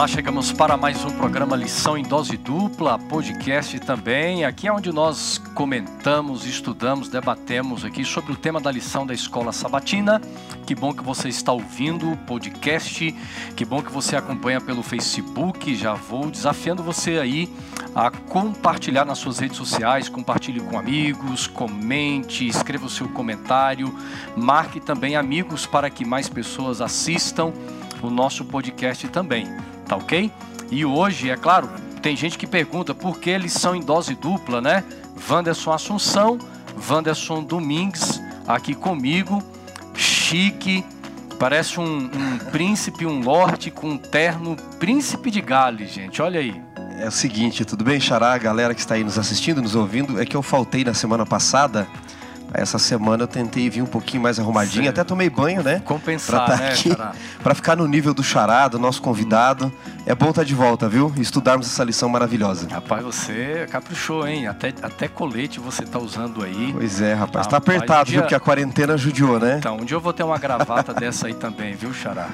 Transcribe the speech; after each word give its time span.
Olá, 0.00 0.08
chegamos 0.08 0.50
para 0.50 0.78
mais 0.78 1.04
um 1.04 1.10
programa 1.10 1.54
Lição 1.54 1.94
em 1.94 2.02
Dose 2.02 2.34
Dupla, 2.38 2.98
podcast 2.98 3.78
também. 3.80 4.46
Aqui 4.46 4.66
é 4.66 4.72
onde 4.72 4.90
nós 4.90 5.36
comentamos, 5.54 6.46
estudamos, 6.46 7.10
debatemos 7.10 7.84
aqui 7.84 8.02
sobre 8.02 8.32
o 8.32 8.36
tema 8.36 8.58
da 8.58 8.72
lição 8.72 9.06
da 9.06 9.12
Escola 9.12 9.52
Sabatina. 9.52 10.18
Que 10.66 10.74
bom 10.74 10.94
que 10.94 11.04
você 11.04 11.28
está 11.28 11.52
ouvindo 11.52 12.10
o 12.10 12.16
podcast, 12.16 13.14
que 13.54 13.62
bom 13.62 13.82
que 13.82 13.92
você 13.92 14.16
acompanha 14.16 14.58
pelo 14.58 14.82
Facebook. 14.82 15.74
Já 15.74 15.92
vou 15.92 16.30
desafiando 16.30 16.82
você 16.82 17.18
aí 17.18 17.46
a 17.94 18.10
compartilhar 18.10 19.04
nas 19.04 19.18
suas 19.18 19.38
redes 19.38 19.58
sociais, 19.58 20.08
compartilhe 20.08 20.60
com 20.60 20.78
amigos, 20.78 21.46
comente, 21.46 22.48
escreva 22.48 22.86
o 22.86 22.90
seu 22.90 23.06
comentário, 23.10 23.94
marque 24.34 24.80
também 24.80 25.14
amigos 25.14 25.66
para 25.66 25.90
que 25.90 26.06
mais 26.06 26.26
pessoas 26.26 26.80
assistam 26.80 27.52
o 28.00 28.08
nosso 28.08 28.46
podcast 28.46 29.06
também 29.08 29.44
tá 29.90 29.96
ok? 29.96 30.30
E 30.70 30.84
hoje, 30.84 31.30
é 31.30 31.36
claro, 31.36 31.68
tem 32.00 32.16
gente 32.16 32.38
que 32.38 32.46
pergunta 32.46 32.94
por 32.94 33.18
que 33.18 33.28
eles 33.28 33.52
são 33.52 33.74
em 33.74 33.80
dose 33.80 34.14
dupla, 34.14 34.60
né? 34.60 34.84
Wanderson 35.28 35.72
Assunção, 35.72 36.38
Wanderson 36.88 37.42
Domingues 37.42 38.22
aqui 38.46 38.72
comigo, 38.72 39.42
chique, 39.92 40.84
parece 41.40 41.80
um, 41.80 42.04
um 42.04 42.38
príncipe, 42.52 43.04
um 43.04 43.20
lorde 43.20 43.72
com 43.72 43.90
um 43.90 43.98
terno 43.98 44.54
príncipe 44.78 45.28
de 45.28 45.40
Gales, 45.40 45.90
gente, 45.92 46.22
olha 46.22 46.38
aí. 46.38 46.62
É 47.00 47.08
o 47.08 47.12
seguinte, 47.12 47.64
tudo 47.64 47.82
bem, 47.82 47.98
Xará, 47.98 48.38
galera 48.38 48.74
que 48.74 48.80
está 48.80 48.94
aí 48.94 49.02
nos 49.02 49.18
assistindo, 49.18 49.60
nos 49.60 49.74
ouvindo, 49.74 50.20
é 50.20 50.24
que 50.24 50.36
eu 50.36 50.42
faltei 50.42 50.84
na 50.84 50.94
semana 50.94 51.26
passada 51.26 51.88
essa 52.52 52.78
semana 52.78 53.24
eu 53.24 53.28
tentei 53.28 53.68
vir 53.70 53.82
um 53.82 53.86
pouquinho 53.86 54.22
mais 54.22 54.38
arrumadinho, 54.38 54.90
até 54.90 55.04
tomei 55.04 55.30
banho, 55.30 55.62
né? 55.62 55.80
Compensar, 55.84 56.44
pra 56.44 56.56
tá 56.56 56.62
né, 56.62 56.72
aqui, 56.72 56.96
Pra 57.42 57.54
ficar 57.54 57.76
no 57.76 57.86
nível 57.86 58.12
do 58.12 58.22
Xará, 58.22 58.68
do 58.68 58.78
nosso 58.78 59.00
convidado. 59.00 59.72
É 60.06 60.14
bom 60.14 60.30
estar 60.30 60.42
tá 60.42 60.46
de 60.46 60.54
volta, 60.54 60.88
viu? 60.88 61.12
Estudarmos 61.16 61.66
essa 61.66 61.84
lição 61.84 62.08
maravilhosa. 62.08 62.68
Rapaz, 62.70 63.04
você 63.04 63.66
caprichou, 63.70 64.26
hein? 64.26 64.46
Até, 64.46 64.74
até 64.82 65.08
colete 65.08 65.60
você 65.60 65.84
tá 65.84 65.98
usando 65.98 66.42
aí. 66.42 66.72
Pois 66.72 67.00
é, 67.00 67.14
rapaz. 67.14 67.46
Tá 67.46 67.58
apertado, 67.58 68.02
um 68.02 68.04
dia... 68.04 68.12
viu? 68.12 68.22
Porque 68.22 68.34
a 68.34 68.40
quarentena 68.40 68.96
judiou, 68.96 69.38
né? 69.38 69.56
Então, 69.58 69.76
um 69.76 69.84
dia 69.84 69.96
eu 69.96 70.00
vou 70.00 70.12
ter 70.12 70.22
uma 70.22 70.38
gravata 70.38 70.92
dessa 70.92 71.26
aí 71.26 71.34
também, 71.34 71.74
viu, 71.74 71.92
Xará? 71.92 72.28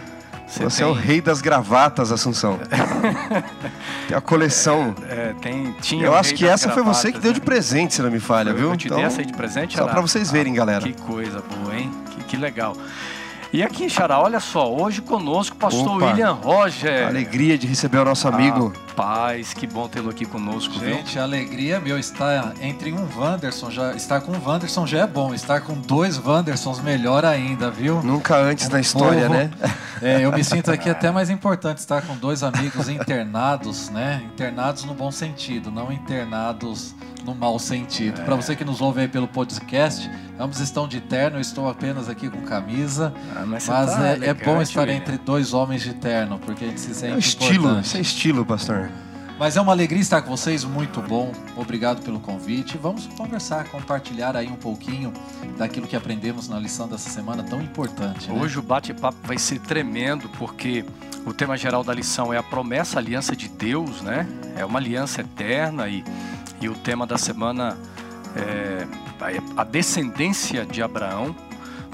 Você, 0.47 0.64
Você 0.64 0.78
tem... 0.78 0.86
é 0.86 0.91
o 0.91 0.94
rei 0.94 1.20
das 1.20 1.41
gravatas, 1.41 2.12
Assunção. 2.12 2.58
tem 4.06 4.16
a 4.16 4.20
coleção. 4.20 4.94
É, 5.08 5.34
tem, 5.41 5.72
tinha 5.80 6.06
Eu 6.06 6.14
acho 6.14 6.34
que 6.34 6.47
essa 6.47 6.70
foi 6.70 6.83
você 6.83 7.11
que 7.11 7.19
deu 7.19 7.33
de 7.33 7.41
né? 7.41 7.44
presente, 7.44 7.94
se 7.94 8.03
não 8.03 8.11
me 8.11 8.20
falha, 8.20 8.50
eu, 8.50 8.56
viu? 8.56 8.70
Eu 8.70 8.77
te 8.77 8.86
então, 8.86 8.98
dei 8.98 9.06
essa 9.06 9.20
aí 9.20 9.27
de 9.27 9.33
presente, 9.33 9.77
Só 9.77 9.86
para 9.86 10.00
vocês 10.00 10.30
verem, 10.30 10.53
ah, 10.55 10.56
galera. 10.56 10.83
Que 10.83 10.92
coisa 10.92 11.42
boa, 11.42 11.77
hein? 11.77 11.91
Que, 12.11 12.25
que 12.25 12.36
legal. 12.36 12.77
E 13.53 13.62
aqui, 13.62 13.88
Xará, 13.88 14.20
olha 14.20 14.41
só, 14.41 14.72
hoje 14.72 15.00
conosco 15.00 15.56
pastor 15.56 15.97
Opa, 15.97 16.06
William 16.06 16.33
Roger. 16.33 17.06
Alegria 17.06 17.56
de 17.56 17.66
receber 17.66 17.98
o 17.98 18.05
nosso 18.05 18.28
amigo. 18.28 18.72
Paz, 18.97 19.52
que 19.52 19.66
bom 19.66 19.86
tê-lo 19.86 20.08
aqui 20.08 20.25
conosco, 20.25 20.72
Gente, 20.80 21.12
viu? 21.12 21.20
a 21.20 21.25
alegria 21.25 21.78
meu 21.78 21.98
estar 21.98 22.55
entre 22.62 22.94
um 22.94 23.06
Wanderson, 23.14 23.70
já 23.70 23.92
estar 23.92 24.22
com 24.22 24.33
um 24.33 24.42
Wanderson 24.42 24.86
já 24.86 25.00
é 25.00 25.06
bom, 25.06 25.34
estar 25.34 25.61
com 25.61 25.75
dois 25.75 26.19
Wandersons 26.19 26.80
melhor 26.80 27.22
ainda, 27.22 27.70
viu? 27.70 28.03
Nunca 28.03 28.38
antes 28.38 28.69
um 28.69 28.72
na 28.72 28.80
história, 28.80 29.28
povo, 29.28 29.34
né? 29.34 29.50
É, 30.00 30.25
eu 30.25 30.33
me 30.33 30.42
sinto 30.42 30.70
aqui 30.70 30.88
até 30.88 31.11
mais 31.11 31.30
importante 31.30 31.78
estar 31.78 32.03
com 32.03 32.16
dois 32.16 32.42
amigos 32.42 32.88
internados, 32.88 33.91
né? 33.91 34.22
Internados 34.33 34.84
no 34.84 34.94
bom 34.94 35.10
sentido, 35.10 35.70
não 35.70 35.92
internados 35.92 36.94
no 37.27 37.34
mau 37.34 37.58
sentido. 37.58 38.20
É. 38.20 38.25
Para 38.25 38.36
você 38.36 38.55
que 38.55 38.64
nos 38.64 38.81
ouve 38.81 39.00
aí 39.00 39.08
pelo 39.08 39.27
podcast, 39.27 40.08
ambos 40.38 40.60
estão 40.60 40.86
de 40.86 41.00
terno, 41.00 41.38
eu 41.38 41.41
estou 41.41 41.69
apenas 41.69 42.08
aqui 42.08 42.31
com 42.31 42.41
camisa. 42.42 43.12
Ah, 43.34 43.44
mas, 43.47 43.69
mas 43.69 43.91
tá 43.91 44.08
é, 44.08 44.28
é, 44.28 44.34
bom 44.34 44.62
estar 44.62 44.88
entre 44.88 45.19
dois 45.19 45.53
homens 45.53 45.82
de 45.82 45.92
terno, 45.94 46.38
porque 46.38 46.65
a 46.65 46.69
gente 46.69 46.81
se 46.81 46.94
sente 46.94 47.15
é 47.15 47.19
estilo, 47.19 47.54
importante. 47.54 47.84
Isso 47.87 47.97
é 47.97 48.00
estilo, 48.00 48.47
pastor. 48.47 48.85
Mas 49.38 49.56
é 49.56 49.60
uma 49.60 49.72
alegria 49.72 50.00
estar 50.00 50.22
com 50.22 50.30
vocês, 50.30 50.64
muito 50.64 51.02
bom. 51.02 51.32
Obrigado 51.56 52.02
pelo 52.02 52.19
convite. 52.19 52.78
Vamos 52.78 53.06
conversar, 53.06 53.69
compartilhar 53.69 54.34
aí 54.34 54.48
um 54.48 54.56
pouquinho 54.56 55.12
daquilo 55.58 55.86
que 55.86 55.94
aprendemos 55.94 56.48
na 56.48 56.58
lição 56.58 56.88
dessa 56.88 57.10
semana 57.10 57.42
tão 57.42 57.60
importante. 57.60 58.30
Né? 58.30 58.41
Hoje 58.41 58.58
o 58.58 58.62
bate-papo 58.62 59.19
vai 59.24 59.38
ser 59.38 59.60
tremendo, 59.60 60.28
porque 60.38 60.84
o 61.26 61.34
tema 61.34 61.56
geral 61.56 61.84
da 61.84 61.92
lição 61.92 62.32
é 62.32 62.38
a 62.38 62.42
promessa, 62.42 62.98
a 62.98 63.00
aliança 63.00 63.36
de 63.36 63.48
Deus, 63.48 64.00
né? 64.00 64.26
É 64.56 64.64
uma 64.64 64.78
aliança 64.78 65.20
eterna 65.20 65.86
e 65.88 66.03
e 66.60 66.68
o 66.68 66.74
tema 66.74 67.06
da 67.06 67.18
semana 67.18 67.76
é 68.34 68.86
a 69.56 69.64
descendência 69.64 70.64
de 70.64 70.82
Abraão. 70.82 71.34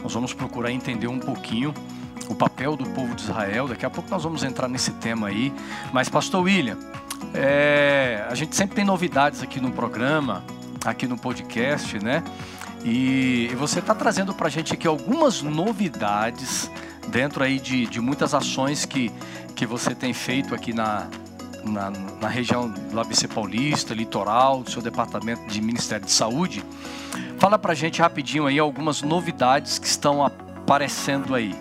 Nós 0.03 0.15
vamos 0.15 0.33
procurar 0.33 0.71
entender 0.71 1.07
um 1.09 1.19
pouquinho 1.19 1.75
o 2.29 2.35
papel 2.35 2.77
do 2.77 2.89
povo 2.91 3.15
de 3.15 3.23
Israel. 3.23 3.69
Daqui 3.69 3.85
a 3.85 3.91
pouco 3.91 4.09
nós 4.11 4.23
vamos 4.23 4.43
entrar 4.43 4.69
nesse 4.69 4.93
tema 4.93 5.29
aí. 5.29 5.53
Mas, 5.93 6.09
Pastor 6.09 6.43
William, 6.43 6.79
é, 7.35 8.27
a 8.29 8.35
gente 8.35 8.55
sempre 8.57 8.77
tem 8.77 8.85
novidades 8.85 9.43
aqui 9.43 9.61
no 9.61 9.71
programa, 9.73 10.45
aqui 10.85 11.07
no 11.07 11.17
podcast, 11.17 12.03
né? 12.03 12.23
E, 12.85 13.51
você 13.57 13.79
está 13.79 13.95
trazendo 13.95 14.35
para 14.35 14.49
a 14.49 14.51
gente 14.51 14.73
aqui 14.75 14.87
algumas 14.87 15.41
novidades 15.41 16.71
dentro 17.09 17.45
aí 17.45 17.59
de, 17.59 17.87
de 17.87 18.01
muitas 18.01 18.35
ações 18.35 18.85
que, 18.85 19.11
que 19.55 19.65
você 19.65 19.95
tem 19.95 20.13
feito 20.13 20.55
aqui 20.55 20.73
na, 20.73 21.07
na, 21.65 21.91
na 21.91 22.29
região 22.29 22.69
do 22.69 23.01
ABC 23.01 23.29
Paulista, 23.29 23.95
litoral, 23.95 24.63
do 24.63 24.71
seu 24.71 24.83
departamento 24.83 25.47
de 25.47 25.61
Ministério 25.61 26.05
de 26.05 26.13
Saúde. 26.13 26.65
Fala 27.39 27.59
pra 27.59 27.75
gente 27.75 28.01
rapidinho 28.01 28.47
aí 28.47 28.59
algumas 28.59 29.03
novidades 29.03 29.79
que 29.79 29.87
estão 29.87 30.25
aparecendo 30.25 31.35
aí. 31.35 31.55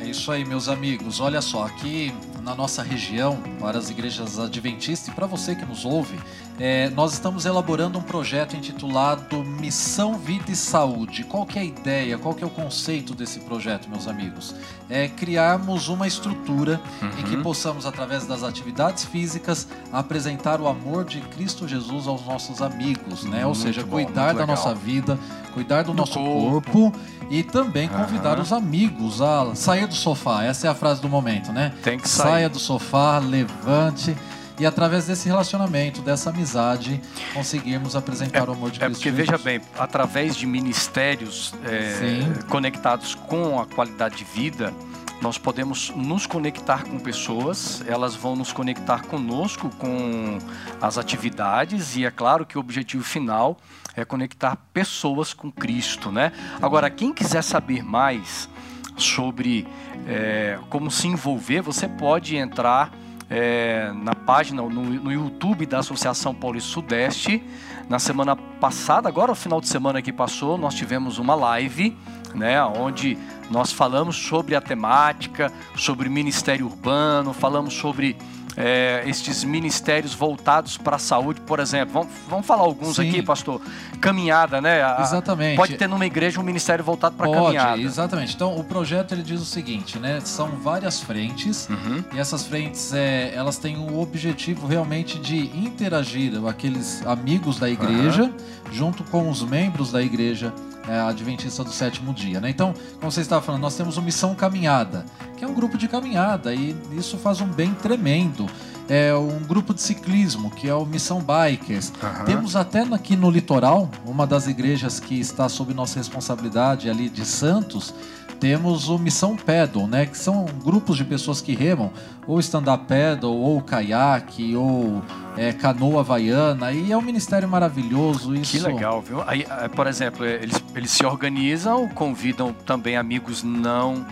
É 0.00 0.04
isso 0.04 0.30
aí, 0.30 0.44
meus 0.44 0.68
amigos. 0.68 1.20
Olha 1.20 1.40
só, 1.40 1.64
aqui 1.64 2.12
na 2.46 2.54
nossa 2.54 2.80
região, 2.80 3.42
para 3.58 3.76
as 3.76 3.90
igrejas 3.90 4.38
adventistas 4.38 5.08
e 5.08 5.10
para 5.10 5.26
você 5.26 5.56
que 5.56 5.66
nos 5.66 5.84
ouve, 5.84 6.16
é, 6.58 6.88
nós 6.90 7.12
estamos 7.12 7.44
elaborando 7.44 7.98
um 7.98 8.02
projeto 8.02 8.56
intitulado 8.56 9.44
Missão 9.44 10.14
Vida 10.18 10.50
e 10.50 10.56
Saúde. 10.56 11.22
Qual 11.24 11.44
que 11.44 11.58
é 11.58 11.62
a 11.62 11.64
ideia, 11.64 12.16
qual 12.16 12.34
que 12.34 12.42
é 12.42 12.46
o 12.46 12.50
conceito 12.50 13.14
desse 13.14 13.40
projeto, 13.40 13.90
meus 13.90 14.08
amigos? 14.08 14.54
É 14.88 15.06
criarmos 15.06 15.88
uma 15.88 16.06
estrutura 16.06 16.80
uhum. 17.02 17.08
em 17.18 17.22
que 17.24 17.36
uhum. 17.36 17.42
possamos, 17.42 17.84
através 17.84 18.26
das 18.26 18.42
atividades 18.42 19.04
físicas, 19.04 19.68
apresentar 19.92 20.60
o 20.60 20.66
amor 20.66 21.04
de 21.04 21.20
Cristo 21.20 21.68
Jesus 21.68 22.06
aos 22.06 22.24
nossos 22.24 22.62
amigos, 22.62 23.24
né? 23.24 23.44
Ou 23.44 23.54
seja, 23.54 23.82
bom, 23.82 23.90
cuidar 23.90 24.32
da 24.32 24.46
nossa 24.46 24.74
vida, 24.74 25.18
cuidar 25.52 25.82
do, 25.82 25.92
do 25.92 25.98
nosso 25.98 26.14
corpo. 26.14 26.70
corpo. 26.70 26.98
e 27.28 27.42
também 27.42 27.88
convidar 27.88 28.36
uhum. 28.36 28.42
os 28.42 28.52
amigos 28.52 29.20
a 29.20 29.54
sair 29.54 29.86
do 29.86 29.94
sofá. 29.94 30.44
Essa 30.44 30.68
é 30.68 30.70
a 30.70 30.74
frase 30.74 31.02
do 31.02 31.08
momento, 31.08 31.52
né? 31.52 31.74
Tem 31.82 31.98
que 31.98 32.08
sair. 32.08 32.28
Saia 32.28 32.48
do 32.48 32.58
sofá, 32.58 33.18
levante 33.18 34.16
e 34.58 34.64
através 34.64 35.06
desse 35.06 35.28
relacionamento, 35.28 36.00
dessa 36.00 36.30
amizade, 36.30 37.00
conseguirmos 37.34 37.94
apresentar 37.94 38.46
é, 38.46 38.50
o 38.50 38.52
amor 38.52 38.70
de 38.70 38.82
é 38.82 38.86
Cristo. 38.86 39.00
É 39.08 39.10
porque 39.10 39.10
Jesus. 39.10 39.30
veja 39.30 39.38
bem, 39.38 39.60
através 39.78 40.36
de 40.36 40.46
ministérios 40.46 41.54
é, 41.64 42.42
conectados 42.48 43.14
com 43.14 43.60
a 43.60 43.66
qualidade 43.66 44.16
de 44.16 44.24
vida, 44.24 44.72
nós 45.20 45.38
podemos 45.38 45.90
nos 45.90 46.26
conectar 46.26 46.84
com 46.84 46.98
pessoas, 46.98 47.82
elas 47.86 48.14
vão 48.14 48.36
nos 48.36 48.52
conectar 48.52 49.02
conosco 49.06 49.70
com 49.78 50.38
as 50.80 50.98
atividades 50.98 51.96
e 51.96 52.04
é 52.04 52.10
claro 52.10 52.44
que 52.44 52.58
o 52.58 52.60
objetivo 52.60 53.02
final 53.02 53.56
é 53.94 54.04
conectar 54.04 54.56
pessoas 54.74 55.32
com 55.32 55.50
Cristo, 55.50 56.12
né? 56.12 56.32
Agora, 56.60 56.90
quem 56.90 57.14
quiser 57.14 57.42
saber 57.42 57.82
mais 57.82 58.48
sobre 58.96 59.66
é, 60.06 60.58
como 60.68 60.90
se 60.90 61.08
envolver, 61.08 61.62
você 61.62 61.88
pode 61.88 62.36
entrar 62.36 62.92
é, 63.28 63.90
na 63.92 64.14
página, 64.14 64.62
no, 64.62 64.70
no, 64.70 65.12
YouTube 65.12 65.66
da 65.66 65.80
Associação 65.80 66.34
Paulista 66.34 66.70
Sudeste. 66.70 67.42
Na 67.88 67.98
semana 67.98 68.36
passada, 68.36 69.08
agora 69.08 69.32
o 69.32 69.34
final 69.34 69.60
de 69.60 69.68
semana 69.68 70.00
que 70.00 70.12
passou, 70.12 70.56
nós 70.56 70.74
tivemos 70.74 71.18
uma 71.18 71.34
live, 71.34 71.96
né, 72.34 72.62
onde 72.62 73.16
nós 73.50 73.72
falamos 73.72 74.16
sobre 74.16 74.54
a 74.54 74.60
temática, 74.60 75.52
sobre 75.76 76.08
ministério 76.08 76.66
urbano, 76.66 77.32
falamos 77.32 77.74
sobre 77.74 78.16
é, 78.56 79.02
estes 79.06 79.44
ministérios 79.44 80.14
voltados 80.14 80.78
para 80.78 80.96
a 80.96 80.98
saúde, 80.98 81.40
por 81.42 81.60
exemplo. 81.60 81.92
Vamos, 81.92 82.08
vamos 82.28 82.46
falar 82.46 82.62
alguns 82.62 82.96
Sim. 82.96 83.08
aqui, 83.08 83.22
pastor. 83.22 83.60
Caminhada, 84.00 84.60
né? 84.60 84.82
A, 84.82 84.98
exatamente. 85.02 85.56
Pode 85.56 85.76
ter 85.76 85.86
numa 85.86 86.06
igreja 86.06 86.40
um 86.40 86.42
ministério 86.42 86.84
voltado 86.84 87.16
para 87.16 87.30
caminhada. 87.30 87.80
Exatamente. 87.80 88.34
Então, 88.34 88.58
o 88.58 88.64
projeto 88.64 89.12
ele 89.12 89.22
diz 89.22 89.40
o 89.40 89.44
seguinte, 89.44 89.98
né? 89.98 90.20
São 90.24 90.48
várias 90.48 91.00
frentes 91.00 91.68
uhum. 91.68 92.02
e 92.14 92.18
essas 92.18 92.46
frentes 92.46 92.92
é, 92.92 93.34
elas 93.34 93.58
têm 93.58 93.76
o 93.76 94.00
objetivo 94.00 94.66
realmente 94.66 95.18
de 95.18 95.36
interagir 95.56 96.32
aqueles 96.46 97.04
amigos 97.06 97.58
da 97.58 97.68
igreja 97.68 98.24
uhum. 98.24 98.72
junto 98.72 99.04
com 99.04 99.28
os 99.28 99.42
membros 99.42 99.92
da 99.92 100.02
igreja 100.02 100.52
é, 100.88 101.00
Adventista 101.00 101.64
do 101.64 101.70
sétimo 101.70 102.12
dia. 102.12 102.40
Né? 102.40 102.50
Então, 102.50 102.74
como 102.98 103.10
você 103.10 103.20
estava 103.20 103.42
falando, 103.42 103.62
nós 103.62 103.76
temos 103.76 103.96
o 103.96 104.02
Missão 104.02 104.34
Caminhada, 104.34 105.04
que 105.36 105.44
é 105.44 105.48
um 105.48 105.54
grupo 105.54 105.76
de 105.76 105.88
caminhada, 105.88 106.54
e 106.54 106.76
isso 106.92 107.18
faz 107.18 107.40
um 107.40 107.46
bem 107.46 107.74
tremendo. 107.74 108.46
É 108.88 109.12
um 109.14 109.40
grupo 109.40 109.74
de 109.74 109.82
ciclismo, 109.82 110.48
que 110.48 110.68
é 110.68 110.74
o 110.74 110.86
Missão 110.86 111.20
Bikers. 111.20 111.92
Uhum. 112.00 112.24
Temos 112.24 112.54
até 112.54 112.82
aqui 112.82 113.16
no 113.16 113.28
litoral, 113.30 113.90
uma 114.04 114.26
das 114.26 114.46
igrejas 114.46 115.00
que 115.00 115.18
está 115.18 115.48
sob 115.48 115.74
nossa 115.74 115.98
responsabilidade 115.98 116.88
ali 116.88 117.08
de 117.08 117.24
Santos, 117.24 117.92
temos 118.38 118.88
o 118.88 118.98
Missão 118.98 119.36
Paddle, 119.36 119.86
né? 119.86 120.06
Que 120.06 120.16
são 120.16 120.46
grupos 120.64 120.96
de 120.96 121.04
pessoas 121.04 121.40
que 121.40 121.54
remam, 121.54 121.90
ou 122.26 122.38
stand-up 122.40 122.86
paddle, 122.86 123.36
ou 123.36 123.60
caiaque, 123.60 124.54
ou 124.56 125.02
é, 125.36 125.52
canoa 125.52 126.00
havaiana, 126.00 126.72
e 126.72 126.92
é 126.92 126.96
um 126.96 127.02
ministério 127.02 127.48
maravilhoso. 127.48 128.34
Isso... 128.34 128.58
Que 128.58 128.64
legal, 128.64 129.00
viu? 129.00 129.22
Aí, 129.26 129.46
é, 129.48 129.68
por 129.68 129.86
exemplo, 129.86 130.24
é, 130.24 130.34
eles, 130.34 130.62
eles 130.74 130.90
se 130.90 131.04
organizam, 131.04 131.88
convidam 131.88 132.52
também 132.52 132.96
amigos 132.96 133.42
não 133.42 134.04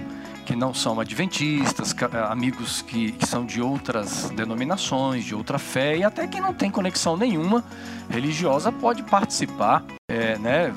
que 0.45 0.55
não 0.55 0.75
são 0.75 1.01
adventistas, 1.01 1.95
eh, 1.99 2.19
amigos 2.29 2.83
que, 2.83 3.13
que, 3.13 3.27
são 3.27 3.45
de 3.45 3.63
outras 3.63 4.31
denominações, 4.31 5.25
de 5.25 5.35
outra 5.35 5.59
fé, 5.59 5.97
e 5.97 6.05
até 6.05 6.27
quem 6.27 6.41
não 6.41 6.53
tem 6.53 6.71
conexão 6.71 7.17
nenhuma 7.17 7.65
religiosa 8.11 8.71
pode 8.71 9.03
participar, 9.05 9.83
é, 10.07 10.39
né? 10.39 10.73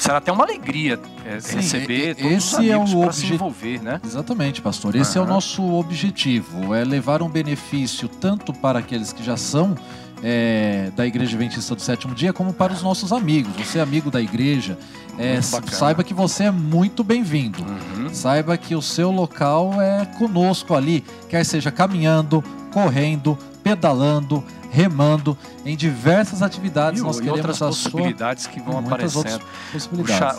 Será 0.00 0.16
até 0.16 0.32
uma 0.32 0.44
alegria 0.44 0.98
é, 1.26 1.38
Sim, 1.40 1.56
receber 1.56 2.14
todos 2.14 2.32
esse 2.32 2.46
os 2.46 2.54
amigos 2.54 2.92
é 2.92 2.96
o 2.96 3.00
para 3.02 3.12
se 3.12 3.26
envolver, 3.26 3.82
né? 3.82 4.00
Exatamente, 4.02 4.62
pastor. 4.62 4.96
Esse 4.96 5.18
uhum. 5.18 5.24
é 5.24 5.26
o 5.26 5.30
nosso 5.30 5.74
objetivo, 5.74 6.74
é 6.74 6.82
levar 6.82 7.20
um 7.22 7.28
benefício 7.28 8.08
tanto 8.08 8.50
para 8.50 8.78
aqueles 8.78 9.12
que 9.12 9.22
já 9.22 9.36
são 9.36 9.76
é, 10.22 10.90
da 10.96 11.06
Igreja 11.06 11.36
Adventista 11.36 11.74
do 11.74 11.82
Sétimo 11.82 12.14
Dia, 12.14 12.32
como 12.32 12.50
para 12.54 12.72
os 12.72 12.82
nossos 12.82 13.12
amigos. 13.12 13.52
Você 13.56 13.78
é 13.78 13.82
amigo 13.82 14.10
da 14.10 14.22
igreja, 14.22 14.78
é, 15.18 15.42
saiba 15.42 16.02
que 16.02 16.14
você 16.14 16.44
é 16.44 16.50
muito 16.50 17.04
bem-vindo. 17.04 17.62
Uhum. 17.62 18.08
Saiba 18.10 18.56
que 18.56 18.74
o 18.74 18.80
seu 18.80 19.10
local 19.10 19.82
é 19.82 20.06
conosco 20.18 20.74
ali, 20.74 21.04
quer 21.28 21.44
seja 21.44 21.70
caminhando, 21.70 22.42
correndo, 22.72 23.36
pedalando, 23.62 24.42
remando 24.70 25.36
em 25.64 25.76
diversas 25.76 26.42
atividades. 26.42 27.00
E, 27.00 27.04
nós 27.04 27.18
queremos 27.18 27.38
outras 27.38 27.58
possibilidades 27.58 28.44
sua... 28.44 28.52
que 28.52 28.60
vão 28.60 28.78
aparecendo. 28.78 29.42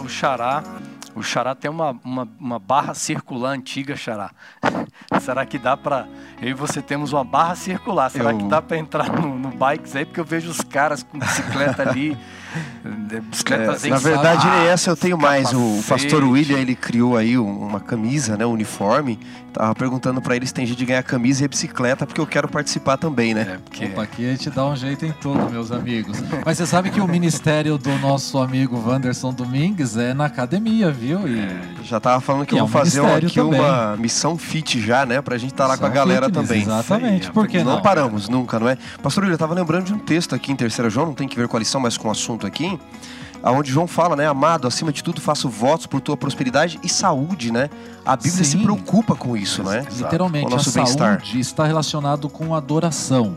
O, 0.04 0.08
xará 0.08 0.64
o 1.16 1.22
Xará 1.22 1.54
tem 1.54 1.70
uma, 1.70 2.00
uma, 2.04 2.28
uma, 2.40 2.60
barra 2.60 2.94
circular 2.94 3.52
antiga, 3.52 3.96
Xará. 3.96 4.32
Será 5.20 5.46
que 5.46 5.58
dá 5.58 5.76
para. 5.76 6.08
Eu 6.42 6.50
e 6.50 6.54
você 6.54 6.82
temos 6.82 7.12
uma 7.12 7.24
barra 7.24 7.56
circular. 7.56 8.10
Será 8.10 8.32
eu... 8.32 8.38
que 8.38 8.46
dá 8.46 8.62
para 8.62 8.78
entrar 8.78 9.12
no, 9.12 9.38
no 9.38 9.50
bikes 9.50 9.96
aí? 9.96 10.06
Porque 10.06 10.20
eu 10.20 10.26
vejo 10.26 10.50
os 10.50 10.62
caras 10.62 11.04
com 11.04 11.20
bicicleta 11.20 11.88
ali. 11.88 12.18
Bicicletas 13.30 13.86
é, 13.86 13.90
Na 13.90 13.98
verdade, 13.98 14.48
nem 14.48 14.68
essa 14.68 14.92
eu 14.92 14.96
tenho 14.96 15.18
mais. 15.18 15.54
O 15.54 15.84
pastor 15.88 16.24
William 16.24 16.58
ele 16.58 16.76
criou 16.76 17.18
aí 17.18 17.38
uma 17.38 17.80
camisa, 17.80 18.38
né, 18.38 18.46
um 18.46 18.52
uniforme. 18.52 19.20
Tava 19.54 19.76
perguntando 19.76 20.22
para 20.22 20.36
eles 20.36 20.52
tem 20.52 20.66
jeito 20.66 20.80
de 20.80 20.86
ganhar 20.86 21.04
camisa 21.04 21.44
e 21.44 21.48
bicicleta 21.48 22.06
porque 22.06 22.22
eu 22.22 22.28
quero 22.28 22.48
participar 22.48 22.96
também, 22.96 23.34
né? 23.34 23.42
É, 23.42 23.58
porque... 23.58 23.86
Opa, 23.86 24.04
aqui 24.04 24.26
a 24.26 24.32
gente 24.32 24.50
dá 24.50 24.66
um 24.66 24.76
jeito 24.76 25.06
em 25.06 25.12
tudo, 25.12 25.50
meus 25.50 25.72
amigos. 25.74 26.18
Mas 26.46 26.58
você 26.58 26.66
sabe 26.66 26.90
que 26.90 27.02
o 27.02 27.08
ministério 27.08 27.78
do 27.78 27.92
nosso 28.00 28.38
amigo 28.38 28.82
Wanderson 28.82 29.34
Domingues 29.34 29.98
é 29.98 30.14
na 30.14 30.26
academia, 30.26 30.90
viu? 30.90 31.28
E... 31.28 31.40
É, 31.40 31.62
já 31.84 32.00
tava 32.00 32.22
falando 32.22 32.46
que 32.46 32.54
eu 32.54 32.60
é 32.60 32.62
vou 32.62 32.70
um 32.70 32.72
fazer 32.72 33.06
aqui 33.06 33.36
também. 33.36 33.60
uma 33.60 33.98
missão 33.98 34.38
fit 34.38 34.80
já, 34.80 35.06
né? 35.06 35.22
Pra 35.22 35.38
gente 35.38 35.52
estar 35.52 35.66
tá 35.66 35.72
lá 35.72 35.78
com 35.78 35.86
a 35.86 35.90
galera 35.90 36.28
fitness, 36.28 36.48
também. 36.48 36.62
Exatamente, 36.62 37.26
Sim, 37.26 37.32
porque 37.34 37.64
não? 37.64 37.74
Não 37.74 37.82
paramos 37.82 38.30
nunca, 38.30 38.58
não 38.58 38.70
é? 38.70 38.78
Pastor 39.04 39.24
William, 39.24 39.36
eu 39.36 39.40
tava 39.40 39.54
lembrando 39.54 39.86
de 39.86 39.94
um 39.94 40.00
texto 40.00 40.34
aqui 40.34 40.52
em 40.52 40.56
Terceira 40.56 40.90
João, 40.90 41.08
não 41.08 41.14
tem 41.14 41.28
que 41.28 41.36
ver 41.36 41.48
com 41.50 41.58
a 41.58 41.60
lição, 41.60 41.82
mas 41.82 41.98
com 41.98 42.08
o 42.08 42.12
assunto 42.12 42.41
aqui 42.46 42.80
aonde 43.44 43.72
João 43.72 43.88
fala, 43.88 44.16
né, 44.16 44.28
amado, 44.28 44.68
acima 44.68 44.92
de 44.92 45.04
tudo 45.04 45.20
faço 45.20 45.50
votos 45.50 45.86
por 45.86 46.02
tua 46.02 46.16
prosperidade 46.16 46.80
e 46.84 46.90
saúde, 46.90 47.52
né? 47.52 47.70
A 48.06 48.16
Bíblia 48.16 48.44
Sim. 48.44 48.44
se 48.44 48.58
preocupa 48.58 49.16
com 49.16 49.36
isso, 49.36 49.64
né? 49.64 49.86
Literalmente, 49.92 50.54
a 50.54 50.60
saúde 50.60 51.40
está 51.40 51.66
relacionado 51.66 52.30
com 52.30 52.54
adoração. 52.56 53.36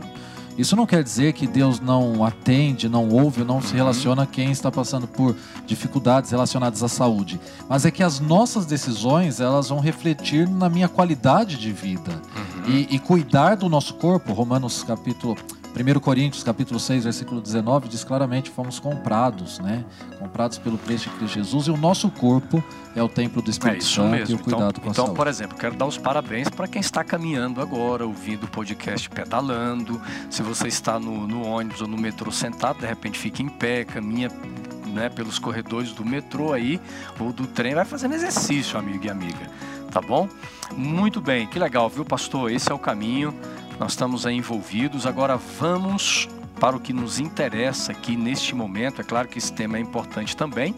Isso 0.57 0.73
não 0.73 0.85
quer 0.85 1.03
dizer 1.03 1.33
que 1.33 1.45
Deus 1.45 1.81
não 1.81 2.23
atende, 2.23 2.87
não 2.87 3.09
ouve, 3.09 3.43
não 3.43 3.61
se 3.61 3.71
uhum. 3.71 3.75
relaciona 3.75 4.23
a 4.23 4.25
quem 4.25 4.51
está 4.51 4.71
passando 4.71 5.05
por 5.05 5.35
dificuldades 5.65 6.31
relacionadas 6.31 6.81
à 6.81 6.87
saúde. 6.87 7.41
Mas 7.67 7.85
é 7.85 7.91
que 7.91 8.01
as 8.01 8.21
nossas 8.21 8.65
decisões 8.65 9.41
elas 9.41 9.67
vão 9.67 9.81
refletir 9.81 10.47
na 10.47 10.69
minha 10.69 10.87
qualidade 10.87 11.57
de 11.57 11.73
vida. 11.73 12.09
Uhum. 12.11 12.73
E, 12.73 12.95
e, 12.95 12.99
cuidar 12.99 13.55
do 13.55 13.67
nosso 13.67 13.95
corpo, 13.95 14.31
Romanos 14.31 14.81
capítulo 14.81 15.35
1 15.75 15.99
Coríntios, 15.99 16.41
capítulo 16.41 16.79
6, 16.79 17.03
versículo 17.03 17.41
19, 17.41 17.89
diz 17.89 18.01
claramente: 18.01 18.49
fomos 18.49 18.79
comprados, 18.79 19.59
né? 19.59 19.83
Comprados 20.17 20.57
pelo 20.57 20.77
preço 20.77 21.09
de 21.09 21.17
Cristo 21.17 21.33
Jesus, 21.33 21.67
e 21.67 21.71
o 21.71 21.75
nosso 21.75 22.09
corpo 22.09 22.63
é 22.95 23.03
o 23.03 23.09
templo 23.09 23.41
do 23.41 23.49
Espírito 23.51 23.83
é 23.83 23.85
Santo 23.85 24.11
mesmo. 24.11 24.37
e 24.37 24.39
o 24.39 24.43
cuidado 24.43 24.69
então, 24.69 24.83
com 24.83 24.89
a 24.89 24.91
Então, 24.91 25.05
saúde. 25.07 25.17
por 25.17 25.27
exemplo, 25.27 25.57
quero 25.57 25.75
dar 25.75 25.85
os 25.85 25.97
parabéns 25.97 26.47
para 26.47 26.65
quem 26.65 26.79
está 26.79 27.03
caminhando 27.03 27.59
agora, 27.59 28.05
ouvindo 28.05 28.45
o 28.45 28.47
podcast 28.47 29.09
pedalando. 29.09 30.01
Se 30.29 30.41
você 30.41 30.69
está 30.69 30.97
no, 30.97 31.27
no 31.27 31.45
ônibus 31.45 31.81
ou 31.81 31.87
no 31.87 31.97
metrô 31.97 32.31
sentado, 32.31 32.79
de 32.79 32.85
repente 32.85 33.19
fica 33.19 33.41
em 33.41 33.49
pé, 33.49 33.83
caminha 33.83 34.29
né, 34.87 35.09
pelos 35.09 35.37
corredores 35.37 35.91
do 35.91 36.05
metrô 36.05 36.53
aí 36.53 36.79
ou 37.19 37.33
do 37.33 37.45
trem, 37.47 37.75
vai 37.75 37.83
fazendo 37.83 38.15
exercício, 38.15 38.79
amigo 38.79 39.05
e 39.05 39.09
amiga. 39.09 39.51
Tá 39.91 39.99
bom? 39.99 40.29
Muito 40.75 41.21
bem, 41.21 41.47
que 41.47 41.59
legal, 41.59 41.89
viu, 41.89 42.05
pastor? 42.05 42.49
Esse 42.49 42.71
é 42.71 42.75
o 42.75 42.79
caminho 42.79 43.33
nós 43.79 43.91
estamos 43.91 44.25
aí 44.25 44.35
envolvidos. 44.35 45.05
Agora 45.05 45.37
vamos 45.37 46.27
para 46.59 46.75
o 46.75 46.79
que 46.79 46.93
nos 46.93 47.19
interessa 47.19 47.91
aqui 47.91 48.15
neste 48.15 48.55
momento. 48.55 49.01
É 49.01 49.03
claro 49.03 49.27
que 49.27 49.37
esse 49.37 49.51
tema 49.51 49.77
é 49.77 49.81
importante 49.81 50.35
também, 50.35 50.73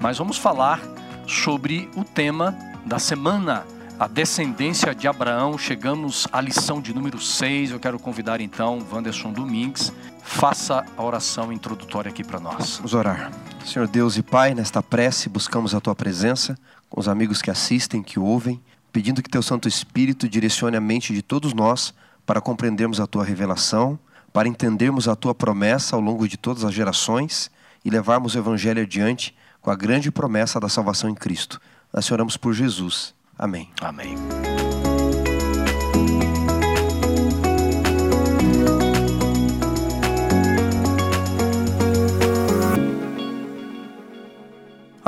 mas 0.00 0.18
vamos 0.18 0.36
falar 0.36 0.80
sobre 1.26 1.88
o 1.96 2.04
tema 2.04 2.56
da 2.84 2.98
semana, 2.98 3.64
a 3.98 4.08
descendência 4.08 4.94
de 4.94 5.06
Abraão. 5.06 5.56
Chegamos 5.56 6.26
à 6.32 6.40
lição 6.40 6.80
de 6.80 6.92
número 6.92 7.20
6. 7.20 7.70
Eu 7.70 7.80
quero 7.80 7.98
convidar 7.98 8.40
então 8.40 8.84
Wanderson 8.90 9.32
Domingues. 9.32 9.92
Faça 10.22 10.84
a 10.96 11.02
oração 11.02 11.52
introdutória 11.52 12.10
aqui 12.10 12.24
para 12.24 12.40
nós. 12.40 12.76
Vamos 12.78 12.94
orar. 12.94 13.30
Senhor 13.64 13.86
Deus 13.86 14.16
e 14.16 14.22
Pai, 14.22 14.54
nesta 14.54 14.82
prece 14.82 15.28
buscamos 15.28 15.74
a 15.74 15.80
tua 15.80 15.94
presença 15.94 16.58
com 16.90 17.00
os 17.00 17.08
amigos 17.08 17.40
que 17.40 17.50
assistem, 17.50 18.02
que 18.02 18.18
ouvem, 18.18 18.60
pedindo 18.92 19.22
que 19.22 19.30
teu 19.30 19.42
Santo 19.42 19.68
Espírito 19.68 20.28
direcione 20.28 20.76
a 20.76 20.80
mente 20.80 21.14
de 21.14 21.22
todos 21.22 21.54
nós 21.54 21.94
para 22.26 22.40
compreendermos 22.40 23.00
a 23.00 23.06
tua 23.06 23.24
revelação, 23.24 23.98
para 24.32 24.48
entendermos 24.48 25.08
a 25.08 25.16
tua 25.16 25.34
promessa 25.34 25.96
ao 25.96 26.00
longo 26.00 26.26
de 26.26 26.36
todas 26.36 26.64
as 26.64 26.72
gerações 26.72 27.50
e 27.84 27.90
levarmos 27.90 28.34
o 28.34 28.38
evangelho 28.38 28.82
adiante 28.82 29.34
com 29.60 29.70
a 29.70 29.76
grande 29.76 30.10
promessa 30.10 30.58
da 30.58 30.68
salvação 30.68 31.08
em 31.10 31.14
Cristo. 31.14 31.60
Nós 31.92 32.10
oramos 32.10 32.36
por 32.36 32.54
Jesus. 32.54 33.14
Amém. 33.38 33.70
Amém. 33.80 34.14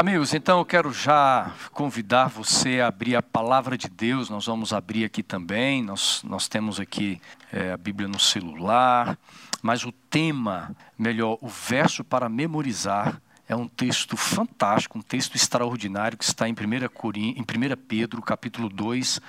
Amigos, 0.06 0.34
então 0.34 0.58
eu 0.58 0.66
quero 0.66 0.92
já 0.92 1.50
convidar 1.72 2.28
você 2.28 2.78
a 2.78 2.88
abrir 2.88 3.16
a 3.16 3.22
palavra 3.22 3.78
de 3.78 3.88
Deus. 3.88 4.28
Nós 4.28 4.44
vamos 4.44 4.74
abrir 4.74 5.02
aqui 5.02 5.22
também. 5.22 5.82
Nós, 5.82 6.22
nós 6.22 6.46
temos 6.46 6.78
aqui 6.78 7.18
é, 7.50 7.72
a 7.72 7.76
Bíblia 7.78 8.06
no 8.06 8.20
celular. 8.20 9.18
Mas 9.62 9.82
o 9.82 9.90
tema, 9.90 10.76
melhor, 10.98 11.38
o 11.40 11.48
verso 11.48 12.04
para 12.04 12.28
memorizar, 12.28 13.18
é 13.48 13.56
um 13.56 13.66
texto 13.66 14.14
fantástico, 14.14 14.98
um 14.98 15.00
texto 15.00 15.36
extraordinário 15.36 16.18
que 16.18 16.24
está 16.24 16.46
em 16.46 16.52
1, 16.52 16.86
Corim, 16.92 17.30
em 17.30 17.40
1 17.40 17.74
Pedro, 17.88 18.20
capítulo 18.20 18.68
2, 18.68 19.22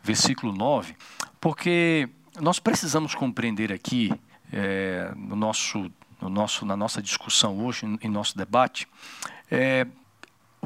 versículo 0.00 0.52
9. 0.52 0.94
Porque 1.40 2.08
nós 2.40 2.60
precisamos 2.60 3.16
compreender 3.16 3.72
aqui, 3.72 4.12
é, 4.52 5.10
no 5.16 5.34
nosso, 5.34 5.90
no 6.22 6.28
nosso, 6.28 6.64
na 6.64 6.76
nossa 6.76 7.02
discussão 7.02 7.58
hoje, 7.58 7.84
em 8.00 8.08
nosso 8.08 8.38
debate, 8.38 8.86
é, 9.50 9.88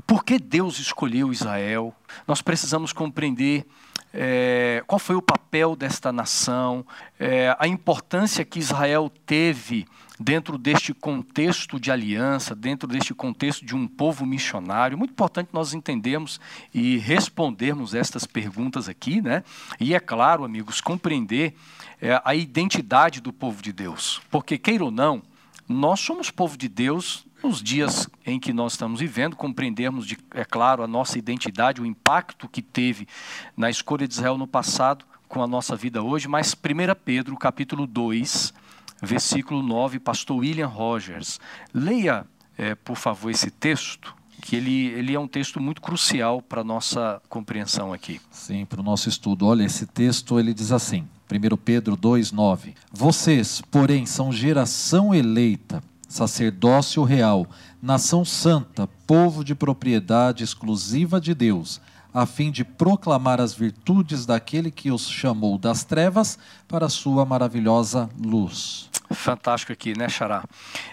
por 0.07 0.25
que 0.25 0.39
Deus 0.39 0.79
escolheu 0.79 1.33
Israel. 1.33 1.95
Nós 2.27 2.43
precisamos 2.43 2.93
compreender 2.93 3.67
é, 4.13 4.83
qual 4.87 4.99
foi 4.99 5.17
o 5.17 5.23
papel 5.23 5.75
desta 5.75 6.13
nação, 6.13 6.87
é, 7.19 7.55
a 7.59 7.67
importância 7.67 8.45
que 8.45 8.61
Israel 8.61 9.11
teve 9.27 9.87
dentro 10.21 10.57
deste 10.57 10.95
contexto 10.95 11.81
de 11.81 11.91
aliança, 11.91 12.55
dentro 12.55 12.87
deste 12.87 13.13
contexto 13.13 13.67
de 13.67 13.75
um 13.75 13.89
povo 13.89 14.25
missionário. 14.25 14.97
Muito 14.97 15.11
importante 15.11 15.51
nós 15.53 15.75
entendermos 15.75 16.41
e 16.73 16.97
respondermos 16.99 17.95
estas 17.95 18.25
perguntas 18.25 18.89
aqui, 18.89 19.21
né? 19.21 19.43
E 19.81 19.93
é 19.93 19.99
claro, 19.99 20.45
amigos, 20.45 20.81
compreender 20.81 21.55
é, 22.01 22.21
a 22.25 22.35
identidade 22.35 23.21
do 23.21 23.33
povo 23.33 23.61
de 23.61 23.73
Deus. 23.73 24.23
Porque, 24.31 24.57
queira 24.57 24.85
ou 24.85 24.93
não, 24.93 25.23
nós 25.69 25.99
somos 25.99 26.31
povo 26.31 26.57
de 26.57 26.69
Deus 26.69 27.27
nos 27.45 27.63
dias 27.63 28.09
em 28.25 28.41
que 28.41 28.53
nós 28.53 28.73
estamos 28.73 29.01
vivendo, 29.01 29.37
compreendermos, 29.37 30.07
de, 30.07 30.19
é 30.33 30.45
claro, 30.45 30.83
a 30.83 30.87
nossa 30.87 31.19
identidade, 31.19 31.81
o 31.81 31.87
impacto 31.87 32.49
que 32.49 32.63
teve 32.63 33.07
na 33.55 33.69
escolha 33.69 34.09
de 34.09 34.15
Israel 34.15 34.39
no 34.39 34.47
passado 34.47 35.05
com 35.29 35.43
a 35.43 35.47
nossa 35.47 35.77
vida 35.77 36.03
hoje, 36.03 36.27
mas 36.27 36.55
1 36.55 36.57
Pedro, 37.05 37.37
capítulo 37.37 37.87
2, 37.87 38.55
versículo 39.03 39.63
9, 39.63 39.99
pastor 39.99 40.39
William 40.39 40.67
Rogers. 40.67 41.39
Leia, 41.73 42.27
é, 42.57 42.75
por 42.75 42.97
favor, 42.97 43.31
esse 43.31 43.51
texto, 43.51 44.15
que 44.41 44.57
ele, 44.57 44.87
ele 44.89 45.15
é 45.15 45.21
um 45.21 45.29
texto 45.29 45.61
muito 45.61 45.83
crucial 45.83 46.41
para 46.41 46.63
a 46.63 46.65
nossa 46.65 47.21
compreensão 47.29 47.93
aqui. 47.93 48.21
Sim, 48.31 48.65
para 48.65 48.81
o 48.81 48.85
nosso 48.85 49.09
estudo. 49.09 49.47
Olha, 49.47 49.65
esse 49.65 49.87
texto 49.87 50.39
ele 50.39 50.55
diz 50.55 50.73
assim, 50.73 51.07
1 51.31 51.57
Pedro 51.57 51.97
2, 51.97 52.33
9. 52.33 52.75
Vocês, 52.93 53.63
porém, 53.71 54.07
são 54.07 54.33
geração 54.33 55.15
eleita, 55.15 55.83
sacerdócio 56.09 57.03
real, 57.03 57.47
nação 57.83 58.25
santa, 58.25 58.89
povo 59.07 59.45
de 59.45 59.55
propriedade 59.55 60.45
exclusiva 60.45 61.21
de 61.21 61.35
Deus, 61.35 61.81
a 62.13 62.27
fim 62.27 62.51
de 62.51 62.65
proclamar 62.65 63.41
as 63.41 63.53
virtudes 63.55 64.25
daquele 64.25 64.71
que 64.71 64.91
os 64.91 65.09
chamou 65.09 65.59
das 65.59 65.85
trevas 65.85 66.39
para 66.69 66.87
a 66.87 66.89
sua 66.89 67.25
maravilhosa 67.25 68.09
luz. 68.23 68.89
Fantástico 69.11 69.73
aqui, 69.73 69.97
né, 69.97 70.09
Xará? 70.09 70.45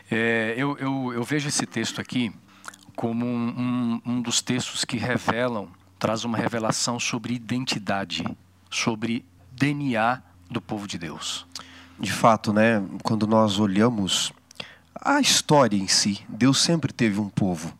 É, 0.10 0.54
eu, 0.58 0.78
eu, 0.78 1.14
eu, 1.14 1.24
vejo 1.24 1.48
esse 1.48 1.66
texto 1.66 2.02
aqui 2.02 2.34
como 2.96 3.26
um, 3.26 4.02
um, 4.06 4.14
um 4.14 4.22
dos 4.22 4.42
textos 4.42 4.84
que 4.84 4.98
revelam, 4.98 5.70
traz 5.98 6.26
uma 6.26 6.38
revelação 6.38 7.00
sobre 7.00 7.34
identidade, 7.34 8.26
sobre 8.70 9.24
DNA 9.52 10.22
do 10.50 10.60
povo 10.60 10.88
de 10.88 10.98
Deus. 10.98 11.46
De 12.00 12.12
fato, 12.12 12.52
né, 12.52 12.84
quando 13.04 13.28
nós 13.28 13.60
olhamos 13.60 14.34
a 15.02 15.20
história 15.20 15.76
em 15.76 15.88
si, 15.88 16.22
Deus 16.30 16.62
sempre 16.62 16.94
teve 16.94 17.20
um 17.20 17.30
povo. 17.30 17.74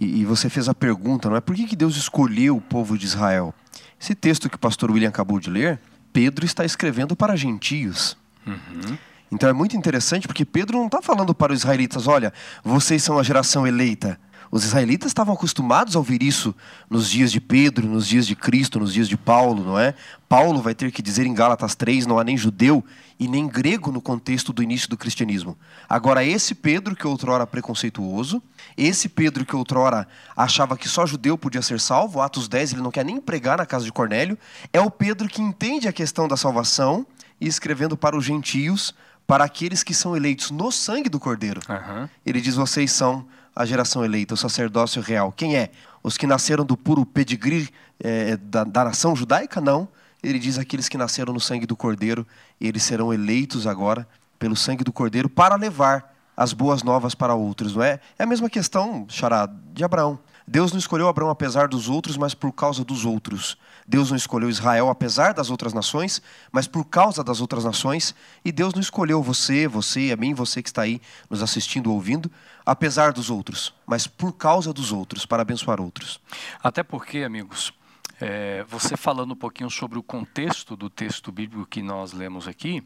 E, 0.00 0.20
e, 0.20 0.24
você 0.24 0.48
fez 0.48 0.68
a 0.68 0.74
pergunta, 0.74 1.28
não 1.28 1.36
é? 1.36 1.40
Por 1.40 1.54
que, 1.54 1.66
que 1.66 1.76
Deus 1.76 1.96
escolheu 1.96 2.56
o 2.56 2.60
povo 2.60 2.96
de 2.96 3.06
Israel? 3.06 3.54
Esse 4.00 4.14
texto 4.14 4.48
que 4.48 4.56
o 4.56 4.58
pastor 4.58 4.90
William 4.90 5.08
acabou 5.08 5.38
de 5.38 5.50
ler, 5.50 5.80
Pedro 6.12 6.44
está 6.44 6.64
escrevendo 6.64 7.14
para 7.16 7.36
gentios. 7.36 8.16
Uhum. 8.46 8.98
Então 9.32 9.48
é 9.48 9.52
muito 9.52 9.76
interessante 9.76 10.26
porque 10.26 10.44
Pedro 10.44 10.78
não 10.78 10.86
está 10.86 11.02
falando 11.02 11.34
para 11.34 11.52
os 11.52 11.60
israelitas: 11.60 12.06
olha, 12.06 12.32
vocês 12.62 13.02
são 13.02 13.18
a 13.18 13.22
geração 13.22 13.66
eleita. 13.66 14.18
Os 14.50 14.64
israelitas 14.64 15.10
estavam 15.10 15.34
acostumados 15.34 15.96
a 15.96 15.98
ouvir 15.98 16.22
isso 16.22 16.54
nos 16.88 17.10
dias 17.10 17.32
de 17.32 17.40
Pedro, 17.40 17.86
nos 17.86 18.06
dias 18.06 18.26
de 18.26 18.36
Cristo, 18.36 18.78
nos 18.78 18.92
dias 18.92 19.08
de 19.08 19.16
Paulo, 19.16 19.64
não 19.64 19.78
é? 19.78 19.94
Paulo 20.28 20.60
vai 20.60 20.74
ter 20.74 20.90
que 20.90 21.02
dizer 21.02 21.26
em 21.26 21.34
Gálatas 21.34 21.74
3: 21.74 22.06
não 22.06 22.18
há 22.18 22.24
nem 22.24 22.36
judeu 22.36 22.84
e 23.18 23.28
nem 23.28 23.46
grego 23.46 23.92
no 23.92 24.00
contexto 24.00 24.52
do 24.52 24.62
início 24.62 24.88
do 24.88 24.96
cristianismo. 24.96 25.56
Agora, 25.88 26.24
esse 26.24 26.54
Pedro, 26.54 26.96
que 26.96 27.06
outrora 27.06 27.46
preconceituoso, 27.46 28.42
esse 28.76 29.08
Pedro 29.08 29.44
que 29.44 29.54
outrora 29.54 30.06
achava 30.36 30.76
que 30.76 30.88
só 30.88 31.06
judeu 31.06 31.38
podia 31.38 31.62
ser 31.62 31.80
salvo, 31.80 32.20
Atos 32.20 32.48
10, 32.48 32.72
ele 32.72 32.82
não 32.82 32.90
quer 32.90 33.04
nem 33.04 33.20
pregar 33.20 33.58
na 33.58 33.66
casa 33.66 33.84
de 33.84 33.92
Cornélio, 33.92 34.38
é 34.72 34.80
o 34.80 34.90
Pedro 34.90 35.28
que 35.28 35.40
entende 35.42 35.86
a 35.86 35.92
questão 35.92 36.26
da 36.26 36.36
salvação 36.36 37.06
e 37.40 37.46
escrevendo 37.46 37.96
para 37.96 38.16
os 38.16 38.24
gentios, 38.24 38.94
para 39.26 39.44
aqueles 39.44 39.82
que 39.82 39.94
são 39.94 40.16
eleitos 40.16 40.50
no 40.50 40.70
sangue 40.70 41.08
do 41.08 41.20
Cordeiro. 41.20 41.60
Uhum. 41.68 42.08
Ele 42.24 42.40
diz: 42.40 42.54
vocês 42.56 42.92
são 42.92 43.26
a 43.54 43.64
geração 43.64 44.04
eleita, 44.04 44.34
o 44.34 44.36
sacerdócio 44.36 45.00
real. 45.00 45.32
Quem 45.32 45.56
é? 45.56 45.70
Os 46.02 46.18
que 46.18 46.26
nasceram 46.26 46.64
do 46.64 46.76
puro 46.76 47.06
pedigree 47.06 47.68
é, 48.00 48.36
da, 48.36 48.64
da 48.64 48.84
nação 48.84 49.14
judaica? 49.14 49.60
Não. 49.60 49.88
Ele 50.22 50.38
diz 50.38 50.58
aqueles 50.58 50.88
que 50.88 50.96
nasceram 50.96 51.32
no 51.32 51.40
sangue 51.40 51.66
do 51.66 51.76
Cordeiro, 51.76 52.26
eles 52.60 52.82
serão 52.82 53.12
eleitos 53.12 53.66
agora 53.66 54.08
pelo 54.38 54.56
sangue 54.56 54.82
do 54.82 54.92
Cordeiro 54.92 55.28
para 55.28 55.54
levar 55.54 56.14
as 56.36 56.52
boas 56.52 56.82
novas 56.82 57.14
para 57.14 57.34
outros, 57.34 57.76
não 57.76 57.82
é? 57.82 58.00
É 58.18 58.24
a 58.24 58.26
mesma 58.26 58.50
questão, 58.50 59.06
Xará, 59.08 59.48
de 59.72 59.84
Abraão. 59.84 60.18
Deus 60.46 60.72
não 60.72 60.78
escolheu 60.78 61.08
Abraão 61.08 61.30
apesar 61.30 61.68
dos 61.68 61.88
outros, 61.88 62.16
mas 62.16 62.34
por 62.34 62.52
causa 62.52 62.84
dos 62.84 63.04
outros. 63.04 63.56
Deus 63.86 64.10
não 64.10 64.16
escolheu 64.16 64.48
Israel 64.48 64.88
apesar 64.88 65.32
das 65.32 65.50
outras 65.50 65.72
nações, 65.72 66.20
mas 66.52 66.66
por 66.66 66.84
causa 66.84 67.24
das 67.24 67.40
outras 67.40 67.64
nações. 67.64 68.14
E 68.44 68.52
Deus 68.52 68.74
não 68.74 68.80
escolheu 68.80 69.22
você, 69.22 69.66
você, 69.66 70.10
a 70.12 70.16
mim, 70.16 70.34
você 70.34 70.62
que 70.62 70.68
está 70.68 70.82
aí 70.82 71.00
nos 71.30 71.42
assistindo, 71.42 71.92
ouvindo, 71.92 72.30
apesar 72.64 73.12
dos 73.12 73.30
outros, 73.30 73.74
mas 73.86 74.06
por 74.06 74.32
causa 74.32 74.72
dos 74.72 74.92
outros, 74.92 75.24
para 75.24 75.42
abençoar 75.42 75.80
outros. 75.80 76.20
Até 76.62 76.82
porque, 76.82 77.18
amigos, 77.18 77.72
é, 78.20 78.64
você 78.68 78.96
falando 78.96 79.32
um 79.32 79.36
pouquinho 79.36 79.70
sobre 79.70 79.98
o 79.98 80.02
contexto 80.02 80.76
do 80.76 80.88
texto 80.88 81.32
bíblico 81.32 81.66
que 81.66 81.82
nós 81.82 82.12
lemos 82.12 82.46
aqui, 82.46 82.82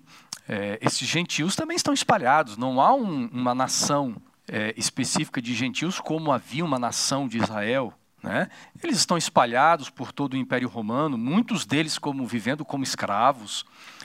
é, 0.48 0.78
esses 0.80 1.06
gentios 1.06 1.54
também 1.54 1.76
estão 1.76 1.92
espalhados. 1.92 2.56
Não 2.56 2.80
há 2.80 2.94
um, 2.94 3.28
uma 3.32 3.54
nação 3.54 4.16
é, 4.48 4.74
específica 4.76 5.40
de 5.40 5.54
gentios 5.54 6.00
como 6.00 6.32
havia 6.32 6.64
uma 6.64 6.78
nação 6.78 7.28
de 7.28 7.38
Israel. 7.38 7.92
Né? 8.22 8.48
Eles 8.82 8.98
estão 8.98 9.16
espalhados 9.16 9.90
por 9.90 10.10
todo 10.12 10.34
o 10.34 10.36
Império 10.36 10.68
Romano, 10.68 11.16
muitos 11.16 11.64
deles 11.64 11.98
como 11.98 12.26
vivendo 12.26 12.64
como 12.64 12.82
escravos, 12.82 13.64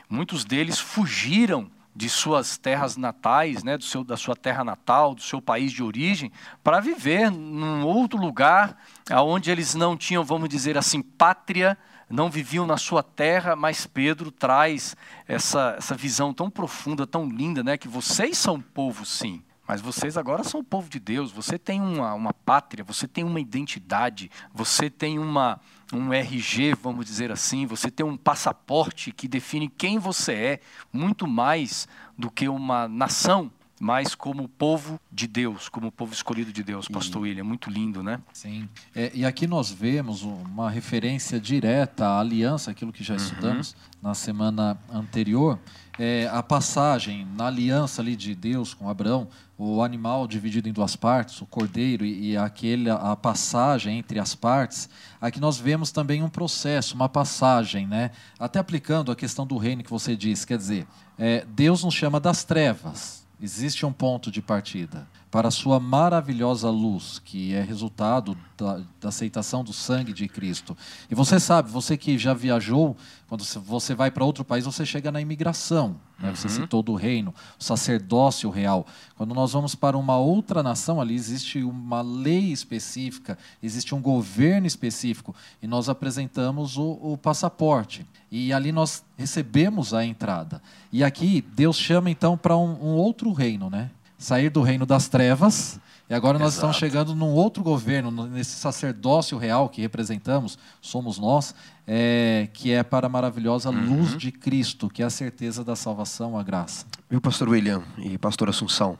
muitos 0.10 0.46
deles 0.46 0.80
fugiram 0.80 1.72
de 1.96 2.10
suas 2.10 2.58
terras 2.58 2.98
natais, 2.98 3.64
né, 3.64 3.78
do 3.78 3.84
seu, 3.84 4.04
da 4.04 4.18
sua 4.18 4.36
terra 4.36 4.64
natal, 4.64 5.14
do 5.14 5.22
seu 5.22 5.40
país 5.40 5.72
de 5.72 5.84
origem, 5.84 6.32
para 6.64 6.80
viver 6.80 7.30
num 7.30 7.86
outro 7.86 8.20
lugar, 8.20 8.78
onde 9.12 9.52
eles 9.52 9.76
não 9.76 9.96
tinham, 9.96 10.24
vamos 10.24 10.50
dizer 10.50 10.76
assim, 10.76 11.02
pátria, 11.04 11.78
não 12.10 12.32
viviam 12.32 12.66
na 12.66 12.78
sua 12.78 13.04
terra, 13.04 13.56
mas 13.56 13.86
Pedro 13.86 14.32
traz 14.32 14.96
essa, 15.28 15.76
essa 15.78 15.96
visão 15.96 16.34
tão 16.34 16.50
profunda, 16.50 17.06
tão 17.06 17.30
linda, 17.30 17.64
né, 17.64 17.78
que 17.78 17.88
vocês 17.88 18.38
são 18.40 18.60
povo, 18.60 19.06
sim, 19.06 19.44
mas 19.74 19.82
vocês 19.82 20.18
agora 20.18 20.44
são 20.44 20.60
o 20.60 20.64
povo 20.64 20.88
de 20.88 21.00
Deus, 21.00 21.32
você 21.32 21.58
tem 21.58 21.82
uma, 21.82 22.14
uma 22.14 22.32
pátria, 22.32 22.84
você 22.84 23.08
tem 23.08 23.24
uma 23.24 23.40
identidade, 23.40 24.30
você 24.54 24.88
tem 24.88 25.18
uma, 25.18 25.60
um 25.92 26.14
RG, 26.14 26.76
vamos 26.76 27.08
dizer 27.08 27.32
assim, 27.32 27.66
você 27.66 27.90
tem 27.90 28.06
um 28.06 28.16
passaporte 28.16 29.12
que 29.12 29.28
define 29.28 29.68
quem 29.68 29.98
você 29.98 30.34
é, 30.34 30.60
muito 30.94 31.26
mais 31.26 31.88
do 32.16 32.30
que 32.30 32.48
uma 32.48 32.88
nação, 32.88 33.52
mas 33.80 34.14
como 34.14 34.48
povo 34.48 35.00
de 35.12 35.26
Deus, 35.26 35.70
como 35.70 35.92
povo 35.92 36.14
escolhido 36.14 36.54
de 36.54 36.62
Deus, 36.62 36.88
Pastor 36.88 37.26
e, 37.26 37.30
William. 37.30 37.44
Muito 37.44 37.72
lindo, 37.72 38.04
né? 38.04 38.22
Sim. 38.32 38.70
É, 38.94 39.12
e 39.12 39.26
aqui 39.26 39.48
nós 39.48 39.72
vemos 39.72 40.22
uma 40.22 40.70
referência 40.70 41.40
direta 41.40 42.06
à 42.06 42.20
aliança, 42.20 42.70
aquilo 42.70 42.94
que 42.94 43.04
já 43.04 43.16
uhum. 43.16 43.20
estudamos 43.20 43.76
na 44.00 44.14
semana 44.14 44.78
anterior 44.88 45.60
é, 46.00 46.28
a 46.32 46.42
passagem 46.42 47.28
na 47.36 47.48
aliança 47.48 48.02
ali 48.02 48.16
de 48.16 48.34
Deus 48.34 48.74
com 48.74 48.90
Abraão, 48.90 49.28
o 49.58 49.84
animal 49.84 50.28
dividido 50.28 50.68
em 50.68 50.74
duas 50.74 50.96
partes, 50.96 51.40
o 51.42 51.46
cordeiro 51.46 52.04
e, 52.06 52.32
e 52.32 52.38
aquele, 52.38 52.90
a 52.90 53.16
passagem 53.16 54.00
entre 54.00 54.20
as 54.20 54.34
partes, 54.34 54.90
aqui 55.22 55.40
nós 55.40 55.58
vemos 55.58 55.92
também 55.92 56.24
um 56.24 56.30
processo, 56.30 56.96
uma 56.96 57.08
passagem, 57.08 57.86
né? 57.86 58.12
até 58.40 58.60
aplicando 58.60 59.12
a 59.12 59.16
questão 59.16 59.46
do 59.46 59.58
reino 59.58 59.84
que 59.84 59.90
você 59.90 60.16
disse, 60.16 60.48
quer 60.48 60.58
dizer, 60.58 60.88
é, 61.18 61.46
Deus 61.48 61.84
nos 61.84 61.94
chama 61.94 62.20
das 62.20 62.44
trevas, 62.44 63.26
existe 63.40 63.86
um 63.86 63.94
ponto 63.94 64.32
de 64.32 64.42
partida 64.42 65.08
para 65.34 65.48
a 65.48 65.52
sua 65.52 65.80
maravilhosa 65.80 66.70
luz, 66.70 67.18
que 67.18 67.56
é 67.56 67.62
resultado 67.64 68.38
da, 68.56 68.82
da, 69.02 69.10
aceitação 69.10 69.64
do 69.64 69.74
sangue 69.74 70.14
de 70.14 70.28
Cristo. 70.28 70.78
E 71.10 71.16
você 71.16 71.40
sabe, 71.40 71.72
você 71.72 71.98
que 71.98 72.20
já 72.20 72.36
viajou, 72.36 72.96
quando 73.28 73.44
você 73.44 73.96
vai 73.96 74.12
para 74.12 74.24
outro 74.24 74.46
país, 74.46 74.64
você 74.64 74.86
chega 74.86 75.12
na 75.12 75.20
imigração. 75.20 75.96
Né? 76.20 76.30
Você 76.36 76.48
uhum. 76.48 76.54
citou 76.54 76.84
do 76.84 76.94
reino, 76.94 77.34
o 77.60 77.64
sacerdócio 77.64 78.48
real. 78.52 78.86
Quando 79.18 79.34
nós 79.34 79.54
vamos 79.54 79.74
para 79.74 79.98
uma 79.98 80.18
outra 80.18 80.62
nação, 80.62 81.02
ali 81.02 81.16
existe 81.16 81.64
uma 81.64 82.04
lei 82.04 82.52
específica, 82.52 83.36
existe 83.64 83.96
um 83.96 84.02
governo 84.04 84.68
específico, 84.68 85.34
e 85.64 85.66
nós 85.66 85.90
apresentamos 85.90 86.78
o, 86.78 87.00
o 87.02 87.18
passaporte. 87.18 88.06
E 88.30 88.54
ali 88.54 88.72
nós 88.72 89.04
recebemos 89.18 89.96
a 89.96 90.06
entrada. 90.06 90.62
E 90.92 91.04
aqui 91.04 91.44
Deus 91.56 91.76
chama 91.76 92.12
então 92.12 92.38
para 92.38 92.56
um, 92.56 92.74
um 92.84 92.94
outro 92.94 93.34
reino, 93.34 93.68
né? 93.68 93.90
Sair 94.24 94.50
do 94.50 94.62
reino 94.62 94.86
das 94.86 95.10
trevas. 95.10 95.80
E 96.10 96.14
agora 96.14 96.40
nós 96.40 96.54
Exato. 96.54 96.56
estamos 96.56 96.78
chegando 96.78 97.16
num 97.16 97.32
outro 97.32 97.62
governo, 97.62 98.10
nesse 98.28 98.52
sacerdócio 98.52 99.38
real 99.38 99.68
que 99.68 99.82
representamos, 99.82 100.58
somos 100.82 101.20
nós, 101.20 101.54
é, 101.86 102.48
que 102.54 102.72
é 102.72 102.84
para 102.84 103.08
a 103.08 103.10
maravilhosa 103.10 103.70
uhum. 103.70 103.98
luz 103.98 104.18
de 104.18 104.32
Cristo, 104.32 104.90
que 104.90 105.04
é 105.04 105.06
a 105.06 105.10
certeza 105.10 105.64
da 105.64 105.76
salvação, 105.76 106.38
a 106.38 106.44
graça. 106.44 106.86
Viu, 107.10 107.20
pastor 107.20 107.50
William 107.50 107.84
e 107.98 108.18
pastor 108.18 108.48
Assunção? 108.48 108.98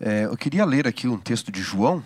É, 0.00 0.24
eu 0.24 0.36
queria 0.36 0.64
ler 0.64 0.86
aqui 0.86 1.06
um 1.06 1.18
texto 1.18 1.52
de 1.52 1.60
João, 1.60 2.02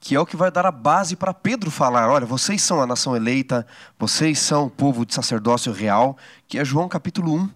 que 0.00 0.14
é 0.14 0.20
o 0.20 0.26
que 0.26 0.36
vai 0.36 0.50
dar 0.50 0.64
a 0.64 0.72
base 0.72 1.14
para 1.14 1.34
Pedro 1.34 1.70
falar: 1.70 2.08
olha, 2.08 2.24
vocês 2.24 2.62
são 2.62 2.80
a 2.80 2.86
nação 2.86 3.14
eleita, 3.14 3.66
vocês 3.98 4.38
são 4.38 4.66
o 4.66 4.70
povo 4.70 5.04
de 5.04 5.14
sacerdócio 5.14 5.72
real, 5.72 6.16
que 6.48 6.58
é 6.58 6.64
João 6.64 6.88
capítulo 6.88 7.34
1, 7.34 7.50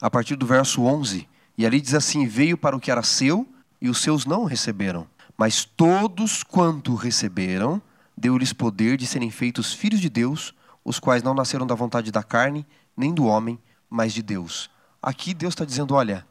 a 0.00 0.10
partir 0.10 0.36
do 0.36 0.46
verso 0.46 0.82
11. 0.82 1.28
E 1.58 1.66
ali 1.66 1.80
diz 1.80 1.94
assim: 1.94 2.26
Veio 2.26 2.56
para 2.56 2.76
o 2.76 2.80
que 2.80 2.90
era 2.90 3.02
seu 3.02 3.51
e 3.82 3.90
os 3.90 3.98
seus 3.98 4.24
não 4.24 4.44
receberam. 4.44 5.08
Mas 5.36 5.64
todos 5.64 6.44
quanto 6.44 6.94
receberam, 6.94 7.82
deu-lhes 8.16 8.52
poder 8.52 8.96
de 8.96 9.04
serem 9.08 9.28
feitos 9.28 9.74
filhos 9.74 10.00
de 10.00 10.08
Deus, 10.08 10.54
os 10.84 11.00
quais 11.00 11.24
não 11.24 11.34
nasceram 11.34 11.66
da 11.66 11.74
vontade 11.74 12.12
da 12.12 12.22
carne, 12.22 12.64
nem 12.96 13.12
do 13.12 13.24
homem, 13.24 13.58
mas 13.90 14.12
de 14.12 14.22
Deus. 14.22 14.70
Aqui 15.02 15.34
Deus 15.34 15.52
está 15.52 15.64
dizendo: 15.64 15.94
olha, 15.94 16.24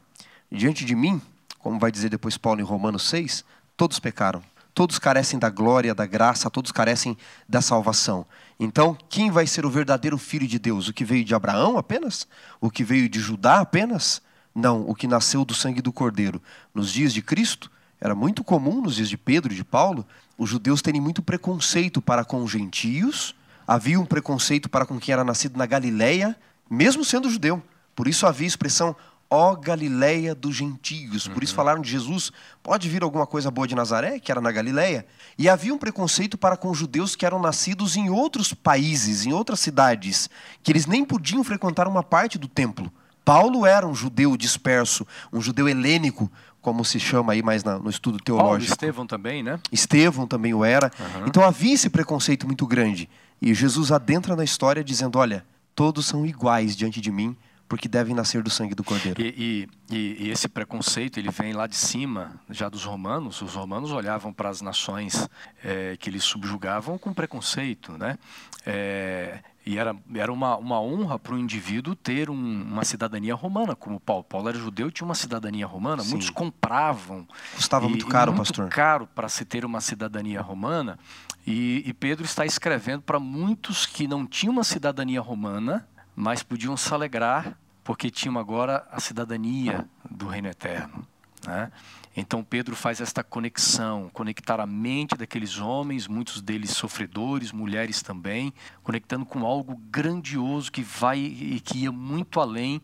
diante 0.50 0.82
de 0.82 0.94
mim, 0.94 1.20
como 1.58 1.78
vai 1.78 1.92
dizer 1.92 2.08
depois 2.08 2.38
Paulo 2.38 2.62
em 2.62 2.64
Romanos 2.64 3.06
6, 3.08 3.44
todos 3.76 3.98
pecaram. 3.98 4.42
Todos 4.74 4.98
carecem 4.98 5.38
da 5.38 5.50
glória, 5.50 5.94
da 5.94 6.06
graça, 6.06 6.48
todos 6.48 6.72
carecem 6.72 7.18
da 7.46 7.60
salvação. 7.60 8.24
Então, 8.58 8.96
quem 9.10 9.30
vai 9.30 9.46
ser 9.46 9.66
o 9.66 9.70
verdadeiro 9.70 10.16
filho 10.16 10.48
de 10.48 10.58
Deus? 10.58 10.88
O 10.88 10.94
que 10.94 11.04
veio 11.04 11.22
de 11.22 11.34
Abraão 11.34 11.76
apenas? 11.76 12.26
O 12.58 12.70
que 12.70 12.82
veio 12.82 13.06
de 13.10 13.20
Judá 13.20 13.60
apenas? 13.60 14.22
Não, 14.54 14.82
o 14.88 14.94
que 14.94 15.06
nasceu 15.06 15.44
do 15.44 15.54
sangue 15.54 15.80
do 15.80 15.92
Cordeiro. 15.92 16.42
Nos 16.74 16.92
dias 16.92 17.12
de 17.12 17.22
Cristo, 17.22 17.70
era 18.00 18.14
muito 18.14 18.42
comum, 18.42 18.80
nos 18.80 18.96
dias 18.96 19.08
de 19.08 19.16
Pedro 19.16 19.52
e 19.52 19.56
de 19.56 19.64
Paulo, 19.64 20.06
os 20.36 20.50
judeus 20.50 20.82
terem 20.82 21.00
muito 21.00 21.22
preconceito 21.22 22.02
para 22.02 22.24
com 22.24 22.42
os 22.42 22.50
gentios, 22.50 23.34
havia 23.66 24.00
um 24.00 24.04
preconceito 24.04 24.68
para 24.68 24.84
com 24.84 24.98
quem 24.98 25.12
era 25.12 25.24
nascido 25.24 25.56
na 25.56 25.66
Galileia, 25.66 26.36
mesmo 26.68 27.04
sendo 27.04 27.30
judeu. 27.30 27.62
Por 27.94 28.08
isso 28.08 28.26
havia 28.26 28.46
a 28.46 28.48
expressão 28.48 28.96
ó 29.32 29.54
Galileia 29.54 30.34
dos 30.34 30.54
gentios. 30.54 31.26
Por 31.26 31.42
isso 31.42 31.54
falaram 31.54 31.80
de 31.80 31.90
Jesus, 31.90 32.30
pode 32.62 32.86
vir 32.86 33.02
alguma 33.02 33.26
coisa 33.26 33.50
boa 33.50 33.66
de 33.66 33.74
Nazaré, 33.74 34.18
que 34.18 34.30
era 34.30 34.42
na 34.42 34.52
Galileia. 34.52 35.06
E 35.38 35.48
havia 35.48 35.72
um 35.72 35.78
preconceito 35.78 36.36
para 36.36 36.54
com 36.54 36.74
judeus 36.74 37.16
que 37.16 37.24
eram 37.24 37.40
nascidos 37.40 37.96
em 37.96 38.10
outros 38.10 38.52
países, 38.52 39.24
em 39.24 39.32
outras 39.32 39.60
cidades, 39.60 40.28
que 40.62 40.70
eles 40.70 40.84
nem 40.84 41.02
podiam 41.02 41.42
frequentar 41.42 41.88
uma 41.88 42.02
parte 42.02 42.36
do 42.36 42.46
templo. 42.46 42.92
Paulo 43.24 43.64
era 43.66 43.86
um 43.86 43.94
judeu 43.94 44.36
disperso, 44.36 45.06
um 45.32 45.40
judeu 45.40 45.68
helênico, 45.68 46.30
como 46.60 46.84
se 46.84 46.98
chama 47.00 47.32
aí 47.32 47.42
mais 47.42 47.64
na- 47.64 47.78
no 47.78 47.90
estudo 47.90 48.18
Paulo, 48.22 48.40
teológico. 48.42 48.72
Estevão 48.72 49.06
também, 49.06 49.42
né? 49.42 49.58
Estevão 49.70 50.26
também 50.26 50.54
o 50.54 50.64
era. 50.64 50.90
Aham. 51.00 51.24
Então 51.26 51.44
havia 51.44 51.74
esse 51.74 51.88
preconceito 51.90 52.46
muito 52.46 52.66
grande. 52.66 53.08
E 53.40 53.52
Jesus 53.54 53.90
adentra 53.90 54.36
na 54.36 54.44
história 54.44 54.84
dizendo: 54.84 55.18
Olha, 55.18 55.44
todos 55.74 56.06
são 56.06 56.24
iguais 56.24 56.76
diante 56.76 57.00
de 57.00 57.10
mim, 57.10 57.36
porque 57.68 57.88
devem 57.88 58.14
nascer 58.14 58.42
do 58.42 58.50
sangue 58.50 58.74
do 58.74 58.84
Cordeiro. 58.84 59.20
E, 59.20 59.68
e- 59.90 59.96
e- 60.20 60.30
esse 60.30 60.46
preconceito 60.48 61.18
ele 61.18 61.30
vem 61.30 61.52
lá 61.52 61.66
de 61.66 61.74
cima, 61.74 62.32
já 62.50 62.68
dos 62.68 62.84
romanos. 62.84 63.42
Os 63.42 63.54
romanos 63.54 63.90
olhavam 63.90 64.32
para 64.32 64.48
as 64.48 64.60
nações 64.60 65.28
eh, 65.64 65.96
que 65.98 66.08
eles 66.10 66.22
subjugavam 66.22 66.96
com 66.98 67.12
preconceito, 67.12 67.92
né? 67.98 68.16
Eh, 68.66 69.40
e 69.64 69.78
era, 69.78 69.94
era 70.14 70.32
uma, 70.32 70.56
uma 70.56 70.80
honra 70.80 71.18
para 71.18 71.34
o 71.34 71.38
indivíduo 71.38 71.94
ter 71.94 72.28
um- 72.30 72.62
uma 72.62 72.84
cidadania 72.84 73.34
romana, 73.34 73.76
como 73.76 74.00
Paulo. 74.00 74.24
Paulo 74.24 74.48
era 74.48 74.58
judeu 74.58 74.88
e 74.88 74.92
tinha 74.92 75.04
uma 75.06 75.14
cidadania 75.14 75.66
romana. 75.66 76.02
Sim. 76.02 76.10
Muitos 76.10 76.30
compravam. 76.30 77.26
Custava 77.54 77.86
E- 77.86 77.90
muito 77.90 78.06
caro, 78.08 78.32
muito 78.32 78.46
pastor. 78.48 78.68
caro 78.68 79.06
para 79.06 79.28
se 79.28 79.44
ter 79.44 79.64
uma 79.64 79.80
cidadania 79.80 80.40
romana. 80.40 80.98
E, 81.46 81.82
e 81.86 81.92
Pedro 81.92 82.24
está 82.24 82.44
escrevendo 82.46 83.02
para 83.02 83.18
muitos 83.20 83.86
que 83.86 84.06
não 84.08 84.26
tinham 84.26 84.52
uma 84.52 84.64
cidadania 84.64 85.20
romana, 85.20 85.86
mas 86.14 86.42
podiam 86.42 86.76
se 86.76 86.92
alegrar 86.92 87.56
porque 87.84 88.10
tinham 88.10 88.38
agora 88.38 88.86
a 88.92 89.00
cidadania 89.00 89.84
do 90.08 90.26
reino 90.28 90.48
eterno. 90.48 91.06
né? 91.46 91.70
Então 92.16 92.44
Pedro 92.44 92.76
faz 92.76 93.00
esta 93.00 93.24
conexão, 93.24 94.10
conectar 94.12 94.60
a 94.60 94.66
mente 94.66 95.16
daqueles 95.16 95.58
homens, 95.58 96.06
muitos 96.06 96.42
deles 96.42 96.70
sofredores, 96.70 97.52
mulheres 97.52 98.02
também, 98.02 98.52
conectando 98.82 99.24
com 99.24 99.46
algo 99.46 99.76
grandioso 99.90 100.70
que 100.70 100.82
vai 100.82 101.18
e 101.18 101.60
que 101.60 101.78
ia 101.78 101.92
muito 101.92 102.38
além 102.38 102.82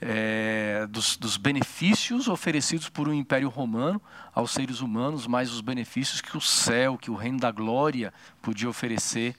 é, 0.00 0.86
dos, 0.88 1.16
dos 1.16 1.36
benefícios 1.36 2.28
oferecidos 2.28 2.88
por 2.88 3.08
um 3.08 3.12
império 3.12 3.48
romano 3.48 4.00
aos 4.32 4.52
seres 4.52 4.80
humanos, 4.80 5.26
mas 5.26 5.52
os 5.52 5.60
benefícios 5.60 6.20
que 6.20 6.36
o 6.36 6.40
céu, 6.40 6.96
que 6.96 7.10
o 7.10 7.14
reino 7.14 7.40
da 7.40 7.50
glória 7.50 8.12
podia 8.40 8.68
oferecer 8.68 9.34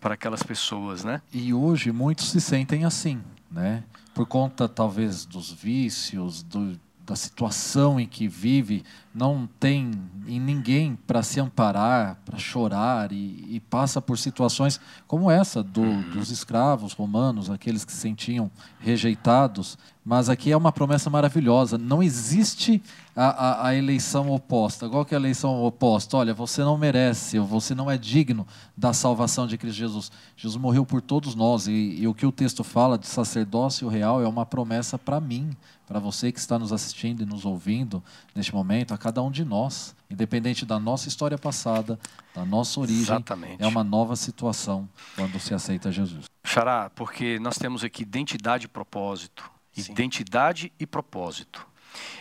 para 0.00 0.14
aquelas 0.14 0.42
pessoas, 0.42 1.02
né? 1.02 1.22
E 1.32 1.54
hoje 1.54 1.90
muitos 1.90 2.30
se 2.30 2.40
sentem 2.40 2.84
assim, 2.84 3.22
né? 3.50 3.82
Por 4.14 4.26
conta 4.26 4.68
talvez 4.68 5.24
dos 5.24 5.50
vícios, 5.50 6.42
do, 6.42 6.78
da 7.06 7.14
situação 7.14 8.00
em 8.00 8.06
que 8.06 8.26
vive, 8.26 8.82
não 9.14 9.46
tem 9.60 9.90
em 10.26 10.40
ninguém 10.40 10.96
para 11.06 11.22
se 11.22 11.38
amparar, 11.38 12.18
para 12.24 12.38
chorar 12.38 13.12
e, 13.12 13.44
e 13.48 13.60
passa 13.60 14.00
por 14.00 14.16
situações 14.18 14.80
como 15.06 15.30
essa 15.30 15.62
do- 15.62 16.02
dos 16.12 16.30
escravos 16.30 16.94
romanos, 16.94 17.50
aqueles 17.50 17.84
que 17.84 17.92
se 17.92 17.98
sentiam 17.98 18.50
rejeitados. 18.80 19.76
Mas 20.04 20.28
aqui 20.28 20.52
é 20.52 20.56
uma 20.56 20.70
promessa 20.70 21.08
maravilhosa. 21.08 21.78
Não 21.78 22.02
existe 22.02 22.82
a, 23.16 23.24
a- 23.26 23.66
a 23.68 23.74
eleição 23.74 24.30
oposta. 24.30 24.86
Qual 24.86 25.02
que 25.02 25.14
é 25.14 25.16
a 25.16 25.20
eleição 25.20 25.64
oposta? 25.64 26.18
Olha, 26.18 26.34
você 26.34 26.62
não 26.62 26.76
merece, 26.76 27.38
você 27.38 27.74
não 27.74 27.90
é 27.90 27.96
digno 27.96 28.46
da 28.76 28.92
salvação 28.92 29.46
de 29.46 29.56
Cristo 29.56 29.76
Jesus. 29.78 30.12
Jesus 30.36 30.60
morreu 30.60 30.84
por 30.84 31.00
todos 31.00 31.34
nós. 31.34 31.66
E, 31.66 31.72
e 32.00 32.06
o 32.06 32.12
que 32.12 32.26
o 32.26 32.32
texto 32.32 32.62
fala 32.62 32.98
de 32.98 33.06
sacerdócio 33.06 33.88
real 33.88 34.22
é 34.22 34.28
uma 34.28 34.44
promessa 34.44 34.98
para 34.98 35.18
mim, 35.18 35.56
para 35.86 35.98
você 35.98 36.30
que 36.30 36.38
está 36.38 36.58
nos 36.58 36.70
assistindo 36.70 37.22
e 37.22 37.26
nos 37.26 37.46
ouvindo 37.46 38.02
neste 38.34 38.54
momento, 38.54 38.92
a 38.92 38.98
cada 38.98 39.22
um 39.22 39.30
de 39.30 39.42
nós. 39.42 39.94
Independente 40.10 40.66
da 40.66 40.78
nossa 40.78 41.08
história 41.08 41.38
passada, 41.38 41.98
da 42.34 42.44
nossa 42.44 42.78
origem, 42.78 43.00
Exatamente. 43.04 43.62
é 43.62 43.66
uma 43.66 43.82
nova 43.82 44.16
situação 44.16 44.86
quando 45.16 45.40
se 45.40 45.54
aceita 45.54 45.90
Jesus. 45.90 46.26
Xará, 46.44 46.90
porque 46.94 47.38
nós 47.38 47.56
temos 47.56 47.82
aqui 47.82 48.02
identidade 48.02 48.66
e 48.66 48.68
propósito. 48.68 49.50
Identidade 49.76 50.72
e 50.78 50.86
propósito. 50.86 51.66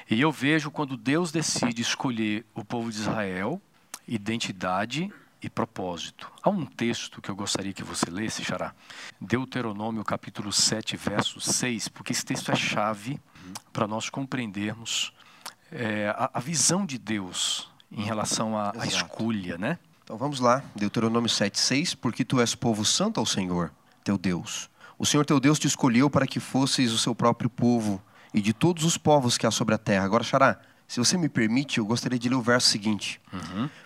E 0.09 0.19
eu 0.19 0.31
vejo 0.31 0.71
quando 0.71 0.97
Deus 0.97 1.31
decide 1.31 1.81
escolher 1.81 2.45
o 2.53 2.63
povo 2.63 2.91
de 2.91 2.97
Israel, 2.99 3.61
identidade 4.07 5.11
e 5.41 5.49
propósito. 5.49 6.31
Há 6.41 6.49
um 6.49 6.65
texto 6.65 7.21
que 7.21 7.29
eu 7.29 7.35
gostaria 7.35 7.73
que 7.73 7.83
você 7.83 8.09
lesse, 8.09 8.43
Xará. 8.43 8.73
Deuteronômio 9.19 10.03
capítulo 10.03 10.51
7, 10.51 10.95
verso 10.95 11.39
6, 11.41 11.89
porque 11.89 12.13
esse 12.13 12.25
texto 12.25 12.51
é 12.51 12.55
chave 12.55 13.19
para 13.71 13.87
nós 13.87 14.09
compreendermos 14.09 15.13
é, 15.71 16.09
a, 16.09 16.31
a 16.35 16.39
visão 16.39 16.85
de 16.85 16.97
Deus 16.97 17.69
em 17.91 18.03
relação 18.03 18.57
à, 18.57 18.73
à 18.77 18.85
escolha, 18.85 19.57
né? 19.57 19.77
Então 20.03 20.17
vamos 20.17 20.39
lá, 20.39 20.63
Deuteronômio 20.75 21.29
7,6, 21.29 21.95
porque 21.99 22.25
tu 22.25 22.39
és 22.39 22.55
povo 22.55 22.83
santo 22.85 23.19
ao 23.19 23.25
Senhor, 23.25 23.71
teu 24.03 24.17
Deus. 24.17 24.69
O 24.97 25.05
Senhor 25.05 25.25
teu 25.25 25.39
Deus 25.39 25.59
te 25.59 25.67
escolheu 25.67 26.09
para 26.09 26.27
que 26.27 26.39
fosseis 26.39 26.91
o 26.91 26.97
seu 26.97 27.13
próprio 27.15 27.49
povo 27.49 28.01
e 28.33 28.41
de 28.41 28.53
todos 28.53 28.83
os 28.83 28.97
povos 28.97 29.37
que 29.37 29.45
há 29.45 29.51
sobre 29.51 29.75
a 29.75 29.77
terra. 29.77 30.05
Agora, 30.05 30.23
Xará, 30.23 30.59
se 30.87 30.99
você 30.99 31.17
me 31.17 31.29
permite, 31.29 31.79
eu 31.79 31.85
gostaria 31.85 32.19
de 32.19 32.29
ler 32.29 32.35
o 32.35 32.41
verso 32.41 32.67
seguinte. 32.67 33.19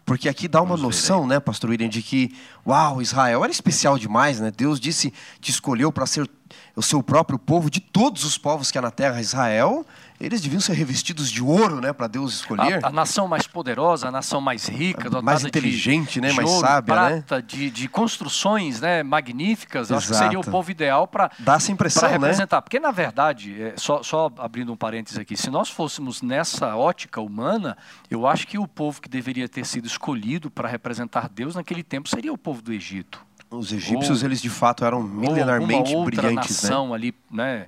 Porque 0.05 0.27
aqui 0.27 0.47
dá 0.47 0.61
uma 0.61 0.75
Vamos 0.75 0.81
noção, 0.81 1.25
né, 1.27 1.39
pastor 1.39 1.69
William, 1.69 1.87
de 1.87 2.01
que, 2.01 2.35
uau, 2.65 3.01
Israel 3.01 3.43
era 3.43 3.51
especial 3.51 3.97
demais, 3.97 4.39
né? 4.39 4.51
Deus 4.51 4.79
disse, 4.79 5.13
te 5.39 5.51
escolheu 5.51 5.91
para 5.91 6.05
ser 6.05 6.29
o 6.75 6.81
seu 6.81 7.01
próprio 7.01 7.39
povo, 7.39 7.69
de 7.69 7.79
todos 7.79 8.23
os 8.23 8.37
povos 8.37 8.71
que 8.71 8.77
há 8.77 8.81
na 8.81 8.91
terra. 8.91 9.21
Israel, 9.21 9.85
eles 10.19 10.41
deviam 10.41 10.59
ser 10.59 10.73
revestidos 10.73 11.31
de 11.31 11.43
ouro, 11.43 11.79
né, 11.79 11.93
para 11.93 12.07
Deus 12.07 12.33
escolher. 12.35 12.83
A, 12.83 12.87
a 12.87 12.91
nação 12.91 13.27
mais 13.27 13.45
poderosa, 13.45 14.07
a 14.07 14.11
nação 14.11 14.41
mais 14.41 14.67
rica, 14.67 15.09
Mais 15.21 15.41
de- 15.41 15.47
inteligente, 15.47 16.19
né? 16.19 16.29
de 16.29 16.35
Mais 16.35 16.49
ouro, 16.49 16.61
sábia, 16.67 16.95
né? 16.95 17.09
prata, 17.21 17.41
de, 17.41 17.69
de 17.69 17.87
construções 17.87 18.81
né, 18.81 19.03
magníficas. 19.03 19.89
Eu 19.89 19.97
Acho 19.97 20.07
que 20.07 20.13
Exato. 20.13 20.25
seria 20.25 20.39
o 20.39 20.43
povo 20.43 20.71
ideal 20.71 21.07
para 21.07 21.29
Dá 21.39 21.55
essa 21.55 21.71
impressão, 21.71 22.01
para 22.01 22.11
né? 22.11 22.17
representar. 22.17 22.61
Porque, 22.61 22.79
na 22.79 22.91
verdade, 22.91 23.61
é, 23.61 23.73
só, 23.77 24.01
só 24.01 24.31
abrindo 24.37 24.71
um 24.71 24.75
parênteses 24.77 25.19
aqui, 25.19 25.37
se 25.37 25.49
nós 25.49 25.69
fôssemos 25.69 26.21
nessa 26.21 26.75
ótica 26.75 27.21
humana, 27.21 27.77
eu 28.09 28.25
acho 28.25 28.47
que 28.47 28.57
o 28.57 28.67
povo 28.67 29.01
que 29.01 29.07
deveria 29.09 29.47
ter 29.47 29.65
sido 29.65 29.85
escolhido 29.85 30.49
para 30.49 30.67
representar 30.67 31.29
Deus 31.29 31.55
naquele 31.55 31.83
tempo 31.83 32.09
seria 32.09 32.33
o 32.33 32.37
povo 32.37 32.61
do 32.61 32.73
Egito. 32.73 33.25
Os 33.49 33.71
egípcios, 33.71 34.21
Ou- 34.21 34.27
eles 34.27 34.41
de 34.41 34.49
fato 34.49 34.83
eram 34.83 34.97
Ou 34.97 35.03
milenarmente 35.03 35.95
outra 35.95 36.21
brilhantes, 36.23 36.63
né? 36.63 36.69
nação 36.69 36.93
ali, 36.93 37.15
né? 37.31 37.67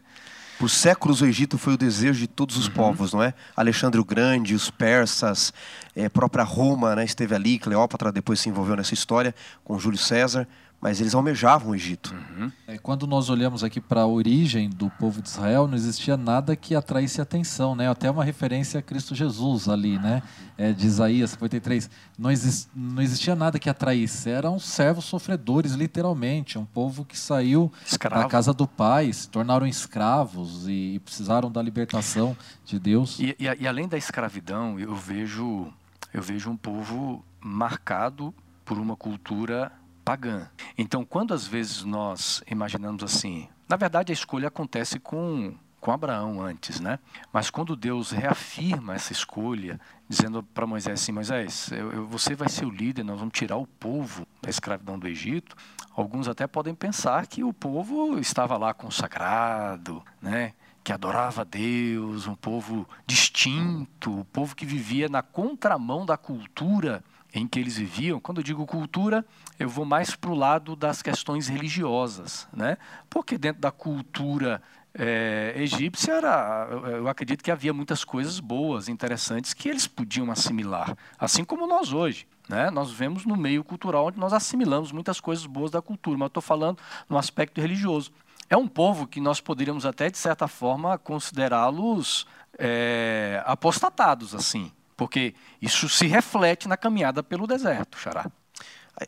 Por 0.60 0.69
séculos 0.69 1.22
o 1.22 1.26
Egito 1.26 1.58
foi 1.58 1.74
o 1.76 1.78
desejo 1.78 2.19
de 2.19 2.28
todos 2.28 2.56
Uhum. 2.56 2.62
os 2.62 2.67
povos, 2.67 3.13
não 3.13 3.24
é? 3.24 3.34
Alexandre 3.56 4.00
o 4.00 4.04
Grande, 4.04 4.54
os 4.54 4.69
persas, 4.69 5.54
eh, 5.95 6.10
própria 6.10 6.43
Roma, 6.43 6.95
né, 6.98 7.06
esteve 7.06 7.34
ali, 7.34 7.58
Cleópatra 7.58 8.12
depois 8.12 8.41
se 8.41 8.50
envolveu 8.50 8.76
nessa 8.76 8.93
história 8.93 9.34
com 9.63 9.80
Júlio 9.80 9.98
César, 9.98 10.45
mas 10.82 11.02
eles 11.02 11.13
almejavam 11.13 11.72
o 11.72 11.76
Egito. 11.76 12.15
Uhum. 12.15 12.52
É, 12.68 12.78
Quando 12.78 13.06
nós 13.06 13.30
olhamos 13.30 13.63
aqui 13.63 13.82
para 13.82 14.02
a 14.02 14.08
origem 14.08 14.70
do 14.70 14.89
povo 14.92 15.22
de 15.22 15.28
Israel, 15.28 15.68
não 15.68 15.76
existia 15.76 16.15
nada 16.15 16.56
que 16.56 16.74
atraísse 16.74 17.20
atenção, 17.20 17.76
né? 17.76 17.89
Até 17.89 18.10
uma 18.10 18.24
referência 18.24 18.80
a 18.80 18.84
Cristo 18.84 19.13
Jesus 19.13 19.68
ali, 19.68 20.00
né? 20.00 20.24
É, 20.58 20.72
de 20.72 20.88
Isaías 20.88 21.32
53. 21.32 21.89
Não, 22.18 22.32
exis- 22.32 22.70
não 22.74 23.02
existia 23.02 23.36
nada 23.36 23.60
que 23.60 23.70
atraísse. 23.70 24.30
Eram 24.30 24.58
servos 24.58 25.04
sofredores, 25.06 25.74
literalmente. 25.74 26.58
Um 26.58 26.65
povo 26.65 27.04
que 27.04 27.18
saiu 27.18 27.72
Escravo. 27.86 28.24
da 28.24 28.30
casa 28.30 28.54
do 28.54 28.68
pai, 28.68 29.12
se 29.12 29.28
tornaram 29.28 29.68
escravos 29.68 30.68
e, 30.68 30.96
e 30.96 31.00
precisaram 31.00 31.52
da 31.52 31.62
libertação 31.62 32.36
de 32.65 32.80
Deus. 32.80 33.20
E, 33.20 33.36
e- 33.39 33.58
e 33.63 33.68
além 33.68 33.88
da 33.88 33.98
escravidão, 33.98 34.80
eu 34.80 34.96
vejo, 34.96 35.68
eu 36.13 36.22
vejo 36.22 36.50
um 36.50 36.56
povo 36.58 37.24
marcado 37.42 38.34
por 38.63 38.78
uma 38.78 38.96
cultura 38.96 39.72
pagã. 40.10 40.50
Então, 40.76 41.06
quando 41.06 41.36
às 41.36 41.45
vezes 41.45 41.84
nós 41.84 42.41
imaginamos 42.50 43.04
assim, 43.04 43.48
na 43.67 43.76
verdade 43.76 44.12
a 44.12 44.13
escolha 44.13 44.48
acontece 44.48 45.00
com 45.00 45.54
com 45.80 45.91
Abraão 45.93 46.41
antes, 46.41 46.82
né? 46.82 47.00
Mas 47.32 47.50
quando 47.50 47.74
Deus 47.74 48.12
reafirma 48.12 48.95
essa 48.95 49.13
escolha, 49.13 49.80
dizendo 50.10 50.43
para 50.43 50.67
Moisés 50.67 51.00
assim, 51.02 51.13
Moisés, 51.13 51.72
eu- 51.72 51.91
eu- 51.93 52.06
você 52.06 52.36
vai 52.36 52.50
ser 52.50 52.65
o 52.65 52.69
líder, 52.69 53.04
nós 53.06 53.17
vamos 53.17 53.34
tirar 53.34 53.56
o 53.56 53.65
povo 53.65 54.28
da 54.41 54.50
escravidão 54.50 55.00
do 55.00 55.08
Egito. 55.08 55.56
Alguns 55.95 56.28
até 56.28 56.45
podem 56.48 56.76
pensar 56.76 57.26
que 57.28 57.45
o 57.45 57.54
povo 57.54 58.19
estava 58.19 58.58
lá 58.58 58.74
consagrado, 58.74 60.04
né? 60.22 60.52
que 60.84 60.91
adorava 60.91 61.45
Deus, 61.45 62.26
um 62.26 62.36
povo 62.36 62.88
distinto, 63.06 64.10
um 64.12 64.24
povo 64.24 64.56
que 64.56 64.65
vivia 64.65 65.08
na 65.08 65.22
contramão 65.22 66.06
da 66.06 66.17
cultura 66.17 67.04
em 67.34 67.48
que 67.48 67.60
eles 67.60 67.78
viviam. 67.78 68.20
Quando 68.20 68.39
eu 68.39 68.44
digo 68.44 68.65
cultura, 68.65 69.26
eu 69.60 69.70
vou 69.70 69.86
mais 69.86 70.15
para 70.15 70.32
o 70.32 70.36
lado 70.36 70.76
das 70.76 71.02
questões 71.02 71.48
religiosas, 71.48 72.48
né? 72.54 72.78
Porque 73.10 73.38
dentro 73.38 73.62
da 73.62 73.72
cultura 73.72 74.62
eh, 74.94 75.54
egípcia, 75.56 76.13
era, 76.13 76.68
eu- 76.72 77.08
acredito 77.08 77.44
que 77.44 77.52
havia 77.52 77.72
muitas 77.74 78.04
coisas 78.04 78.39
boas, 78.39 78.89
interessantes, 78.89 79.54
que 79.54 79.70
eles 79.70 79.86
podiam 79.88 80.32
assimilar, 80.32 80.98
assim 81.18 81.44
como 81.44 81.68
nós 81.68 81.94
hoje. 81.94 82.28
Né? 82.50 82.72
Nós 82.72 82.89
vivemos 82.89 83.24
no 83.26 83.36
meio 83.38 83.63
cultural 83.63 84.08
onde 84.08 84.18
nós 84.20 84.34
assimilamos 84.34 84.92
muitas 84.92 85.20
coisas 85.20 85.46
boas 85.46 85.70
da 85.70 85.82
cultura, 85.84 86.18
mas 86.18 86.28
estou 86.28 86.42
falando 86.42 86.80
no 87.08 87.18
aspecto 87.18 87.62
religioso. 87.62 88.12
é 88.50 88.58
um 88.58 88.68
povo 88.68 89.06
que 89.06 89.22
nós 89.22 89.39
poderíamos 89.39 89.86
até, 89.86 90.10
de 90.10 90.18
certa 90.18 90.48
forma, 90.48 90.98
considerá-los 90.98 92.26
é, 92.58 93.44
apostatados, 93.46 94.34
assim, 94.34 94.72
porque 95.00 95.34
isso 95.62 95.88
se 95.88 96.08
reflete 96.08 96.68
na 96.68 96.76
caminhada 96.76 97.24
pelo 97.24 97.48
deserto, 97.48 97.98
Xará. 97.98 98.30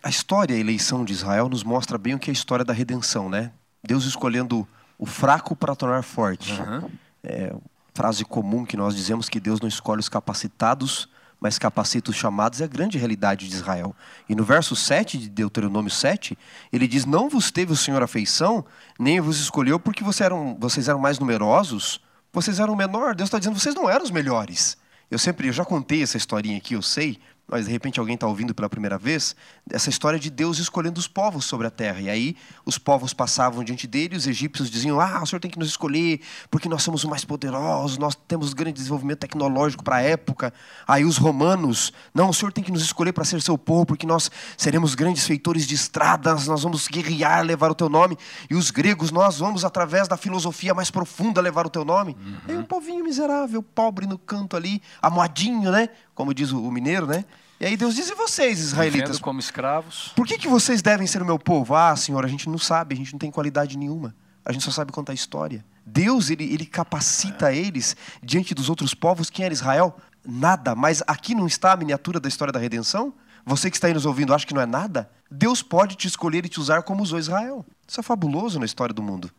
A 0.01 0.10
história, 0.10 0.56
a 0.56 0.60
eleição 0.60 1.04
de 1.04 1.12
Israel, 1.12 1.49
nos 1.49 1.65
mostra 1.65 1.97
bem 1.97 2.13
o 2.15 2.19
que 2.19 2.30
é 2.30 2.32
a 2.32 2.34
história 2.34 2.63
da 2.63 2.71
redenção, 2.71 3.30
né? 3.30 3.51
Deus 3.84 4.06
escolhendo 4.06 4.65
o 4.97 5.06
fraco 5.06 5.54
para 5.54 5.75
tornar 5.75 6.01
forte. 6.01 6.54
Uhum. 6.62 6.89
É, 7.21 7.54
frase 7.93 8.23
comum 8.23 8.65
que 8.65 8.77
nós 8.77 8.95
dizemos 8.95 9.27
que 9.27 9.38
Deus 9.38 9.60
não 9.60 9.67
escolhe 9.67 9.99
os 9.99 10.08
capacitados, 10.08 11.10
mas 11.41 11.60
capacita 11.60 12.10
os 12.10 12.15
chamados, 12.15 12.62
é 12.62 12.63
a 12.63 12.67
grande 12.67 12.97
realidade 12.97 13.49
de 13.49 13.54
Israel. 13.54 13.93
E 14.30 14.34
no 14.34 14.45
verso 14.45 14.77
7 14.77 15.17
de 15.17 15.27
Deuteronômio 15.27 15.91
7, 15.91 16.38
ele 16.71 16.88
diz: 16.88 17.06
Não 17.06 17.27
vos 17.27 17.51
teve 17.51 17.73
o 17.73 17.75
Senhor 17.75 18.01
afeição, 18.01 18.63
nem 18.97 19.19
vos 19.19 19.41
escolheu 19.41 19.77
porque 19.77 20.06
vocês 20.06 20.25
eram, 20.25 20.56
vocês 20.58 20.88
eram 20.88 20.99
mais 20.99 21.19
numerosos, 21.19 21.99
vocês 22.32 22.62
eram 22.62 22.77
menor. 22.77 23.13
Deus 23.13 23.27
está 23.27 23.39
dizendo: 23.39 23.60
vocês 23.60 23.75
não 23.75 23.89
eram 23.89 24.06
os 24.06 24.12
melhores. 24.12 24.80
Eu 25.12 25.19
sempre, 25.19 25.50
eu 25.50 25.54
já 25.54 25.65
contei 25.65 26.02
essa 26.02 26.15
historinha 26.15 26.58
aqui, 26.58 26.74
eu 26.74 26.82
sei, 26.82 27.19
mas 27.51 27.65
de 27.65 27.71
repente 27.71 27.99
alguém 27.99 28.15
está 28.15 28.25
ouvindo 28.25 28.55
pela 28.55 28.69
primeira 28.69 28.97
vez, 28.97 29.35
essa 29.69 29.89
história 29.89 30.17
de 30.17 30.29
Deus 30.29 30.57
escolhendo 30.57 30.99
os 30.99 31.07
povos 31.07 31.43
sobre 31.43 31.67
a 31.67 31.69
terra. 31.69 31.99
E 31.99 32.09
aí 32.09 32.37
os 32.65 32.77
povos 32.77 33.13
passavam 33.13 33.61
diante 33.61 33.85
dele, 33.85 34.15
os 34.15 34.25
egípcios 34.25 34.71
diziam: 34.71 35.01
Ah, 35.01 35.21
o 35.21 35.25
senhor 35.27 35.41
tem 35.41 35.51
que 35.51 35.59
nos 35.59 35.67
escolher, 35.67 36.21
porque 36.49 36.69
nós 36.69 36.81
somos 36.81 37.03
os 37.03 37.09
mais 37.09 37.25
poderosos, 37.25 37.97
nós 37.97 38.15
temos 38.15 38.53
grande 38.53 38.77
desenvolvimento 38.77 39.19
tecnológico 39.19 39.83
para 39.83 39.97
a 39.97 40.01
época. 40.01 40.53
Aí 40.87 41.03
os 41.03 41.17
romanos: 41.17 41.91
Não, 42.13 42.29
o 42.29 42.33
senhor 42.33 42.53
tem 42.53 42.63
que 42.63 42.71
nos 42.71 42.81
escolher 42.81 43.11
para 43.11 43.25
ser 43.25 43.41
seu 43.41 43.57
povo, 43.57 43.85
porque 43.85 44.07
nós 44.07 44.31
seremos 44.55 44.95
grandes 44.95 45.27
feitores 45.27 45.67
de 45.67 45.75
estradas, 45.75 46.47
nós 46.47 46.63
vamos 46.63 46.87
guerrear, 46.87 47.43
levar 47.43 47.69
o 47.69 47.75
teu 47.75 47.89
nome. 47.89 48.17
E 48.49 48.55
os 48.55 48.71
gregos: 48.71 49.11
Nós 49.11 49.39
vamos, 49.39 49.65
através 49.65 50.07
da 50.07 50.15
filosofia 50.15 50.73
mais 50.73 50.89
profunda, 50.89 51.41
levar 51.41 51.65
o 51.65 51.69
teu 51.69 51.83
nome. 51.83 52.15
Uhum. 52.17 52.55
E 52.55 52.57
um 52.57 52.63
povinho 52.63 53.03
miserável, 53.03 53.61
pobre 53.61 54.05
no 54.05 54.17
canto 54.17 54.55
ali, 54.55 54.81
amoadinho, 55.01 55.69
né? 55.69 55.89
Como 56.15 56.33
diz 56.33 56.51
o 56.51 56.71
mineiro, 56.71 57.05
né? 57.05 57.25
E 57.62 57.65
aí 57.67 57.78
Deus 57.78 57.93
diz: 57.93 58.10
e 58.10 58.15
vocês, 58.15 58.60
israelitas? 58.60 59.19
Como 59.19 59.39
escravos. 59.39 60.12
Por 60.15 60.26
que, 60.26 60.36
que 60.36 60.47
vocês 60.47 60.82
devem 60.82 61.06
ser 61.06 61.21
o 61.21 61.26
meu 61.26 61.38
povo? 61.38 61.76
Ah, 61.76 61.95
Senhor, 61.95 62.26
a 62.26 62.28
gente 62.28 62.50
não 62.50 62.58
sabe, 62.58 62.95
a 62.95 62.97
gente 62.97 63.12
não 63.13 63.19
tem 63.19 63.30
qualidade 63.30 63.78
nenhuma. 63.78 64.15
A 64.43 64.52
gente 64.52 64.65
só 64.65 64.71
sabe 64.71 64.91
contar 64.91 65.13
história. 65.13 65.63
Deus, 65.86 66.32
ele, 66.32 66.52
ele 66.52 66.65
capacita 66.65 67.54
é. 67.54 67.58
eles 67.58 67.95
diante 68.24 68.56
dos 68.56 68.67
outros 68.67 68.95
povos. 68.95 69.30
Quem 69.30 69.45
era 69.45 69.54
Israel? 69.54 69.95
Nada. 70.26 70.74
Mas 70.74 71.04
aqui 71.06 71.36
não 71.36 71.45
está 71.45 71.74
a 71.74 71.78
miniatura 71.78 72.19
da 72.19 72.28
história 72.28 72.52
da 72.52 72.60
redenção? 72.60 73.13
Você 73.45 73.69
que 73.69 73.78
está 73.78 73.86
aí 73.86 73.93
nos 73.93 74.08
ouvindo 74.08 74.34
acha 74.34 74.47
que 74.47 74.56
não 74.56 74.62
é 74.62 74.65
nada? 74.65 75.12
Deus 75.30 75.62
pode 75.62 75.95
te 75.95 76.08
escolher 76.08 76.43
e 76.43 76.50
te 76.50 76.60
usar 76.60 76.82
como 76.82 77.04
usou 77.04 77.19
Israel. 77.19 77.63
Isso 77.88 78.00
é 78.00 78.04
fabuloso 78.04 78.58
na 78.58 78.65
história 78.65 78.93
do 78.93 79.04
mundo. 79.04 79.30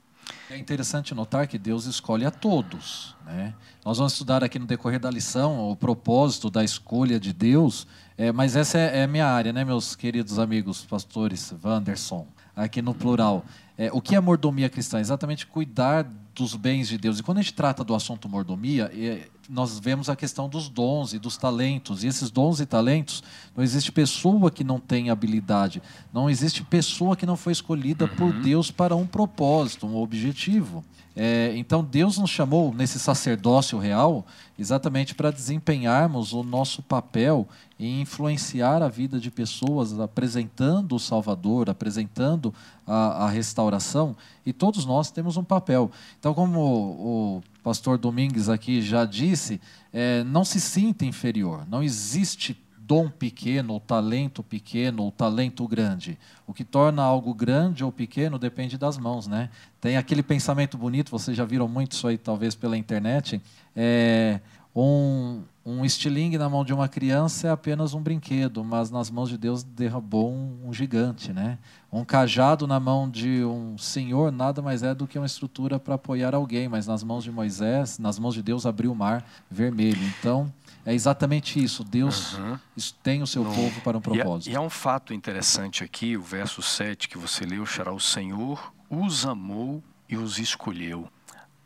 É 0.51 0.57
interessante 0.57 1.15
notar 1.15 1.47
que 1.47 1.59
Deus 1.59 1.87
escolhe 1.87 2.25
a 2.25 2.31
todos. 2.31 3.15
Né? 3.25 3.55
Nós 3.85 3.99
vamos 3.99 4.13
estudar 4.13 4.45
aqui 4.45 4.59
no 4.59 4.67
decorrer 4.67 5.01
da 5.01 5.11
lição 5.11 5.71
o 5.71 5.77
propósito 5.77 6.51
da 6.51 6.63
escolha 6.63 7.19
de 7.19 7.33
Deus, 7.33 7.87
é, 8.19 8.31
mas 8.33 8.57
essa 8.57 8.79
é, 8.79 9.01
é 9.01 9.07
minha 9.07 9.27
área, 9.27 9.53
né, 9.53 9.65
meus 9.65 9.97
queridos 9.97 10.39
amigos 10.39 10.85
pastores 10.85 11.55
Wanderson, 11.65 12.27
aqui 12.55 12.83
no 12.83 12.93
plural. 12.95 13.45
É, 13.79 13.91
o 13.93 14.01
que 14.01 14.15
é 14.15 14.21
mordomia 14.21 14.69
cristã? 14.69 15.01
Exatamente 15.01 15.47
cuidar 15.47 16.07
dos 16.35 16.55
bens 16.55 16.89
de 16.89 16.99
Deus. 16.99 17.19
E 17.19 17.23
quando 17.23 17.39
a 17.39 17.43
gente 17.43 17.55
trata 17.55 17.83
do 17.83 17.95
assunto 17.95 18.29
mordomia, 18.29 18.91
é, 18.95 19.29
nós 19.53 19.79
vemos 19.79 20.09
a 20.09 20.17
questão 20.17 20.49
dos 20.49 20.71
dons 20.71 21.13
e 21.13 21.19
dos 21.19 21.37
talentos. 21.37 22.03
E 22.03 22.07
esses 22.07 22.31
dons 22.31 22.59
e 22.59 22.67
talentos, 22.67 23.23
não 23.55 23.63
existe 23.63 23.93
pessoa 23.93 24.51
que 24.51 24.65
não 24.65 24.81
tenha 24.81 25.13
habilidade. 25.13 25.83
Não 26.13 26.31
existe 26.31 26.65
pessoa 26.65 27.15
que 27.15 27.27
não 27.27 27.37
foi 27.37 27.53
escolhida 27.53 28.07
uhum. 28.07 28.17
por 28.17 28.33
Deus 28.33 28.71
para 28.71 28.97
um 28.97 29.07
propósito, 29.07 29.87
um 29.87 29.97
objetivo. 29.97 30.83
É, 31.15 31.53
então 31.57 31.85
Deus 31.85 32.17
nos 32.17 32.31
chamou 32.31 32.73
nesse 32.73 32.99
sacerdócio 32.99 33.79
real 33.79 34.25
exatamente 34.59 35.15
para 35.15 35.31
desempenharmos 35.31 36.33
o 36.33 36.43
nosso 36.43 36.83
papel 36.83 37.47
e 37.79 38.01
influenciar 38.01 38.83
a 38.83 38.89
vida 38.89 39.21
de 39.21 39.31
pessoas, 39.31 39.99
apresentando 40.01 40.95
o 40.95 41.01
Salvador, 41.01 41.69
apresentando 41.69 42.55
a, 42.87 43.25
a 43.25 43.29
restauração, 43.29 44.17
e 44.47 44.53
todos 44.53 44.87
nós 44.87 45.11
temos 45.11 45.37
um 45.37 45.45
papel. 45.45 45.91
Então, 46.19 46.33
como 46.33 46.61
o, 46.61 47.37
o 47.37 47.43
pastor 47.63 47.99
Domingues 47.99 48.49
aqui 48.49 48.83
já 48.83 49.05
disse, 49.05 49.61
é, 49.93 50.25
não 50.25 50.45
se 50.45 50.61
sinta 50.61 51.05
inferior, 51.05 51.67
não 51.69 51.83
existe 51.83 52.61
dom 52.79 53.09
pequeno, 53.09 53.75
ou 53.75 53.81
talento 53.81 54.43
pequeno, 54.43 55.05
ou 55.05 55.13
talento 55.13 55.67
grande. 55.67 56.19
O 56.47 56.53
que 56.53 56.65
torna 56.65 57.03
algo 57.03 57.33
grande 57.33 57.85
ou 57.85 57.93
pequeno 57.93 58.39
depende 58.39 58.77
das 58.77 58.99
mãos, 58.99 59.27
né? 59.27 59.49
Tem 59.81 59.97
aquele 59.97 60.23
pensamento 60.23 60.77
bonito, 60.77 61.11
vocês 61.11 61.37
já 61.37 61.45
viram 61.45 61.69
muito 61.69 61.93
isso 61.93 62.07
aí, 62.07 62.19
talvez 62.19 62.55
pela 62.55 62.77
internet. 62.77 63.41
É, 63.75 64.41
um, 64.75 65.43
um 65.65 65.85
estilingue 65.85 66.39
na 66.39 66.49
mão 66.49 66.65
de 66.65 66.73
uma 66.73 66.89
criança 66.89 67.49
é 67.49 67.51
apenas 67.51 67.95
um 67.95 68.01
brinquedo, 68.01 68.65
mas 68.65 68.91
nas 68.91 69.11
mãos 69.11 69.29
de 69.29 69.39
Deus 69.39 69.63
derrubou 69.63 70.33
um, 70.33 70.69
um, 70.69 70.73
gigante, 70.73 71.33
né? 71.33 71.59
Um 71.93 72.07
cajado 72.07 72.67
na 72.67 72.81
mão 72.81 73.11
de 73.11 73.45
um 73.45 73.77
senhor 73.77 74.33
nada 74.33 74.63
mais 74.63 74.83
é 74.83 74.95
do 74.95 75.07
que 75.07 75.19
uma 75.19 75.27
estrutura 75.27 75.79
para 75.79 75.97
apoiar 75.97 76.35
alguém, 76.35 76.67
mas 76.67 76.87
nas 76.87 77.05
mãos 77.05 77.23
de 77.23 77.31
Moisés, 77.31 77.99
nas 77.99 78.19
mãos 78.19 78.35
de 78.35 78.43
Deus 78.43 78.65
abriu 78.65 78.93
o 78.93 78.97
mar 78.97 79.23
vermelho. 79.51 80.03
Então, 80.19 80.51
é 80.87 80.95
exatamente 80.95 81.63
isso. 81.63 81.85
Deus 81.85 82.33
uhum. 82.39 82.59
tem 83.03 83.23
o 83.23 83.27
seu 83.27 83.45
Não. 83.45 83.55
povo 83.55 83.81
para 83.83 83.99
um 83.99 84.01
propósito. 84.01 84.49
E, 84.49 84.53
é, 84.53 84.55
e 84.55 84.57
é 84.57 84.61
um 84.61 84.71
fato 84.71 85.13
interessante 85.13 85.85
aqui, 85.85 86.17
o 86.17 86.23
verso 86.23 86.63
7 86.63 87.11
que 87.11 87.19
você 87.19 87.45
leu, 87.45 87.67
Xará, 87.67 87.93
o 87.93 88.01
Senhor 88.01 88.73
os 88.89 89.27
amou 89.27 89.83
e 90.09 90.17
os 90.17 90.39
escolheu. 90.39 91.09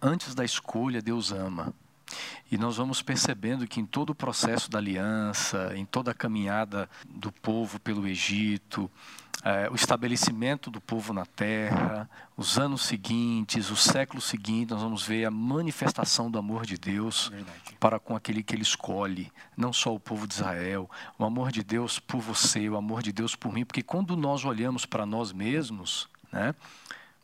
Antes 0.03 0.35
da 0.35 0.45
escolha, 0.45 1.01
Deus 1.01 1.31
ama. 1.31 1.73
E 2.51 2.57
nós 2.57 2.77
vamos 2.77 3.03
percebendo 3.03 3.67
que 3.67 3.81
em 3.81 3.87
todo 3.87 4.11
o 4.11 4.15
processo 4.15 4.71
da 4.71 4.79
aliança, 4.79 5.73
em 5.75 5.85
toda 5.85 6.13
a 6.13 6.15
caminhada 6.15 6.89
do 7.09 7.33
povo 7.33 7.81
pelo 7.81 8.07
Egito, 8.07 8.91
é, 9.47 9.69
o 9.71 9.75
estabelecimento 9.75 10.71
do 10.71 10.81
povo 10.81 11.13
na 11.13 11.25
terra, 11.25 12.11
os 12.37 12.59
anos 12.59 12.83
seguintes, 12.83 13.71
os 13.71 13.81
séculos 13.81 14.25
seguintes, 14.25 14.73
nós 14.73 14.83
vamos 14.83 15.07
ver 15.07 15.25
a 15.25 15.31
manifestação 15.31 16.31
do 16.31 16.39
amor 16.39 16.67
de 16.67 16.77
Deus 16.77 17.29
Verdade. 17.29 17.77
para 17.79 18.01
com 18.01 18.17
aquele 18.17 18.43
que 18.43 18.55
ele 18.55 18.63
escolhe, 18.63 19.31
não 19.57 19.73
só 19.73 19.95
o 19.95 20.01
povo 20.01 20.27
de 20.27 20.35
Israel, 20.35 20.91
o 21.17 21.25
amor 21.25 21.53
de 21.53 21.63
Deus 21.63 22.01
por 22.01 22.21
você, 22.21 22.69
o 22.69 22.77
amor 22.77 23.03
de 23.03 23.13
Deus 23.13 23.37
por 23.37 23.53
mim, 23.53 23.65
porque 23.65 23.83
quando 23.83 24.17
nós 24.17 24.45
olhamos 24.45 24.85
para 24.85 25.07
nós 25.07 25.33
mesmos, 25.33 26.09
né, 26.33 26.53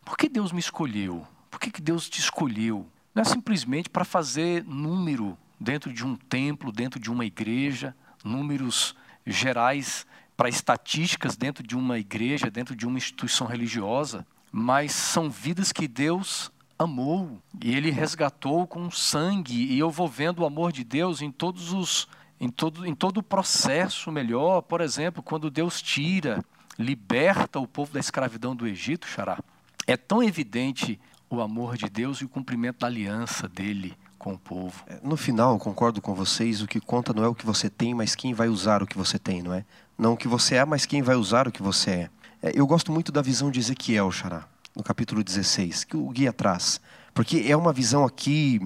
por 0.05 0.17
que 0.17 0.29
Deus 0.29 0.53
me 0.53 0.61
escolheu? 0.61 1.27
Por 1.51 1.59
que, 1.59 1.71
que 1.71 1.83
Deus 1.83 2.09
te 2.09 2.21
escolheu? 2.21 2.89
Não 3.15 3.21
é 3.21 3.25
simplesmente 3.25 3.91
para 3.91 4.05
fazer 4.05 4.65
número 4.65 5.37
dentro 5.61 5.93
de 5.93 6.05
um 6.05 6.17
templo, 6.17 6.73
dentro 6.73 6.99
de 6.99 7.11
uma 7.11 7.25
igreja, 7.25 7.95
números 8.25 8.95
gerais 9.27 10.07
para 10.37 10.49
estatísticas 10.49 11.37
dentro 11.37 11.63
de 11.63 11.77
uma 11.77 11.99
igreja, 11.99 12.51
dentro 12.51 12.75
de 12.75 12.87
uma 12.87 12.99
instituição 12.99 13.47
religiosa, 13.47 14.27
mas 14.51 14.93
são 14.93 15.31
vidas 15.31 15.73
que 15.73 15.87
Deus 15.87 16.51
amou 16.79 17.39
e 17.63 17.75
ele 17.75 17.91
resgatou 17.91 18.67
com 18.67 18.91
sangue 18.91 19.67
e 19.67 19.79
eu 19.79 19.91
vou 19.91 20.09
vendo 20.09 20.41
o 20.41 20.47
amor 20.47 20.73
de 20.73 20.83
Deus 20.83 21.23
em 21.23 21.31
todos 21.31 21.73
os 21.73 22.09
em 22.41 22.49
todo 22.49 22.85
em 22.85 22.95
todo 22.95 23.19
o 23.19 23.23
processo 23.23 24.11
melhor, 24.11 24.63
por 24.63 24.81
exemplo, 24.81 25.23
quando 25.23 25.49
Deus 25.49 25.81
tira, 25.81 26.45
liberta 26.77 27.61
o 27.61 27.69
povo 27.69 27.93
da 27.93 28.01
escravidão 28.01 28.57
do 28.57 28.67
Egito, 28.67 29.07
Xará. 29.07 29.39
É 29.87 29.97
tão 29.97 30.23
evidente 30.23 30.99
o 31.37 31.41
amor 31.41 31.77
de 31.77 31.89
Deus 31.89 32.19
e 32.19 32.25
o 32.25 32.29
cumprimento 32.29 32.81
da 32.81 32.87
aliança 32.87 33.49
dele 33.49 33.95
com 34.19 34.35
o 34.35 34.39
povo. 34.39 34.85
É, 34.87 35.01
no 35.03 35.17
final, 35.17 35.59
concordo 35.59 36.01
com 36.01 36.15
vocês, 36.15 36.63
o 36.63 36.67
que 36.67 36.81
conta 36.81 37.13
não 37.13 37.25
é 37.25 37.29
o 37.29 37.35
que 37.35 37.45
você 37.45 37.69
tem, 37.69 37.93
mas 37.93 38.15
quem 38.15 38.33
vai 38.33 38.49
usar 38.49 38.83
o 38.83 38.87
que 38.87 38.97
você 38.97 39.19
tem, 39.19 39.43
não 39.43 39.53
é? 39.53 39.65
Não 39.99 40.13
o 40.13 40.17
que 40.17 40.29
você 40.29 40.55
é, 40.55 40.65
mas 40.65 40.87
quem 40.87 41.03
vai 41.03 41.17
usar 41.17 41.49
o 41.49 41.53
que 41.53 41.63
você 41.63 41.91
é. 41.91 42.11
é 42.43 42.53
eu 42.55 42.67
gosto 42.67 42.93
muito 42.93 43.11
da 43.11 43.21
visão 43.21 43.51
de 43.51 43.59
Ezequiel, 43.59 44.11
Xará, 44.13 44.47
no 44.77 44.83
capítulo 44.83 45.25
16, 45.25 45.85
que 45.85 45.97
o 45.97 46.09
guia 46.11 46.33
traz. 46.33 46.81
Porque 47.13 47.45
é 47.49 47.57
uma 47.57 47.73
visão 47.73 48.05
aqui, 48.05 48.61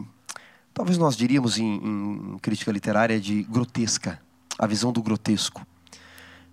talvez 0.74 0.98
nós 0.98 1.16
diríamos 1.16 1.58
em, 1.58 1.76
em 1.76 2.38
crítica 2.38 2.70
literária, 2.70 3.18
de 3.18 3.42
grotesca. 3.44 4.20
A 4.58 4.66
visão 4.66 4.90
do 4.90 5.02
grotesco. 5.02 5.66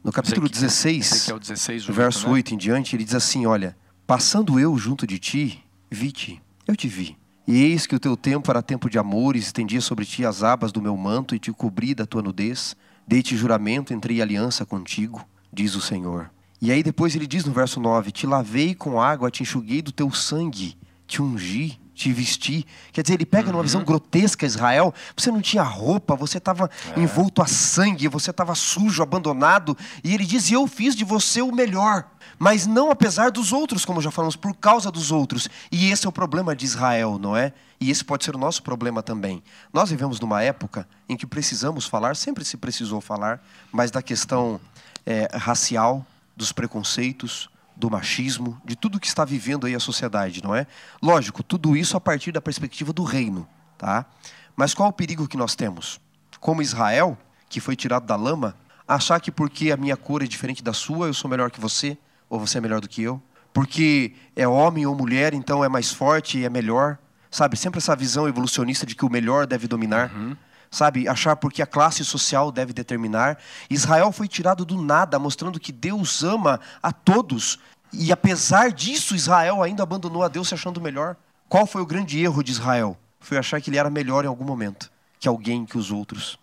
No 0.03 0.11
capítulo 0.11 0.45
Ezequiel, 0.45 0.69
16, 0.69 1.11
Ezequiel 1.11 1.39
16 1.39 1.89
8, 1.89 1.95
verso 1.95 2.27
né? 2.27 2.33
8 2.33 2.53
em 2.53 2.57
diante, 2.57 2.95
ele 2.95 3.05
diz 3.05 3.15
assim: 3.15 3.45
Olha, 3.45 3.77
passando 4.05 4.59
eu 4.59 4.77
junto 4.77 5.07
de 5.07 5.17
ti, 5.17 5.62
vi-te, 5.93 6.41
eu 6.67 6.75
te 6.75 6.87
vi. 6.87 7.17
E 7.47 7.61
eis 7.61 7.85
que 7.85 7.95
o 7.95 7.99
teu 7.99 8.17
tempo 8.17 8.49
era 8.49 8.61
tempo 8.61 8.89
de 8.89 8.97
amores, 8.97 9.45
estendi 9.45 9.79
sobre 9.81 10.05
ti 10.05 10.25
as 10.25 10.43
abas 10.43 10.71
do 10.71 10.81
meu 10.81 10.95
manto 10.97 11.35
e 11.35 11.39
te 11.39 11.51
cobri 11.51 11.93
da 11.93 12.05
tua 12.05 12.21
nudez. 12.21 12.75
Dei-te 13.07 13.35
juramento, 13.35 13.93
entrei 13.93 14.21
aliança 14.21 14.65
contigo, 14.65 15.23
diz 15.51 15.75
o 15.75 15.81
Senhor. 15.81 16.31
E 16.61 16.71
aí 16.71 16.81
depois 16.81 17.15
ele 17.15 17.27
diz 17.27 17.43
no 17.43 17.51
verso 17.51 17.79
9: 17.79 18.11
Te 18.11 18.25
lavei 18.25 18.73
com 18.73 18.99
água, 18.99 19.29
te 19.29 19.43
enxuguei 19.43 19.81
do 19.81 19.91
teu 19.91 20.09
sangue, 20.11 20.77
te 21.05 21.21
ungi 21.21 21.79
te 21.93 22.11
vestir. 22.11 22.65
Quer 22.91 23.03
dizer, 23.03 23.13
ele 23.15 23.25
pega 23.25 23.47
uhum. 23.47 23.53
numa 23.53 23.63
visão 23.63 23.83
grotesca 23.83 24.45
Israel. 24.45 24.93
Você 25.15 25.31
não 25.31 25.41
tinha 25.41 25.63
roupa, 25.63 26.15
você 26.15 26.37
estava 26.37 26.69
é. 26.95 26.99
envolto 26.99 27.41
a 27.41 27.45
sangue, 27.45 28.07
você 28.07 28.31
estava 28.31 28.55
sujo, 28.55 29.03
abandonado. 29.03 29.77
E 30.03 30.13
ele 30.13 30.25
diz: 30.25 30.51
Eu 30.51 30.67
fiz 30.67 30.95
de 30.95 31.03
você 31.03 31.41
o 31.41 31.51
melhor. 31.51 32.05
Mas 32.43 32.67
não 32.67 32.91
apesar 32.91 33.31
dos 33.31 33.53
outros, 33.53 33.85
como 33.85 34.01
já 34.01 34.11
falamos, 34.11 34.35
por 34.35 34.53
causa 34.53 34.91
dos 34.91 35.11
outros. 35.11 35.47
E 35.71 35.89
esse 35.89 36.05
é 36.05 36.09
o 36.09 36.11
problema 36.11 36.53
de 36.53 36.65
Israel, 36.65 37.17
não 37.17 37.37
é? 37.37 37.53
E 37.79 37.89
esse 37.89 38.03
pode 38.03 38.25
ser 38.25 38.35
o 38.35 38.37
nosso 38.37 38.61
problema 38.61 39.01
também. 39.01 39.41
Nós 39.71 39.91
vivemos 39.91 40.19
numa 40.19 40.43
época 40.43 40.85
em 41.07 41.15
que 41.15 41.25
precisamos 41.25 41.85
falar, 41.85 42.17
sempre 42.17 42.43
se 42.43 42.57
precisou 42.57 42.99
falar, 42.99 43.41
mas 43.71 43.91
da 43.91 44.01
questão 44.01 44.59
é, 45.05 45.29
racial, 45.33 46.05
dos 46.35 46.51
preconceitos, 46.51 47.49
do 47.77 47.89
machismo, 47.89 48.61
de 48.65 48.75
tudo 48.75 48.99
que 48.99 49.07
está 49.07 49.23
vivendo 49.23 49.65
aí 49.65 49.73
a 49.73 49.79
sociedade, 49.79 50.43
não 50.43 50.53
é? 50.53 50.67
Lógico, 51.01 51.43
tudo 51.43 51.77
isso 51.77 51.95
a 51.95 52.01
partir 52.01 52.33
da 52.33 52.41
perspectiva 52.41 52.91
do 52.91 53.05
reino, 53.05 53.47
tá? 53.77 54.05
Mas 54.53 54.73
qual 54.73 54.89
o 54.89 54.93
perigo 54.93 55.29
que 55.29 55.37
nós 55.37 55.55
temos? 55.55 55.97
Como 56.41 56.61
Israel, 56.61 57.17
que 57.47 57.61
foi 57.61 57.77
tirado 57.77 58.05
da 58.05 58.17
lama, 58.17 58.53
achar 58.85 59.21
que 59.21 59.31
porque 59.31 59.71
a 59.71 59.77
minha 59.77 59.95
cor 59.95 60.21
é 60.21 60.27
diferente 60.27 60.61
da 60.61 60.73
sua, 60.73 61.07
eu 61.07 61.13
sou 61.13 61.29
melhor 61.29 61.49
que 61.49 61.61
você, 61.61 61.97
ou 62.29 62.39
você 62.39 62.57
é 62.57 62.61
melhor 62.61 62.81
do 62.81 62.89
que 62.89 63.03
eu? 63.03 63.21
Porque 63.53 64.13
é 64.35 64.47
homem 64.47 64.85
ou 64.85 64.95
mulher, 64.95 65.33
então 65.33 65.63
é 65.63 65.69
mais 65.69 65.91
forte 65.91 66.39
e 66.39 66.45
é 66.45 66.49
melhor? 66.49 66.97
Sabe, 67.29 67.57
sempre 67.57 67.79
essa 67.79 67.95
visão 67.95 68.27
evolucionista 68.27 68.85
de 68.85 68.95
que 68.95 69.05
o 69.05 69.09
melhor 69.09 69.45
deve 69.45 69.67
dominar. 69.67 70.11
Uhum 70.13 70.35
sabe, 70.73 71.07
achar 71.07 71.35
porque 71.35 71.61
a 71.61 71.67
classe 71.67 72.03
social 72.03 72.51
deve 72.51 72.73
determinar. 72.73 73.37
Israel 73.69 74.11
foi 74.11 74.27
tirado 74.27 74.65
do 74.65 74.81
nada, 74.81 75.19
mostrando 75.19 75.59
que 75.59 75.71
Deus 75.71 76.23
ama 76.23 76.59
a 76.81 76.91
todos. 76.91 77.59
E 77.93 78.11
apesar 78.11 78.71
disso, 78.71 79.15
Israel 79.15 79.61
ainda 79.61 79.83
abandonou 79.83 80.23
a 80.23 80.27
Deus 80.27 80.47
se 80.47 80.55
achando 80.55 80.81
melhor. 80.81 81.15
Qual 81.47 81.67
foi 81.67 81.81
o 81.81 81.85
grande 81.85 82.19
erro 82.19 82.43
de 82.43 82.51
Israel? 82.51 82.97
Foi 83.19 83.37
achar 83.37 83.61
que 83.61 83.69
ele 83.69 83.77
era 83.77 83.89
melhor 83.89 84.25
em 84.25 84.27
algum 84.27 84.43
momento 84.43 84.91
que 85.19 85.27
alguém, 85.27 85.63
que 85.65 85.77
os 85.77 85.91
outros. 85.91 86.37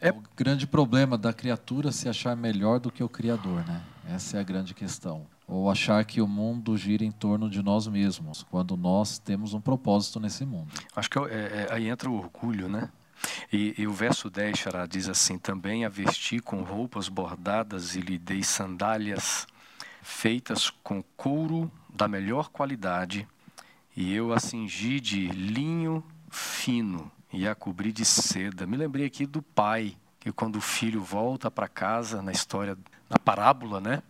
É 0.00 0.10
o 0.10 0.22
grande 0.36 0.66
problema 0.66 1.16
da 1.16 1.32
criatura 1.32 1.90
se 1.90 2.08
achar 2.08 2.36
melhor 2.36 2.78
do 2.78 2.90
que 2.90 3.02
o 3.02 3.08
Criador, 3.08 3.66
né? 3.66 3.80
Essa 4.08 4.36
é 4.36 4.40
a 4.40 4.42
grande 4.42 4.74
questão. 4.74 5.26
Ou 5.46 5.70
achar 5.70 6.04
que 6.04 6.20
o 6.20 6.26
mundo 6.26 6.76
gira 6.76 7.04
em 7.04 7.10
torno 7.10 7.48
de 7.50 7.62
nós 7.62 7.86
mesmos, 7.86 8.42
quando 8.42 8.76
nós 8.76 9.18
temos 9.18 9.54
um 9.54 9.60
propósito 9.60 10.18
nesse 10.20 10.44
mundo. 10.44 10.68
Acho 10.94 11.10
que 11.10 11.18
é, 11.18 11.22
é, 11.22 11.68
aí 11.70 11.88
entra 11.88 12.10
o 12.10 12.16
orgulho, 12.16 12.68
né? 12.68 12.90
E, 13.52 13.74
e, 13.78 13.86
o 13.86 13.92
verso 13.92 14.28
10, 14.28 14.58
Xará, 14.58 14.86
diz 14.86 15.08
assim: 15.08 15.38
Também 15.38 15.84
a 15.84 15.88
vesti 15.88 16.40
com 16.40 16.62
roupas 16.62 17.08
bordadas 17.08 17.94
e 17.94 18.00
lhe 18.00 18.18
dei 18.18 18.42
sandálias 18.42 19.46
feitas 20.02 20.68
com 20.68 21.02
couro 21.16 21.72
da 21.88 22.06
melhor 22.06 22.50
qualidade, 22.50 23.26
e 23.96 24.12
eu 24.12 24.32
a 24.32 24.38
cingi 24.38 25.00
de 25.00 25.28
linho 25.28 26.04
fino 26.30 27.10
e 27.32 27.48
a 27.48 27.54
cobri 27.54 27.90
de 27.90 28.04
seda. 28.04 28.66
Me 28.66 28.76
lembrei 28.76 29.06
aqui 29.06 29.24
do 29.24 29.40
pai, 29.40 29.96
que 30.20 30.30
quando 30.30 30.56
o 30.56 30.60
filho 30.60 31.02
volta 31.02 31.50
para 31.50 31.68
casa, 31.68 32.20
na 32.20 32.32
história, 32.32 32.76
na 33.08 33.18
parábola, 33.18 33.80
né? 33.80 34.02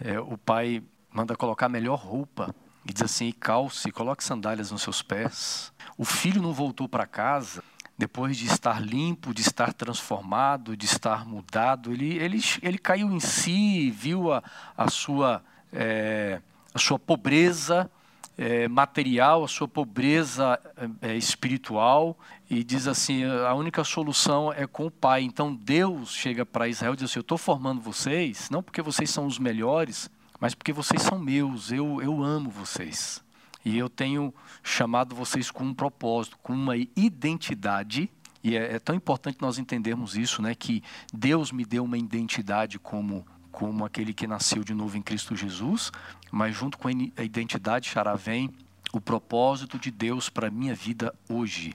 É, 0.00 0.18
o 0.18 0.36
pai 0.36 0.82
manda 1.10 1.36
colocar 1.36 1.66
a 1.66 1.68
melhor 1.68 1.98
roupa 1.98 2.54
e 2.84 2.92
diz 2.92 3.02
assim: 3.02 3.32
calce, 3.32 3.90
coloque 3.90 4.24
sandálias 4.24 4.70
nos 4.70 4.82
seus 4.82 5.02
pés. 5.02 5.72
O 5.96 6.04
filho 6.04 6.42
não 6.42 6.52
voltou 6.52 6.88
para 6.88 7.06
casa 7.06 7.62
depois 7.98 8.36
de 8.36 8.46
estar 8.46 8.80
limpo, 8.82 9.32
de 9.32 9.40
estar 9.40 9.72
transformado, 9.72 10.76
de 10.76 10.84
estar 10.84 11.24
mudado, 11.26 11.92
ele, 11.92 12.16
ele, 12.18 12.38
ele 12.62 12.76
caiu 12.78 13.10
em 13.10 13.20
si, 13.20 13.90
viu 13.90 14.32
a, 14.32 14.42
a, 14.76 14.90
sua, 14.90 15.42
é, 15.72 16.40
a 16.74 16.78
sua 16.78 16.98
pobreza 16.98 17.90
é, 18.36 18.68
material, 18.68 19.44
a 19.44 19.48
sua 19.48 19.66
pobreza 19.66 20.58
é, 21.00 21.16
espiritual, 21.16 22.18
e 22.48 22.62
diz 22.62 22.86
assim: 22.86 23.24
a 23.24 23.54
única 23.54 23.82
solução 23.82 24.52
é 24.52 24.66
com 24.66 24.86
o 24.86 24.90
Pai. 24.90 25.22
Então 25.22 25.54
Deus 25.54 26.12
chega 26.12 26.44
para 26.44 26.68
Israel 26.68 26.92
e 26.92 26.96
diz 26.96 27.10
assim: 27.10 27.18
Eu 27.18 27.22
estou 27.22 27.38
formando 27.38 27.80
vocês, 27.80 28.50
não 28.50 28.62
porque 28.62 28.82
vocês 28.82 29.10
são 29.10 29.26
os 29.26 29.38
melhores, 29.38 30.10
mas 30.38 30.54
porque 30.54 30.72
vocês 30.72 31.02
são 31.02 31.18
meus, 31.18 31.72
eu, 31.72 32.00
eu 32.02 32.22
amo 32.22 32.50
vocês. 32.50 33.24
E 33.64 33.76
eu 33.76 33.88
tenho 33.88 34.32
chamado 34.62 35.14
vocês 35.14 35.50
com 35.50 35.64
um 35.64 35.74
propósito, 35.74 36.38
com 36.40 36.52
uma 36.52 36.76
identidade. 36.76 38.08
E 38.44 38.56
é, 38.56 38.74
é 38.74 38.78
tão 38.78 38.94
importante 38.94 39.38
nós 39.40 39.58
entendermos 39.58 40.16
isso, 40.16 40.40
né? 40.40 40.54
Que 40.54 40.84
Deus 41.12 41.50
me 41.50 41.64
deu 41.64 41.82
uma 41.82 41.98
identidade 41.98 42.78
como 42.78 43.26
como 43.56 43.86
aquele 43.86 44.12
que 44.12 44.26
nasceu 44.26 44.62
de 44.62 44.74
novo 44.74 44.98
em 44.98 45.02
Cristo 45.02 45.34
Jesus, 45.34 45.90
mas 46.30 46.54
junto 46.54 46.76
com 46.76 46.88
a 46.88 47.22
identidade 47.22 47.88
Xará 47.88 48.14
vem 48.14 48.50
o 48.92 49.00
propósito 49.00 49.78
de 49.78 49.90
Deus 49.90 50.28
para 50.28 50.48
a 50.48 50.50
minha 50.50 50.74
vida 50.74 51.14
hoje, 51.26 51.74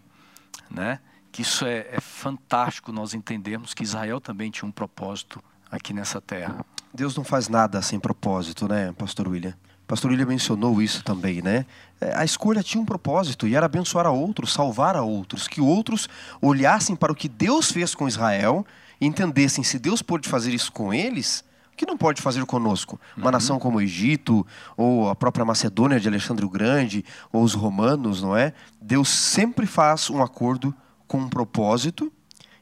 né? 0.70 1.00
Que 1.32 1.41
isso 1.41 1.65
é, 1.65 1.88
é 1.91 2.00
fantástico 2.00 2.91
nós 2.91 3.15
entendermos 3.15 3.74
que 3.74 3.82
Israel 3.82 4.22
também 4.22 4.52
tinha 4.52 4.70
um 4.70 4.72
propósito 4.72 5.44
aqui 5.72 5.91
nessa 5.91 6.22
terra. 6.22 6.63
Deus 6.94 7.15
não 7.15 7.24
faz 7.24 7.50
nada 7.50 7.82
sem 7.82 8.00
propósito, 8.00 8.67
né, 8.67 8.91
Pastor 8.91 9.28
William? 9.28 9.56
Pastor 9.88 10.12
William 10.12 10.28
mencionou 10.28 10.84
isso 10.84 11.04
também, 11.04 11.41
né? 11.41 11.65
É, 12.00 12.15
a 12.15 12.24
escolha 12.24 12.62
tinha 12.62 12.80
um 12.80 12.86
propósito 12.86 13.48
e 13.48 13.56
era 13.56 13.65
abençoar 13.65 14.06
a 14.06 14.12
outros, 14.12 14.54
salvar 14.54 14.96
a 14.96 15.02
outros, 15.02 15.48
que 15.48 15.60
outros 15.60 16.08
olhassem 16.39 16.96
para 16.96 17.12
o 17.12 17.15
que 17.15 17.28
Deus 17.28 17.72
fez 17.72 17.96
com 17.96 18.08
Israel 18.08 18.63
e 19.00 19.08
entendessem 19.08 19.63
se 19.63 19.80
Deus 19.80 20.04
pôde 20.04 20.30
fazer 20.30 20.54
isso 20.54 20.72
com 20.72 20.94
eles, 20.94 21.44
que 21.76 21.86
não 21.86 21.98
pode 21.98 22.22
fazer 22.22 22.46
conosco? 22.46 23.00
Uma 23.16 23.26
uhum. 23.28 23.32
nação 23.32 23.60
como 23.60 23.78
o 23.78 23.82
Egito, 23.82 24.46
ou 24.78 25.10
a 25.10 25.16
própria 25.16 25.46
Macedônia 25.46 26.00
de 26.00 26.08
Alexandre 26.08 26.46
o 26.46 26.50
Grande, 26.50 27.04
ou 27.32 27.44
os 27.44 27.54
romanos, 27.54 28.22
não 28.22 28.36
é? 28.36 28.54
Deus 28.82 29.10
sempre 29.10 29.66
faz 29.66 30.10
um 30.10 30.22
acordo 30.22 30.74
com 31.08 31.18
um 31.18 31.30
propósito 31.30 32.12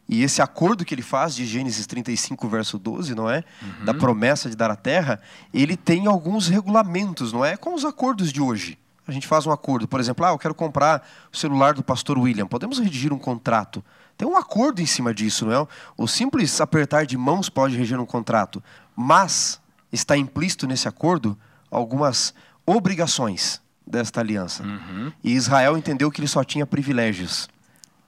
e 0.10 0.24
esse 0.24 0.42
acordo 0.42 0.84
que 0.84 0.96
ele 0.96 1.04
faz 1.04 1.36
de 1.36 1.46
Gênesis 1.46 1.86
35, 1.86 2.50
verso 2.50 2.80
12, 2.80 3.14
não 3.14 3.30
é? 3.30 3.44
Uhum. 3.62 3.86
Da 3.86 3.94
promessa 3.94 4.50
de 4.50 4.56
dar 4.56 4.72
a 4.72 4.76
terra, 4.76 5.22
ele 5.54 5.78
tem 5.78 6.08
alguns 6.08 6.48
regulamentos, 6.48 7.32
não 7.32 7.46
é? 7.46 7.56
Com 7.56 7.76
os 7.76 7.86
acordos 7.86 8.34
de 8.34 8.42
hoje. 8.42 8.80
A 9.08 9.12
gente 9.12 9.28
faz 9.28 9.46
um 9.46 9.52
acordo, 9.52 9.88
por 9.88 10.00
exemplo, 10.00 10.26
ah, 10.26 10.30
eu 10.30 10.40
quero 10.40 10.56
comprar 10.56 11.08
o 11.32 11.38
celular 11.38 11.74
do 11.76 11.84
pastor 11.84 12.18
William. 12.18 12.48
Podemos 12.48 12.80
redigir 12.80 13.14
um 13.14 13.20
contrato. 13.20 13.86
Tem 14.18 14.28
um 14.28 14.36
acordo 14.36 14.82
em 14.82 14.86
cima 14.86 15.14
disso, 15.14 15.46
não 15.46 15.54
é? 15.54 15.68
O 15.96 16.08
simples 16.08 16.60
apertar 16.60 17.06
de 17.06 17.16
mãos 17.16 17.48
pode 17.48 17.78
reger 17.78 18.00
um 18.00 18.06
contrato, 18.06 18.64
mas 19.02 19.62
está 19.94 20.18
implícito 20.18 20.68
nesse 20.68 20.86
acordo 20.86 21.40
algumas 21.72 22.34
obrigações 22.66 23.62
desta 23.88 24.20
aliança. 24.20 24.62
Uhum. 24.62 25.10
E 25.24 25.32
Israel 25.32 25.78
entendeu 25.78 26.12
que 26.12 26.20
ele 26.20 26.28
só 26.28 26.44
tinha 26.44 26.68
privilégios. 26.68 27.48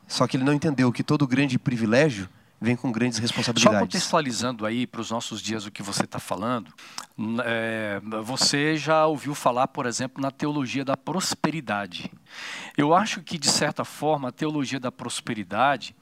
Só 0.06 0.27
que 0.27 0.36
ele 0.36 0.43
não 0.43 0.54
entendeu 0.54 0.91
que 0.91 1.01
todo 1.01 1.25
grande 1.25 1.58
privilégio 1.58 2.27
vem 2.60 2.75
com 2.75 2.91
grandes 2.91 3.19
responsabilidades. 3.19 3.80
Só 3.80 3.86
contextualizando 3.86 4.65
aí 4.65 4.86
para 4.86 4.99
os 4.99 5.10
nossos 5.10 5.41
dias 5.41 5.65
o 5.65 5.71
que 5.71 5.82
você 5.82 6.04
está 6.04 6.19
falando, 6.19 6.73
é, 7.45 8.01
você 8.21 8.75
já 8.75 9.06
ouviu 9.08 9.34
falar, 9.34 9.69
por 9.69 9.86
exemplo, 9.86 10.21
na 10.21 10.30
teologia 10.30 10.84
da 10.84 10.97
prosperidade. 10.97 12.12
Eu 12.77 12.93
acho 12.93 13.21
que, 13.21 13.38
de 13.38 13.47
certa 13.47 13.86
forma, 13.86 14.27
a 14.27 14.32
teologia 14.32 14.80
da 14.80 14.91
prosperidade, 14.91 15.95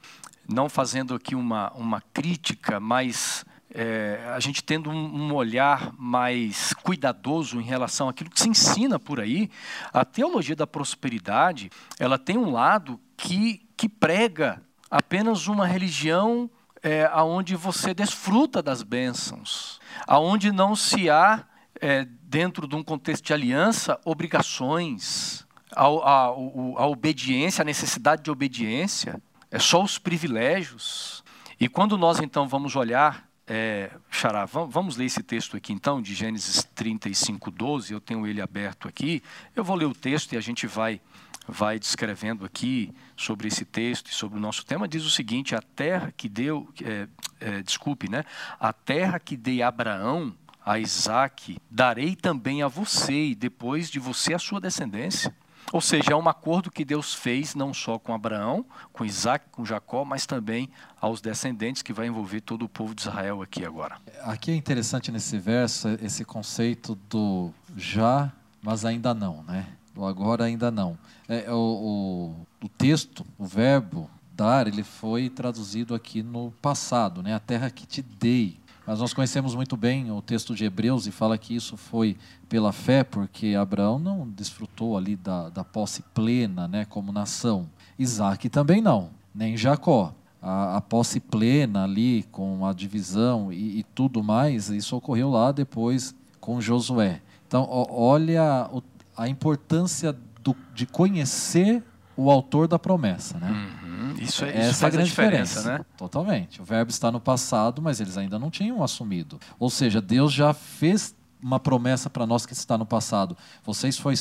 não 0.48 0.68
fazendo 0.68 1.14
aqui 1.14 1.36
uma, 1.36 1.70
uma 1.74 2.02
crítica, 2.12 2.80
mas 2.80 3.44
é, 3.72 4.20
a 4.34 4.40
gente 4.40 4.62
tendo 4.62 4.90
um, 4.90 4.94
um, 4.94 5.34
olhar 5.34 5.92
mais 5.96 6.72
cuidadoso 6.74 7.60
em 7.60 7.64
relação 7.64 8.08
àquilo 8.08 8.30
que 8.30 8.40
se 8.40 8.48
ensina 8.48 8.98
por 8.98 9.20
aí, 9.20 9.50
a 9.92 10.04
teologia 10.04 10.56
da 10.56 10.66
prosperidade, 10.66 11.70
ela 11.98 12.18
tem 12.18 12.36
um 12.36 12.50
lado 12.50 13.00
que 13.16 13.68
que 13.80 13.88
prega 13.88 14.60
apenas 14.90 15.46
uma 15.46 15.66
religião 15.66 16.50
é, 16.82 17.08
aonde 17.14 17.56
você 17.56 17.94
desfruta 17.94 18.62
das 18.62 18.82
bênçãos, 18.82 19.80
aonde 20.06 20.52
não 20.52 20.76
se 20.76 21.08
há 21.08 21.46
é, 21.80 22.06
dentro 22.20 22.68
de 22.68 22.76
um 22.76 22.82
contexto 22.82 23.24
de 23.24 23.32
aliança 23.32 23.98
obrigações, 24.04 25.46
a, 25.74 25.86
a, 25.86 26.24
a 26.26 26.86
obediência, 26.86 27.62
a 27.62 27.64
necessidade 27.64 28.22
de 28.22 28.30
obediência, 28.30 29.18
é 29.50 29.58
só 29.58 29.82
os 29.82 29.96
privilégios. 29.96 31.24
E 31.58 31.66
quando 31.66 31.96
nós 31.96 32.20
então 32.20 32.46
vamos 32.46 32.76
olhar 32.76 33.29
é, 33.52 33.90
Xará, 34.08 34.44
vamos 34.44 34.96
ler 34.96 35.06
esse 35.06 35.24
texto 35.24 35.56
aqui 35.56 35.72
então, 35.72 36.00
de 36.00 36.14
Gênesis 36.14 36.62
35, 36.72 37.50
12. 37.50 37.92
Eu 37.92 38.00
tenho 38.00 38.24
ele 38.24 38.40
aberto 38.40 38.86
aqui. 38.86 39.20
Eu 39.56 39.64
vou 39.64 39.74
ler 39.74 39.86
o 39.86 39.92
texto 39.92 40.32
e 40.34 40.36
a 40.36 40.40
gente 40.40 40.68
vai 40.68 41.00
vai 41.48 41.80
descrevendo 41.80 42.44
aqui 42.44 42.94
sobre 43.16 43.48
esse 43.48 43.64
texto 43.64 44.06
e 44.06 44.14
sobre 44.14 44.38
o 44.38 44.40
nosso 44.40 44.64
tema, 44.64 44.86
diz 44.86 45.04
o 45.04 45.10
seguinte: 45.10 45.56
a 45.56 45.60
terra 45.60 46.14
que 46.16 46.28
deu, 46.28 46.68
é, 46.80 47.08
é, 47.40 47.62
desculpe, 47.62 48.08
né? 48.08 48.24
A 48.60 48.72
terra 48.72 49.18
que 49.18 49.36
dei 49.36 49.62
a 49.62 49.68
Abraão, 49.68 50.32
a 50.64 50.78
Isaac, 50.78 51.58
darei 51.68 52.14
também 52.14 52.62
a 52.62 52.68
você 52.68 53.30
e 53.30 53.34
depois 53.34 53.90
de 53.90 53.98
você 53.98 54.32
a 54.32 54.38
sua 54.38 54.60
descendência. 54.60 55.34
Ou 55.72 55.80
seja, 55.80 56.12
é 56.12 56.16
um 56.16 56.28
acordo 56.28 56.70
que 56.70 56.84
Deus 56.84 57.14
fez 57.14 57.54
não 57.54 57.72
só 57.72 57.98
com 57.98 58.12
Abraão, 58.12 58.64
com 58.92 59.04
Isaac, 59.04 59.46
com 59.50 59.64
Jacó, 59.64 60.04
mas 60.04 60.26
também 60.26 60.68
aos 61.00 61.20
descendentes, 61.20 61.82
que 61.82 61.92
vai 61.92 62.06
envolver 62.06 62.40
todo 62.40 62.64
o 62.64 62.68
povo 62.68 62.94
de 62.94 63.02
Israel 63.02 63.40
aqui 63.42 63.64
agora. 63.64 63.96
Aqui 64.22 64.50
é 64.50 64.54
interessante 64.54 65.12
nesse 65.12 65.38
verso 65.38 65.88
esse 66.02 66.24
conceito 66.24 66.98
do 67.08 67.52
já, 67.76 68.32
mas 68.62 68.84
ainda 68.84 69.14
não, 69.14 69.42
né? 69.44 69.66
O 69.96 70.04
agora 70.04 70.44
ainda 70.44 70.70
não. 70.70 70.98
É, 71.28 71.50
o, 71.52 71.54
o, 71.54 72.46
o 72.64 72.68
texto, 72.68 73.24
o 73.38 73.46
verbo 73.46 74.10
dar, 74.40 74.66
ele 74.66 74.82
foi 74.82 75.28
traduzido 75.28 75.94
aqui 75.94 76.22
no 76.22 76.50
passado, 76.62 77.22
né? 77.22 77.34
A 77.34 77.38
terra 77.38 77.70
que 77.70 77.86
te 77.86 78.00
dei. 78.00 78.58
Mas 78.90 78.98
nós 78.98 79.14
conhecemos 79.14 79.54
muito 79.54 79.76
bem 79.76 80.10
o 80.10 80.20
texto 80.20 80.52
de 80.52 80.64
Hebreus 80.64 81.06
e 81.06 81.12
fala 81.12 81.38
que 81.38 81.54
isso 81.54 81.76
foi 81.76 82.16
pela 82.48 82.72
fé, 82.72 83.04
porque 83.04 83.54
Abraão 83.54 84.00
não 84.00 84.28
desfrutou 84.28 84.98
ali 84.98 85.14
da, 85.14 85.48
da 85.48 85.62
posse 85.62 86.02
plena, 86.12 86.66
né, 86.66 86.84
como 86.86 87.12
nação. 87.12 87.70
Isaac 87.96 88.48
também 88.48 88.80
não, 88.80 89.10
nem 89.32 89.56
Jacó. 89.56 90.12
A, 90.42 90.78
a 90.78 90.80
posse 90.80 91.20
plena 91.20 91.84
ali, 91.84 92.24
com 92.32 92.66
a 92.66 92.72
divisão 92.72 93.52
e, 93.52 93.78
e, 93.78 93.84
tudo 93.94 94.24
mais, 94.24 94.70
isso 94.70 94.96
ocorreu 94.96 95.30
lá 95.30 95.52
depois 95.52 96.12
com 96.40 96.60
Josué. 96.60 97.22
Então, 97.46 97.68
olha 97.70 98.68
a 99.16 99.28
importância 99.28 100.18
do, 100.42 100.56
de 100.74 100.84
conhecer 100.84 101.80
o 102.16 102.28
autor 102.28 102.66
da 102.66 102.76
promessa, 102.76 103.38
né? 103.38 103.50
Uhum. 103.84 103.89
Isso, 104.20 104.44
é, 104.44 104.50
isso 104.50 104.58
Essa 104.58 104.80
faz 104.80 104.84
a, 104.84 104.90
grande 104.90 105.08
diferença, 105.08 105.60
diferença, 105.60 105.78
né? 105.78 105.84
Totalmente. 105.96 106.60
O 106.60 106.64
verbo 106.64 106.90
está 106.90 107.10
no 107.10 107.20
passado, 107.20 107.80
mas 107.80 108.00
eles 108.00 108.16
ainda 108.18 108.38
não 108.38 108.50
tinham 108.50 108.82
assumido. 108.82 109.40
Ou 109.58 109.70
seja, 109.70 110.00
Deus 110.00 110.32
já 110.32 110.52
fez 110.52 111.14
uma 111.42 111.58
promessa 111.58 112.10
para 112.10 112.26
nós 112.26 112.44
que 112.44 112.52
está 112.52 112.76
no 112.76 112.84
passado. 112.84 113.36
Vocês 113.64 113.98
foi, 113.98 114.14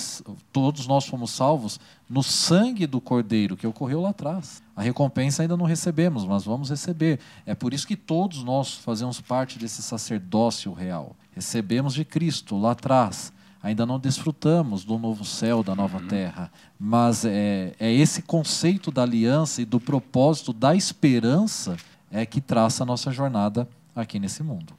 todos 0.51 0.87
nós 0.87 1.05
fomos 1.05 1.31
salvos 1.31 1.79
no 2.09 2.23
sangue 2.23 2.87
do 2.87 3.01
Cordeiro 3.01 3.57
que 3.57 3.67
ocorreu 3.67 4.01
lá 4.01 4.09
atrás. 4.09 4.63
A 4.75 4.81
recompensa 4.81 5.41
ainda 5.41 5.57
não 5.57 5.65
recebemos, 5.65 6.25
mas 6.25 6.45
vamos 6.45 6.69
receber. 6.69 7.19
É 7.45 7.53
por 7.53 7.73
isso 7.73 7.85
que 7.85 7.95
todos 7.95 8.43
nós 8.43 8.75
fazemos 8.75 9.19
parte 9.19 9.59
desse 9.59 9.81
sacerdócio 9.81 10.71
real. 10.71 11.15
Recebemos 11.31 11.93
de 11.93 12.05
Cristo 12.05 12.57
lá 12.57 12.71
atrás. 12.71 13.33
Ainda 13.61 13.85
não 13.85 13.99
desfrutamos 13.99 14.85
do 14.85 14.97
novo 14.97 15.25
céu, 15.25 15.61
da 15.61 15.75
nova 15.75 15.97
uhum. 15.97 16.07
terra, 16.07 16.49
mas 16.79 17.25
é, 17.25 17.73
é 17.79 17.91
esse 17.91 18.21
conceito 18.21 18.89
da 18.89 19.03
aliança 19.03 19.61
e 19.61 19.65
do 19.65 19.79
propósito 19.79 20.53
da 20.53 20.73
esperança 20.75 21.75
é 22.09 22.25
que 22.25 22.39
traça 22.39 22.83
a 22.83 22.85
nossa 22.85 23.11
jornada 23.11 23.67
aqui 23.95 24.17
nesse 24.19 24.41
mundo. 24.41 24.73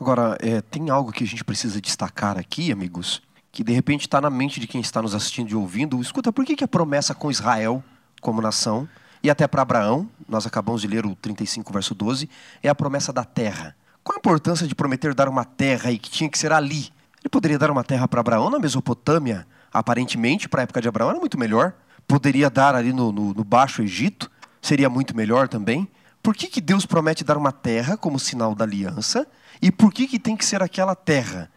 Agora, 0.00 0.36
é, 0.40 0.60
tem 0.60 0.90
algo 0.90 1.12
que 1.12 1.22
a 1.22 1.26
gente 1.26 1.44
precisa 1.44 1.80
destacar 1.80 2.36
aqui, 2.36 2.72
amigos, 2.72 3.22
que 3.52 3.62
de 3.62 3.72
repente 3.72 4.02
está 4.02 4.20
na 4.20 4.28
mente 4.28 4.58
de 4.58 4.66
quem 4.66 4.80
está 4.80 5.00
nos 5.00 5.14
assistindo 5.14 5.50
e 5.50 5.54
ouvindo. 5.54 6.00
Escuta, 6.00 6.32
por 6.32 6.44
que, 6.44 6.56
que 6.56 6.64
a 6.64 6.68
promessa 6.68 7.14
com 7.14 7.30
Israel 7.30 7.82
como 8.20 8.40
nação, 8.40 8.88
e 9.22 9.30
até 9.30 9.46
para 9.46 9.62
Abraão, 9.62 10.08
nós 10.28 10.46
acabamos 10.46 10.80
de 10.80 10.88
ler 10.88 11.06
o 11.06 11.14
35, 11.14 11.72
verso 11.72 11.94
12, 11.94 12.28
é 12.62 12.68
a 12.68 12.74
promessa 12.74 13.12
da 13.12 13.22
terra. 13.22 13.76
Qual 14.02 14.16
a 14.16 14.18
importância 14.18 14.66
de 14.66 14.74
prometer 14.74 15.14
dar 15.14 15.28
uma 15.28 15.44
terra 15.44 15.92
e 15.92 15.98
que 15.98 16.10
tinha 16.10 16.28
que 16.28 16.38
ser 16.38 16.50
ali? 16.50 16.90
Ele 17.24 17.30
poderia 17.30 17.58
dar 17.58 17.70
uma 17.70 17.82
terra 17.82 18.06
para 18.06 18.20
Abraão 18.20 18.50
na 18.50 18.58
Mesopotâmia, 18.58 19.46
aparentemente, 19.72 20.46
para 20.46 20.60
a 20.60 20.64
época 20.64 20.82
de 20.82 20.88
Abraão, 20.88 21.08
era 21.08 21.18
muito 21.18 21.38
melhor. 21.38 21.72
Poderia 22.06 22.50
dar 22.50 22.74
ali 22.74 22.92
no, 22.92 23.10
no, 23.10 23.32
no 23.32 23.42
Baixo 23.42 23.80
Egito, 23.80 24.30
seria 24.60 24.90
muito 24.90 25.16
melhor 25.16 25.48
também. 25.48 25.88
Por 26.22 26.34
que, 26.34 26.48
que 26.48 26.60
Deus 26.60 26.84
promete 26.84 27.24
dar 27.24 27.38
uma 27.38 27.50
terra 27.50 27.96
como 27.96 28.18
sinal 28.18 28.54
da 28.54 28.64
aliança? 28.66 29.26
E 29.62 29.72
por 29.72 29.90
que, 29.90 30.06
que 30.06 30.18
tem 30.18 30.36
que 30.36 30.44
ser 30.44 30.62
aquela 30.62 30.94
terra? 30.94 31.50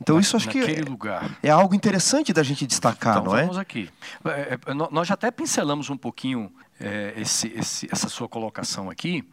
Então, 0.00 0.18
isso 0.18 0.36
acho 0.36 0.48
que 0.48 0.58
é, 0.58 0.82
lugar. 0.82 1.38
é 1.40 1.48
algo 1.50 1.74
interessante 1.76 2.32
da 2.32 2.42
gente 2.42 2.66
destacar, 2.66 3.18
então, 3.18 3.32
não 3.32 3.38
é? 3.38 3.42
Vamos 3.42 3.58
aqui. 3.58 3.88
É, 4.24 4.58
é, 4.66 4.74
nós 4.74 5.06
já 5.06 5.14
até 5.14 5.30
pincelamos 5.30 5.88
um 5.90 5.96
pouquinho 5.96 6.52
é, 6.80 7.14
esse, 7.16 7.52
esse, 7.56 7.88
essa 7.90 8.08
sua 8.08 8.28
colocação 8.28 8.90
aqui, 8.90 9.24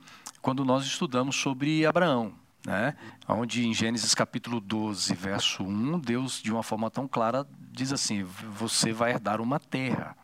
quando 0.42 0.64
nós 0.64 0.86
estudamos 0.86 1.36
sobre 1.36 1.86
Abraão. 1.86 2.34
Né? 2.66 2.96
Onde 3.28 3.68
em 3.68 3.74
Gênesis 3.74 4.14
capítulo 4.14 4.60
12, 4.60 5.16
verso 5.16 5.64
1, 5.64 6.00
Deus, 6.00 6.42
de 6.42 6.52
uma 6.52 6.62
forma 6.62 6.92
tão 6.92 7.08
clara, 7.08 7.46
diz 7.72 7.92
assim: 7.92 8.24
Você 8.24 8.94
vai 8.94 9.12
herdar 9.12 9.42
uma 9.42 9.60
terra. 9.60 10.16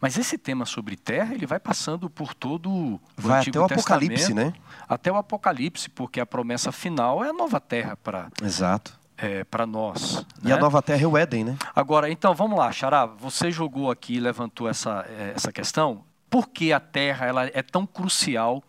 Mas 0.00 0.18
esse 0.18 0.36
tema 0.36 0.66
sobre 0.66 0.96
terra, 0.96 1.34
ele 1.34 1.46
vai 1.46 1.58
passando 1.58 2.08
por 2.08 2.34
todo 2.34 2.70
o 2.70 3.00
vai 3.16 3.40
Antigo 3.40 3.62
até 3.62 3.74
o 3.74 3.78
Apocalipse, 3.78 4.34
né? 4.34 4.52
Até 4.88 5.12
o 5.12 5.16
Apocalipse, 5.16 5.90
porque 5.90 6.20
a 6.20 6.26
promessa 6.26 6.70
final 6.70 7.24
é 7.24 7.30
a 7.30 7.32
nova 7.32 7.60
terra 7.60 7.96
para 7.96 8.28
Exato. 8.42 8.98
É, 9.16 9.44
para 9.44 9.64
nós. 9.64 10.26
E 10.42 10.48
né? 10.48 10.54
a 10.54 10.56
nova 10.56 10.82
terra 10.82 11.02
é 11.02 11.06
o 11.06 11.16
Éden, 11.16 11.44
né? 11.44 11.56
Agora, 11.74 12.10
então, 12.10 12.34
vamos 12.34 12.58
lá, 12.58 12.70
Xará, 12.72 13.06
você 13.06 13.50
jogou 13.50 13.90
aqui, 13.90 14.18
levantou 14.18 14.68
essa, 14.68 15.06
é, 15.08 15.32
essa 15.36 15.52
questão. 15.52 16.04
Por 16.28 16.48
que 16.48 16.72
a 16.72 16.80
terra 16.80 17.26
ela 17.26 17.46
é 17.46 17.62
tão 17.62 17.86
crucial 17.86 18.62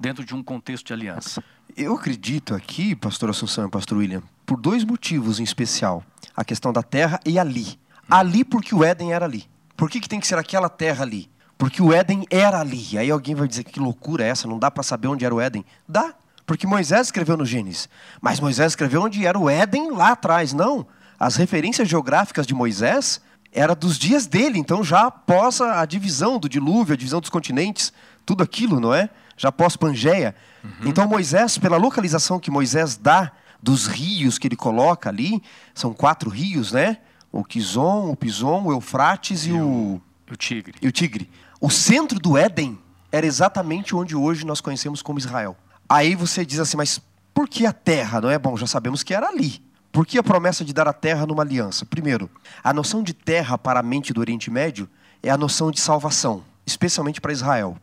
dentro 0.00 0.24
de 0.24 0.34
um 0.34 0.42
contexto 0.42 0.86
de 0.86 0.92
aliança? 0.92 1.42
Eu 1.74 1.94
acredito 1.94 2.54
aqui, 2.54 2.94
pastor 2.94 3.30
Assunção 3.30 3.66
e 3.66 3.70
pastor 3.70 3.96
William, 3.96 4.22
por 4.44 4.60
dois 4.60 4.84
motivos 4.84 5.40
em 5.40 5.42
especial. 5.42 6.04
A 6.36 6.44
questão 6.44 6.70
da 6.70 6.82
terra 6.82 7.18
e 7.24 7.38
ali. 7.38 7.78
Ali 8.10 8.44
porque 8.44 8.74
o 8.74 8.84
Éden 8.84 9.12
era 9.12 9.24
ali. 9.24 9.46
Por 9.74 9.88
que, 9.88 9.98
que 9.98 10.08
tem 10.08 10.20
que 10.20 10.26
ser 10.26 10.36
aquela 10.36 10.68
terra 10.68 11.02
ali? 11.02 11.30
Porque 11.56 11.80
o 11.80 11.90
Éden 11.90 12.26
era 12.30 12.60
ali. 12.60 12.98
Aí 12.98 13.10
alguém 13.10 13.34
vai 13.34 13.48
dizer 13.48 13.64
que 13.64 13.80
loucura 13.80 14.22
é 14.24 14.28
essa? 14.28 14.46
Não 14.46 14.58
dá 14.58 14.70
para 14.70 14.82
saber 14.82 15.08
onde 15.08 15.24
era 15.24 15.34
o 15.34 15.40
Éden? 15.40 15.64
Dá, 15.88 16.14
porque 16.44 16.66
Moisés 16.66 17.06
escreveu 17.06 17.38
no 17.38 17.46
Gênesis. 17.46 17.88
Mas 18.20 18.38
Moisés 18.38 18.72
escreveu 18.72 19.02
onde 19.02 19.24
era 19.24 19.38
o 19.38 19.48
Éden 19.48 19.92
lá 19.92 20.12
atrás. 20.12 20.52
Não. 20.52 20.86
As 21.18 21.36
referências 21.36 21.88
geográficas 21.88 22.46
de 22.46 22.54
Moisés 22.54 23.20
era 23.50 23.74
dos 23.74 23.98
dias 23.98 24.26
dele, 24.26 24.58
então 24.58 24.82
já 24.82 25.06
após 25.06 25.60
a 25.60 25.84
divisão 25.86 26.38
do 26.38 26.48
dilúvio, 26.48 26.94
a 26.94 26.96
divisão 26.96 27.20
dos 27.20 27.30
continentes, 27.30 27.92
tudo 28.24 28.42
aquilo, 28.42 28.80
não 28.80 28.94
é? 28.94 29.08
Já 29.42 29.48
após 29.48 29.76
Pangeia. 29.76 30.36
Uhum. 30.62 30.70
Então 30.84 31.08
Moisés, 31.08 31.58
pela 31.58 31.76
localização 31.76 32.38
que 32.38 32.50
Moisés 32.50 32.96
dá 32.96 33.32
dos 33.60 33.86
rios 33.86 34.38
que 34.38 34.46
ele 34.46 34.56
coloca 34.56 35.08
ali, 35.08 35.42
são 35.74 35.92
quatro 35.92 36.30
rios, 36.30 36.70
né? 36.70 36.98
o 37.32 37.42
Kizon, 37.42 38.10
o 38.10 38.16
Pison, 38.16 38.62
o 38.64 38.72
Eufrates 38.72 39.46
e, 39.46 39.48
e 39.48 39.52
o, 39.54 40.00
o 40.30 40.36
Tigre. 40.36 40.74
E 40.80 40.86
o 40.86 40.92
Tigre. 40.92 41.30
O 41.58 41.70
centro 41.70 42.20
do 42.20 42.36
Éden 42.36 42.78
era 43.10 43.26
exatamente 43.26 43.96
onde 43.96 44.14
hoje 44.14 44.44
nós 44.44 44.60
conhecemos 44.60 45.00
como 45.00 45.18
Israel. 45.18 45.56
Aí 45.88 46.14
você 46.14 46.44
diz 46.44 46.60
assim, 46.60 46.76
mas 46.76 47.00
por 47.32 47.48
que 47.48 47.64
a 47.64 47.72
terra? 47.72 48.20
Não 48.20 48.30
é 48.30 48.38
bom, 48.38 48.56
já 48.56 48.66
sabemos 48.66 49.02
que 49.02 49.14
era 49.14 49.28
ali. 49.28 49.62
Por 49.90 50.06
que 50.06 50.18
a 50.18 50.22
promessa 50.22 50.64
de 50.64 50.72
dar 50.72 50.86
a 50.86 50.92
terra 50.92 51.26
numa 51.26 51.42
aliança? 51.42 51.86
Primeiro, 51.86 52.30
a 52.62 52.72
noção 52.72 53.02
de 53.02 53.14
terra 53.14 53.56
para 53.58 53.80
a 53.80 53.82
mente 53.82 54.12
do 54.12 54.20
Oriente 54.20 54.50
Médio 54.50 54.88
é 55.22 55.30
a 55.30 55.36
noção 55.36 55.70
de 55.70 55.80
salvação, 55.80 56.44
especialmente 56.66 57.20
para 57.20 57.32
Israel. 57.32 57.76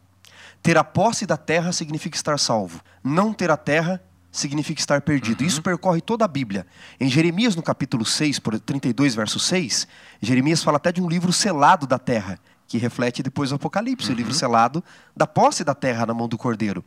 Ter 0.61 0.77
a 0.77 0.83
posse 0.83 1.25
da 1.25 1.37
terra 1.37 1.71
significa 1.71 2.15
estar 2.15 2.37
salvo. 2.37 2.81
Não 3.03 3.33
ter 3.33 3.49
a 3.49 3.57
terra 3.57 4.01
significa 4.31 4.79
estar 4.79 5.01
perdido. 5.01 5.41
Uhum. 5.41 5.47
Isso 5.47 5.61
percorre 5.61 6.01
toda 6.01 6.25
a 6.25 6.27
Bíblia. 6.27 6.65
Em 6.99 7.09
Jeremias, 7.09 7.55
no 7.55 7.63
capítulo 7.63 8.05
6, 8.05 8.39
32, 8.65 9.15
verso 9.15 9.39
6, 9.39 9.87
Jeremias 10.21 10.63
fala 10.63 10.77
até 10.77 10.91
de 10.91 11.01
um 11.01 11.09
livro 11.09 11.33
selado 11.33 11.87
da 11.87 11.97
terra, 11.97 12.37
que 12.67 12.77
reflete 12.77 13.23
depois 13.23 13.51
o 13.51 13.55
Apocalipse, 13.55 14.09
uhum. 14.09 14.13
o 14.13 14.17
livro 14.17 14.33
selado 14.33 14.83
da 15.15 15.25
posse 15.25 15.63
da 15.63 15.73
terra 15.73 16.05
na 16.05 16.13
mão 16.13 16.27
do 16.27 16.37
cordeiro. 16.37 16.83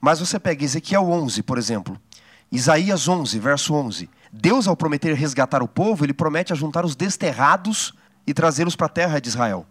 Mas 0.00 0.20
você 0.20 0.38
pega 0.38 0.64
Ezequiel 0.64 1.08
11, 1.10 1.42
por 1.42 1.58
exemplo, 1.58 1.98
Isaías 2.50 3.08
11, 3.08 3.38
verso 3.38 3.72
11. 3.72 4.10
Deus, 4.30 4.68
ao 4.68 4.76
prometer 4.76 5.14
resgatar 5.14 5.62
o 5.62 5.68
povo, 5.68 6.04
ele 6.04 6.12
promete 6.12 6.52
ajuntar 6.52 6.84
os 6.84 6.94
desterrados 6.94 7.94
e 8.26 8.34
trazê-los 8.34 8.76
para 8.76 8.86
a 8.86 8.90
terra 8.90 9.20
de 9.20 9.28
Israel. 9.28 9.66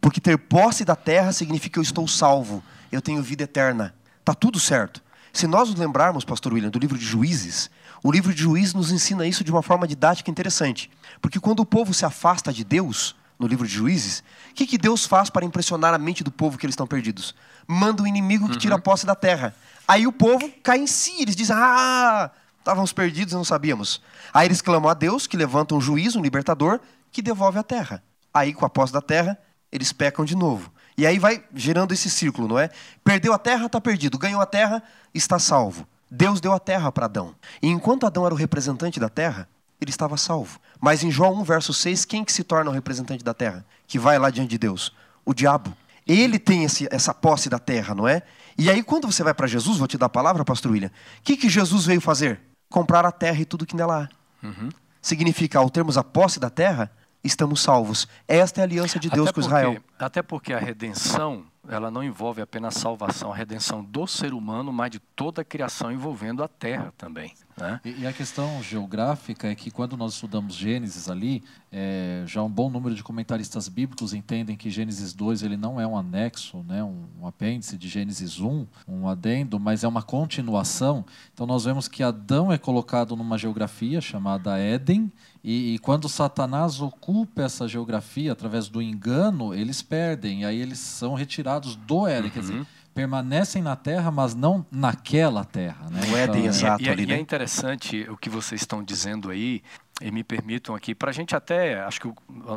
Porque 0.00 0.20
ter 0.20 0.36
posse 0.36 0.84
da 0.84 0.96
terra 0.96 1.32
significa 1.32 1.74
que 1.74 1.78
eu 1.78 1.82
estou 1.82 2.08
salvo, 2.08 2.62
eu 2.94 3.02
tenho 3.02 3.22
vida 3.22 3.44
eterna. 3.44 3.94
Está 4.20 4.34
tudo 4.34 4.58
certo. 4.58 5.02
Se 5.32 5.46
nós 5.46 5.68
nos 5.68 5.78
lembrarmos, 5.78 6.24
pastor 6.24 6.52
William, 6.52 6.70
do 6.70 6.78
livro 6.78 6.96
de 6.96 7.04
Juízes, 7.04 7.70
o 8.02 8.12
livro 8.12 8.32
de 8.32 8.42
Juízes 8.42 8.72
nos 8.72 8.92
ensina 8.92 9.26
isso 9.26 9.42
de 9.42 9.50
uma 9.50 9.62
forma 9.62 9.86
didática 9.86 10.30
interessante. 10.30 10.90
Porque 11.20 11.40
quando 11.40 11.60
o 11.60 11.66
povo 11.66 11.92
se 11.92 12.04
afasta 12.04 12.52
de 12.52 12.62
Deus, 12.64 13.16
no 13.38 13.46
livro 13.46 13.66
de 13.66 13.74
Juízes, 13.74 14.22
o 14.50 14.54
que, 14.54 14.66
que 14.66 14.78
Deus 14.78 15.04
faz 15.04 15.28
para 15.28 15.44
impressionar 15.44 15.92
a 15.92 15.98
mente 15.98 16.22
do 16.22 16.30
povo 16.30 16.56
que 16.56 16.64
eles 16.64 16.74
estão 16.74 16.86
perdidos? 16.86 17.34
Manda 17.66 18.02
o 18.02 18.04
um 18.04 18.08
inimigo 18.08 18.48
que 18.48 18.58
tira 18.58 18.74
a 18.74 18.76
uhum. 18.76 18.82
posse 18.82 19.04
da 19.04 19.14
terra. 19.14 19.54
Aí 19.88 20.06
o 20.06 20.12
povo 20.12 20.48
cai 20.62 20.78
em 20.78 20.86
si, 20.86 21.20
eles 21.20 21.34
dizem: 21.34 21.56
Ah, 21.58 22.30
estávamos 22.58 22.92
perdidos 22.92 23.32
e 23.32 23.36
não 23.36 23.44
sabíamos. 23.44 24.00
Aí 24.32 24.46
eles 24.46 24.62
clamam 24.62 24.88
a 24.88 24.94
Deus, 24.94 25.26
que 25.26 25.36
levanta 25.36 25.74
um 25.74 25.80
juiz, 25.80 26.14
um 26.14 26.22
libertador, 26.22 26.80
que 27.10 27.20
devolve 27.20 27.58
a 27.58 27.62
terra. 27.62 28.02
Aí, 28.32 28.52
com 28.52 28.64
a 28.64 28.70
posse 28.70 28.92
da 28.92 29.00
terra, 29.00 29.38
eles 29.70 29.92
pecam 29.92 30.24
de 30.24 30.36
novo. 30.36 30.72
E 30.96 31.06
aí 31.06 31.18
vai 31.18 31.42
gerando 31.54 31.92
esse 31.92 32.08
círculo, 32.08 32.46
não 32.46 32.58
é? 32.58 32.70
Perdeu 33.02 33.32
a 33.32 33.38
terra, 33.38 33.66
está 33.66 33.80
perdido. 33.80 34.18
Ganhou 34.18 34.40
a 34.40 34.46
terra, 34.46 34.82
está 35.12 35.38
salvo. 35.38 35.86
Deus 36.10 36.40
deu 36.40 36.52
a 36.52 36.60
terra 36.60 36.92
para 36.92 37.06
Adão. 37.06 37.34
E 37.60 37.68
enquanto 37.68 38.06
Adão 38.06 38.24
era 38.24 38.34
o 38.34 38.38
representante 38.38 39.00
da 39.00 39.08
terra, 39.08 39.48
ele 39.80 39.90
estava 39.90 40.16
salvo. 40.16 40.60
Mas 40.80 41.02
em 41.02 41.10
João 41.10 41.34
1, 41.40 41.44
verso 41.44 41.74
6, 41.74 42.04
quem 42.04 42.24
que 42.24 42.32
se 42.32 42.44
torna 42.44 42.70
o 42.70 42.72
representante 42.72 43.24
da 43.24 43.34
terra? 43.34 43.64
Que 43.86 43.98
vai 43.98 44.18
lá 44.18 44.30
diante 44.30 44.50
de 44.50 44.58
Deus? 44.58 44.92
O 45.24 45.34
diabo. 45.34 45.76
Ele 46.06 46.38
tem 46.38 46.64
esse, 46.64 46.86
essa 46.90 47.12
posse 47.12 47.48
da 47.48 47.58
terra, 47.58 47.94
não 47.94 48.06
é? 48.06 48.22
E 48.56 48.70
aí, 48.70 48.82
quando 48.82 49.10
você 49.10 49.22
vai 49.24 49.34
para 49.34 49.46
Jesus, 49.46 49.78
vou 49.78 49.88
te 49.88 49.98
dar 49.98 50.06
a 50.06 50.10
palavra, 50.10 50.44
pastor 50.44 50.72
William, 50.72 50.88
o 51.18 51.22
que, 51.22 51.36
que 51.36 51.48
Jesus 51.48 51.86
veio 51.86 52.00
fazer? 52.00 52.40
Comprar 52.68 53.04
a 53.04 53.10
terra 53.10 53.40
e 53.40 53.44
tudo 53.44 53.66
que 53.66 53.74
nela 53.74 54.04
há. 54.04 54.46
Uhum. 54.46 54.68
Significa, 55.02 55.58
ao 55.58 55.68
termos 55.68 55.98
a 55.98 56.04
posse 56.04 56.38
da 56.38 56.50
terra, 56.50 56.90
estamos 57.24 57.60
salvos. 57.62 58.06
Esta 58.28 58.60
é 58.60 58.62
a 58.62 58.64
aliança 58.64 58.98
de 58.98 59.08
Deus 59.08 59.28
até 59.28 59.34
com 59.34 59.40
porque, 59.40 59.56
Israel. 59.56 59.84
Até 59.98 60.22
porque 60.22 60.52
a 60.52 60.58
redenção 60.58 61.44
ela 61.68 61.90
não 61.90 62.02
envolve 62.02 62.42
apenas 62.42 62.76
a 62.76 62.80
salvação, 62.80 63.32
a 63.32 63.36
redenção 63.36 63.82
do 63.82 64.06
ser 64.06 64.32
humano, 64.32 64.72
mas 64.72 64.90
de 64.90 64.98
toda 64.98 65.42
a 65.42 65.44
criação 65.44 65.92
envolvendo 65.92 66.42
a 66.42 66.48
terra 66.48 66.92
também. 66.96 67.32
Né? 67.56 67.80
E, 67.84 68.00
e, 68.00 68.06
a 68.06 68.12
questão 68.12 68.60
geográfica 68.62 69.48
é 69.48 69.54
que 69.54 69.70
quando 69.70 69.96
nós 69.96 70.14
estudamos 70.14 70.54
Gênesis 70.54 71.08
ali, 71.08 71.42
é, 71.70 72.24
já 72.26 72.42
um 72.42 72.50
bom 72.50 72.68
número 72.68 72.94
de 72.94 73.02
comentaristas 73.02 73.68
bíblicos 73.68 74.12
entendem 74.12 74.56
que 74.56 74.70
Gênesis 74.70 75.12
2 75.12 75.42
ele 75.44 75.56
não 75.56 75.80
é 75.80 75.86
um 75.86 75.96
anexo, 75.96 76.64
né, 76.66 76.82
um, 76.82 77.04
um 77.20 77.26
apêndice 77.26 77.78
de 77.78 77.88
Gênesis 77.88 78.40
1, 78.40 78.66
um 78.88 79.08
adendo, 79.08 79.60
mas 79.60 79.84
é 79.84 79.88
uma 79.88 80.02
continuação. 80.02 81.04
Então 81.32 81.46
nós 81.46 81.64
vemos 81.64 81.86
que 81.86 82.02
Adão 82.02 82.52
é 82.52 82.58
colocado 82.58 83.14
numa 83.14 83.38
geografia 83.38 84.00
chamada 84.00 84.58
Éden, 84.58 85.12
e, 85.46 85.74
e, 85.74 85.78
quando 85.78 86.08
Satanás 86.08 86.80
ocupa 86.80 87.42
essa 87.42 87.68
geografia 87.68 88.32
através 88.32 88.66
do 88.66 88.80
engano, 88.80 89.52
eles 89.52 89.82
perdem, 89.82 90.40
e 90.40 90.44
aí 90.46 90.58
eles 90.58 90.78
são 90.78 91.12
retirados 91.12 91.53
do 91.60 92.06
Éden. 92.06 92.24
Uhum. 92.24 92.30
Quer 92.30 92.40
dizer, 92.40 92.54
uhum 92.54 92.66
permanecem 92.94 93.60
na 93.60 93.74
terra, 93.74 94.10
mas 94.10 94.36
não 94.36 94.64
naquela 94.70 95.44
terra. 95.44 95.90
Né? 95.90 96.00
O 96.12 96.16
Éden, 96.16 96.42
então, 96.42 96.48
exato. 96.48 96.82
E, 96.82 96.86
e, 96.86 96.88
ali, 96.88 97.02
e 97.02 97.04
é 97.06 97.08
né? 97.08 97.14
é 97.16 97.18
interessante 97.18 98.06
o 98.08 98.16
que 98.16 98.30
vocês 98.30 98.60
estão 98.60 98.84
dizendo 98.84 99.30
aí, 99.30 99.62
e 100.00 100.10
me 100.12 100.22
permitam 100.22 100.76
aqui, 100.76 100.94
para 100.94 101.10
a 101.10 101.12
gente 101.12 101.34
até, 101.34 101.80
acho 101.82 102.00
que 102.00 102.08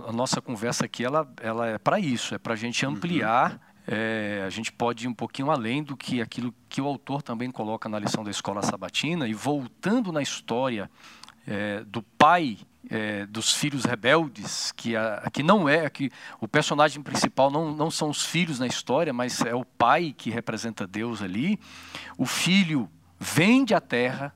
a 0.07 0.11
nossa 0.11 0.39
conversa 0.39 0.85
aqui, 0.85 1.03
ela, 1.03 1.27
ela 1.41 1.67
é 1.67 1.77
para 1.79 1.99
isso, 1.99 2.35
é 2.35 2.37
para 2.37 2.53
a 2.53 2.55
gente 2.55 2.85
uhum. 2.85 2.93
ampliar 2.93 3.53
uhum. 3.53 3.59
É, 3.89 4.43
a 4.45 4.49
gente 4.49 4.69
pode 4.69 5.05
ir 5.05 5.07
um 5.07 5.13
pouquinho 5.13 5.49
além 5.49 5.81
do 5.81 5.95
que 5.95 6.21
aquilo 6.21 6.53
que 6.67 6.81
o 6.81 6.85
autor 6.85 7.21
também 7.21 7.49
coloca 7.49 7.87
na 7.87 7.97
lição 7.97 8.21
da 8.21 8.29
escola 8.29 8.61
sabatina 8.61 9.29
e 9.29 9.33
voltando 9.33 10.11
na 10.11 10.21
história 10.21 10.91
é, 11.47 11.85
do 11.85 12.03
pai 12.03 12.57
é, 12.89 13.25
dos 13.25 13.53
filhos 13.53 13.85
rebeldes, 13.85 14.71
que, 14.71 14.95
a, 14.95 15.29
que 15.31 15.43
não 15.43 15.67
é, 15.67 15.89
que 15.89 16.11
o 16.39 16.47
personagem 16.47 17.01
principal 17.01 17.49
não, 17.49 17.71
não 17.71 17.91
são 17.91 18.09
os 18.09 18.25
filhos 18.25 18.59
na 18.59 18.67
história, 18.67 19.13
mas 19.13 19.41
é 19.41 19.53
o 19.53 19.65
pai 19.65 20.13
que 20.17 20.29
representa 20.29 20.87
Deus 20.87 21.21
ali. 21.21 21.59
O 22.17 22.25
filho 22.25 22.89
vende 23.19 23.73
a 23.73 23.81
terra, 23.81 24.33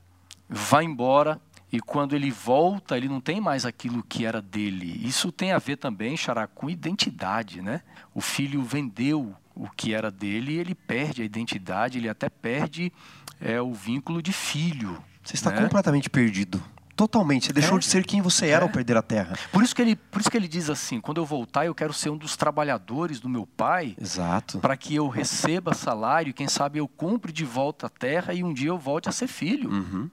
vai 0.48 0.84
embora, 0.84 1.40
e 1.72 1.80
quando 1.80 2.14
ele 2.14 2.30
volta, 2.30 2.98
ele 2.98 3.08
não 3.08 3.20
tem 3.20 3.40
mais 3.40 3.64
aquilo 3.64 4.02
que 4.02 4.26
era 4.26 4.42
dele. 4.42 5.00
Isso 5.06 5.32
tem 5.32 5.52
a 5.52 5.58
ver 5.58 5.76
também, 5.76 6.16
Xará, 6.16 6.46
com 6.46 6.68
identidade, 6.68 7.62
né? 7.62 7.80
O 8.14 8.20
filho 8.20 8.62
vendeu 8.62 9.34
o 9.54 9.68
que 9.70 9.94
era 9.94 10.10
dele 10.10 10.52
e 10.52 10.58
ele 10.58 10.74
perde 10.74 11.22
a 11.22 11.24
identidade, 11.24 11.96
ele 11.96 12.10
até 12.10 12.28
perde 12.28 12.92
é, 13.40 13.60
o 13.60 13.72
vínculo 13.72 14.22
de 14.22 14.32
filho. 14.32 15.02
Você 15.24 15.34
está 15.34 15.50
né? 15.50 15.62
completamente 15.62 16.10
perdido. 16.10 16.62
Totalmente. 17.02 17.46
Você 17.46 17.52
deixou 17.52 17.78
é. 17.78 17.80
de 17.80 17.86
ser 17.86 18.06
quem 18.06 18.22
você 18.22 18.46
era 18.46 18.64
é. 18.64 18.68
ao 18.68 18.68
perder 18.68 18.96
a 18.96 19.02
terra. 19.02 19.36
Por 19.50 19.64
isso, 19.64 19.74
que 19.74 19.82
ele, 19.82 19.96
por 19.96 20.20
isso 20.20 20.30
que 20.30 20.36
ele 20.36 20.46
diz 20.46 20.70
assim: 20.70 21.00
quando 21.00 21.18
eu 21.18 21.24
voltar, 21.24 21.66
eu 21.66 21.74
quero 21.74 21.92
ser 21.92 22.10
um 22.10 22.16
dos 22.16 22.36
trabalhadores 22.36 23.18
do 23.18 23.28
meu 23.28 23.44
pai. 23.44 23.96
Exato. 24.00 24.60
Para 24.60 24.76
que 24.76 24.94
eu 24.94 25.08
receba 25.08 25.74
salário, 25.74 26.32
quem 26.32 26.46
sabe 26.46 26.78
eu 26.78 26.86
compre 26.86 27.32
de 27.32 27.44
volta 27.44 27.88
a 27.88 27.90
terra 27.90 28.32
e 28.32 28.44
um 28.44 28.54
dia 28.54 28.68
eu 28.68 28.78
volte 28.78 29.08
a 29.08 29.12
ser 29.12 29.26
filho. 29.26 29.68
Uhum. 29.68 30.08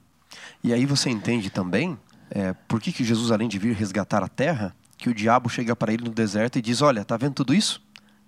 E 0.64 0.72
aí 0.72 0.84
você 0.84 1.08
entende 1.08 1.48
também 1.48 1.96
é, 2.28 2.54
por 2.66 2.80
que, 2.80 2.90
que 2.90 3.04
Jesus, 3.04 3.30
além 3.30 3.48
de 3.48 3.56
vir 3.56 3.72
resgatar 3.72 4.24
a 4.24 4.28
terra, 4.28 4.74
que 4.98 5.08
o 5.08 5.14
diabo 5.14 5.48
chega 5.48 5.76
para 5.76 5.92
ele 5.92 6.02
no 6.02 6.10
deserto 6.10 6.58
e 6.58 6.62
diz: 6.62 6.82
Olha, 6.82 7.04
tá 7.04 7.16
vendo 7.16 7.34
tudo 7.34 7.54
isso? 7.54 7.80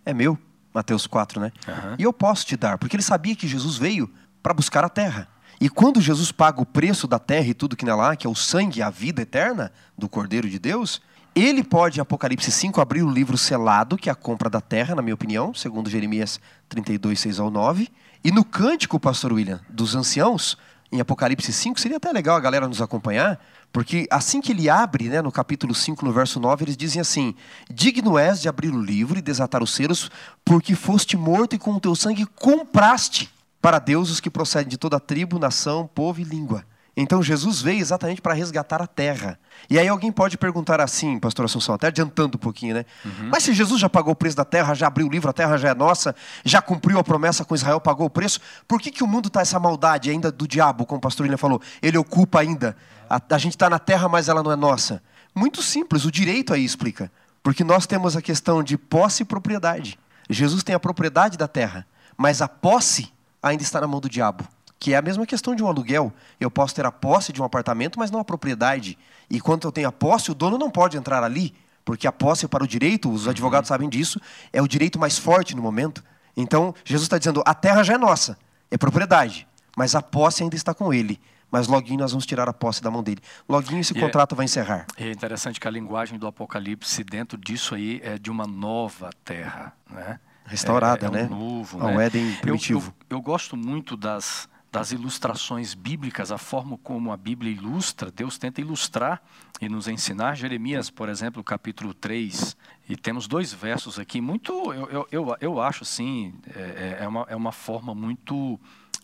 É 0.07 0.15
meu. 0.15 0.39
Mateus 0.73 1.09
4, 1.09 1.41
né? 1.41 1.53
Uhum. 1.67 1.97
E 1.99 2.05
eu 2.05 2.13
posso 2.13 2.47
te 2.47 2.57
dar, 2.57 2.79
porque 2.79 2.95
ele 2.95 3.03
sabia 3.03 3.35
que 3.35 3.49
Jesus 3.49 3.77
veio 3.77 4.09
para 4.41 4.55
buscar 4.55 4.85
a 4.85 4.89
terra. 4.89 5.29
E 5.63 5.69
quando 5.69 6.01
Jesus 6.01 6.33
paga 6.33 6.61
o 6.61 6.67
preço 6.67 7.07
da 7.07 7.21
terra 7.21 7.47
e 7.47 7.55
tudo 7.55 7.77
que 7.77 7.85
nela 7.85 8.11
há, 8.11 8.17
que 8.17 8.27
é 8.27 8.31
o 8.31 8.35
sangue 8.35 8.83
a 8.83 8.91
vida 8.91 9.23
eterna 9.23 9.71
do 9.97 10.09
Cordeiro 10.09 10.51
de 10.51 10.59
Deus, 10.59 11.01
ele 11.37 11.63
pode, 11.63 12.01
em 12.01 12.03
Apocalipse 12.03 12.51
5, 12.51 12.81
abrir 12.81 13.05
o 13.05 13.09
livro 13.09 13.39
selado, 13.39 13.97
que 13.97 14.09
é 14.09 14.13
a 14.13 14.17
compra 14.17 14.51
da 14.51 14.61
terra, 14.61 14.97
na 14.97 15.03
minha 15.03 15.15
opinião, 15.15 15.55
segundo 15.55 15.89
Jeremias 15.89 16.41
32, 16.69 17.21
6 17.21 17.39
ao 17.39 17.49
9. 17.49 17.89
E 18.25 18.33
no 18.33 18.45
cântico, 18.45 18.99
pastor 18.99 19.33
William, 19.33 19.61
dos 19.69 19.95
anciãos, 19.95 20.59
em 20.91 20.99
Apocalipse 20.99 21.53
5, 21.53 21.79
seria 21.79 21.99
até 21.99 22.11
legal 22.11 22.35
a 22.35 22.41
galera 22.41 22.67
nos 22.67 22.83
acompanhar, 22.83 23.41
porque 23.73 24.09
assim 24.11 24.41
que 24.41 24.51
ele 24.51 24.69
abre, 24.69 25.09
né, 25.09 25.23
no 25.23 25.31
capítulo 25.31 25.77
5, 25.77 26.05
no 26.05 26.13
verso 26.13 26.41
9, 26.41 26.65
eles 26.65 26.77
dizem 26.77 27.01
assim: 27.01 27.37
Digno 27.73 28.19
és 28.19 28.43
de 28.43 28.49
abrir 28.49 28.75
o 28.75 28.83
livro 28.83 29.17
e 29.17 29.23
desatar 29.23 29.63
os 29.63 29.73
selos, 29.73 30.11
porque 30.45 30.75
foste 30.75 31.17
morto 31.17 31.55
e 31.55 31.59
com 31.59 31.71
o 31.75 31.81
teu 31.81 31.95
sangue 31.95 32.27
compraste 32.27 33.31
para 33.63 33.79
Deus 33.79 34.11
os 34.11 34.19
que 34.19 34.29
procedem 34.29 34.69
de 34.69 34.77
toda 34.77 34.99
tribo, 34.99 35.39
nação, 35.39 35.89
povo 35.95 36.21
e 36.21 36.25
língua. 36.25 36.65
Então 36.97 37.23
Jesus 37.23 37.63
veio 37.63 37.81
exatamente 37.81 38.21
para 38.21 38.35
resgatar 38.35 38.83
a 38.83 38.87
terra. 38.87 39.39
E 39.71 39.79
aí 39.79 39.89
alguém 39.89 40.13
pode 40.13 40.37
perguntar 40.37 40.81
assim, 40.81 41.19
pastor 41.19 41.47
Assunção, 41.47 41.75
até 41.75 41.87
adiantando 41.87 42.37
um 42.37 42.39
pouquinho, 42.39 42.75
né? 42.75 42.85
Uhum. 43.05 43.31
Mas 43.31 43.45
se 43.45 43.55
Jesus 43.55 43.81
já 43.81 43.89
pagou 43.89 44.13
o 44.13 44.17
preço 44.17 44.37
da 44.37 44.45
terra, 44.45 44.75
já 44.75 44.89
abriu 44.89 45.07
o 45.07 45.11
livro, 45.11 45.31
a 45.31 45.33
terra 45.33 45.57
já 45.57 45.71
é 45.71 45.75
nossa, 45.75 46.15
já 46.45 46.61
cumpriu 46.61 46.99
a 46.99 47.05
promessa 47.05 47.45
com 47.45 47.55
Israel, 47.55 47.81
pagou 47.81 48.07
o 48.07 48.11
preço, 48.11 48.41
por 48.67 48.81
que, 48.81 48.91
que 48.91 49.03
o 49.03 49.07
mundo 49.07 49.29
está 49.29 49.41
essa 49.41 49.59
maldade 49.59 50.11
ainda 50.11 50.31
do 50.31 50.47
diabo, 50.47 50.85
como 50.85 50.99
o 50.99 51.01
pastor 51.01 51.25
William 51.25 51.39
falou? 51.39 51.63
Ele 51.81 51.97
ocupa 51.97 52.41
ainda. 52.41 52.77
A, 53.09 53.23
a 53.31 53.39
gente 53.39 53.53
está 53.53 53.71
na 53.71 53.79
terra, 53.79 54.09
mas 54.09 54.29
ela 54.29 54.43
não 54.43 54.53
é 54.53 54.57
nossa. 54.57 55.01
Muito 55.35 55.63
simples, 55.63 56.05
o 56.05 56.11
direito 56.11 56.53
aí 56.53 56.65
explica. 56.65 57.11
Porque 57.43 57.65
nós 57.65 57.87
temos 57.87 58.17
a 58.17 58.21
questão 58.21 58.63
de 58.63 58.77
posse 58.77 59.23
e 59.23 59.27
propriedade. 59.27 59.99
Jesus 60.29 60.63
tem 60.63 60.75
a 60.75 60.81
propriedade 60.81 61.39
da 61.39 61.49
terra, 61.49 61.87
mas 62.19 62.43
a 62.43 62.49
posse 62.49 63.11
ainda 63.43 63.62
está 63.62 63.80
na 63.80 63.86
mão 63.86 64.01
do 64.01 64.09
diabo. 64.09 64.47
Que 64.78 64.95
é 64.95 64.97
a 64.97 65.03
mesma 65.03 65.26
questão 65.26 65.55
de 65.55 65.62
um 65.62 65.68
aluguel. 65.68 66.12
Eu 66.40 66.51
posso 66.51 66.74
ter 66.74 66.84
a 66.84 66.93
posse 66.93 67.32
de 67.32 67.40
um 67.40 67.45
apartamento, 67.45 67.99
mas 67.99 68.11
não 68.11 68.20
a 68.20 68.24
propriedade. 68.24 68.99
E 69.30 69.40
quando 69.40 69.64
eu 69.66 69.72
tenho 69.72 69.88
a 69.88 69.93
posse, 69.93 70.30
o 70.30 70.34
dono 70.34 70.59
não 70.59 70.70
pode 70.70 70.97
entrar 70.97 71.22
ali, 71.22 71.55
porque 71.84 72.07
a 72.07 72.12
posse 72.12 72.47
para 72.49 72.64
o 72.64 72.66
direito, 72.66 73.11
os 73.11 73.28
advogados 73.28 73.68
sabem 73.68 73.88
disso, 73.88 74.20
é 74.53 74.61
o 74.61 74.68
direito 74.68 74.99
mais 74.99 75.18
forte 75.18 75.55
no 75.55 75.62
momento. 75.62 76.03
Então, 76.36 76.74
Jesus 76.84 77.05
está 77.05 77.18
dizendo: 77.18 77.43
a 77.47 77.55
terra 77.55 77.82
já 77.82 77.95
é 77.95 77.99
nossa, 77.99 78.36
é 78.70 78.76
propriedade, 78.78 79.47
mas 79.76 79.95
a 79.95 80.03
posse 80.03 80.43
ainda 80.43 80.57
está 80.57 80.74
com 80.74 80.93
ele. 80.93 81.20
Mas 81.51 81.68
loguinho 81.68 81.99
nós 81.99 82.12
vamos 82.12 82.24
tirar 82.24 82.49
a 82.49 82.53
posse 82.53 82.82
da 82.82 82.90
mão 82.90 83.03
dele. 83.03 83.20
Loguinho 83.47 83.80
esse 83.80 83.97
é 83.97 84.01
contrato 84.01 84.34
é, 84.34 84.36
vai 84.36 84.47
encerrar. 84.47 84.86
É 84.97 85.11
interessante 85.11 85.61
que 85.61 85.68
a 85.68 85.70
linguagem 85.70 86.18
do 86.18 86.26
Apocalipse 86.26 87.05
dentro 87.05 87.36
disso 87.36 87.74
aí 87.74 88.01
é 88.03 88.18
de 88.18 88.30
uma 88.30 88.47
nova 88.47 89.11
terra, 89.22 89.74
né? 89.90 90.18
Restaurada, 90.45 91.07
é, 91.07 91.09
é 91.09 91.11
um 91.11 91.12
né? 91.12 91.22
Novo, 91.24 91.80
Ao 91.80 91.95
né? 91.95 92.07
Éden 92.07 92.34
primitivo. 92.40 92.95
Eu, 93.01 93.07
eu, 93.11 93.18
eu 93.18 93.22
gosto 93.22 93.57
muito 93.57 93.97
das, 93.97 94.49
das 94.72 94.90
ilustrações 94.90 95.74
bíblicas, 95.74 96.32
a 96.32 96.38
forma 96.38 96.78
como 96.78 97.12
a 97.12 97.16
Bíblia 97.16 97.53
ilustra, 97.53 98.11
Deus 98.11 98.38
tenta 98.38 98.61
ilustrar 98.61 99.22
e 99.61 99.68
nos 99.68 99.86
ensinar. 99.86 100.34
Jeremias, 100.34 100.88
por 100.88 101.11
exemplo, 101.11 101.45
capítulo 101.45 101.93
3, 101.93 102.57
e 102.88 102.97
temos 102.97 103.28
dois 103.28 103.53
versos 103.53 103.99
aqui, 103.99 104.20
muito, 104.20 104.72
eu, 104.72 104.88
eu, 104.88 105.09
eu, 105.12 105.36
eu 105.40 105.61
acho 105.61 105.82
assim, 105.82 106.34
é, 106.55 106.97
é, 107.01 107.05
é 107.05 107.09
uma, 107.09 107.26
é 107.28 107.36
uma 107.36 107.53
forma 107.53 107.95
muito 107.95 108.59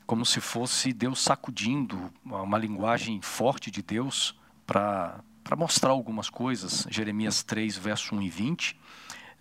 como 0.07 0.25
se 0.25 0.41
fosse 0.41 0.91
Deus 0.91 1.21
sacudindo, 1.21 2.11
uma 2.25 2.57
linguagem 2.57 3.21
forte 3.21 3.71
de 3.71 3.83
Deus 3.83 4.35
para 4.67 5.23
mostrar 5.55 5.91
algumas 5.91 6.31
coisas. 6.31 6.87
Jeremias 6.89 7.43
3, 7.43 7.77
verso 7.77 8.15
1 8.15 8.23
e 8.23 8.31
20. 8.31 8.81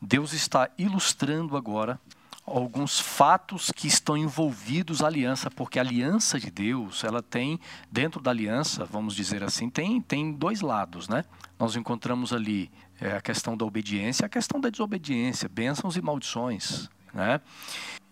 Deus 0.02 0.34
está 0.34 0.70
ilustrando 0.78 1.58
agora 1.58 2.00
alguns 2.46 2.98
fatos 2.98 3.72
que 3.72 3.88
estão 3.88 4.16
envolvidos 4.16 5.04
à 5.04 5.08
aliança, 5.08 5.52
porque 5.52 5.78
a 5.78 5.82
aliança 5.82 6.40
de 6.40 6.50
Deus, 6.50 7.04
ela 7.04 7.22
tem, 7.22 7.60
dentro 7.92 8.22
da 8.22 8.32
aliança, 8.32 8.86
vamos 8.86 9.14
dizer 9.14 9.44
assim, 9.44 9.70
tem, 9.70 10.00
tem 10.00 10.32
dois 10.32 10.62
lados, 10.62 11.10
né? 11.10 11.26
Nós 11.60 11.76
encontramos 11.76 12.32
ali 12.32 12.72
é, 13.02 13.18
a 13.18 13.22
questão 13.22 13.58
da 13.58 13.66
obediência 13.66 14.26
a 14.26 14.30
questão 14.30 14.62
da 14.62 14.70
desobediência, 14.70 15.50
bênçãos 15.50 15.98
e 15.98 16.02
maldições, 16.02 16.90
né? 17.14 17.42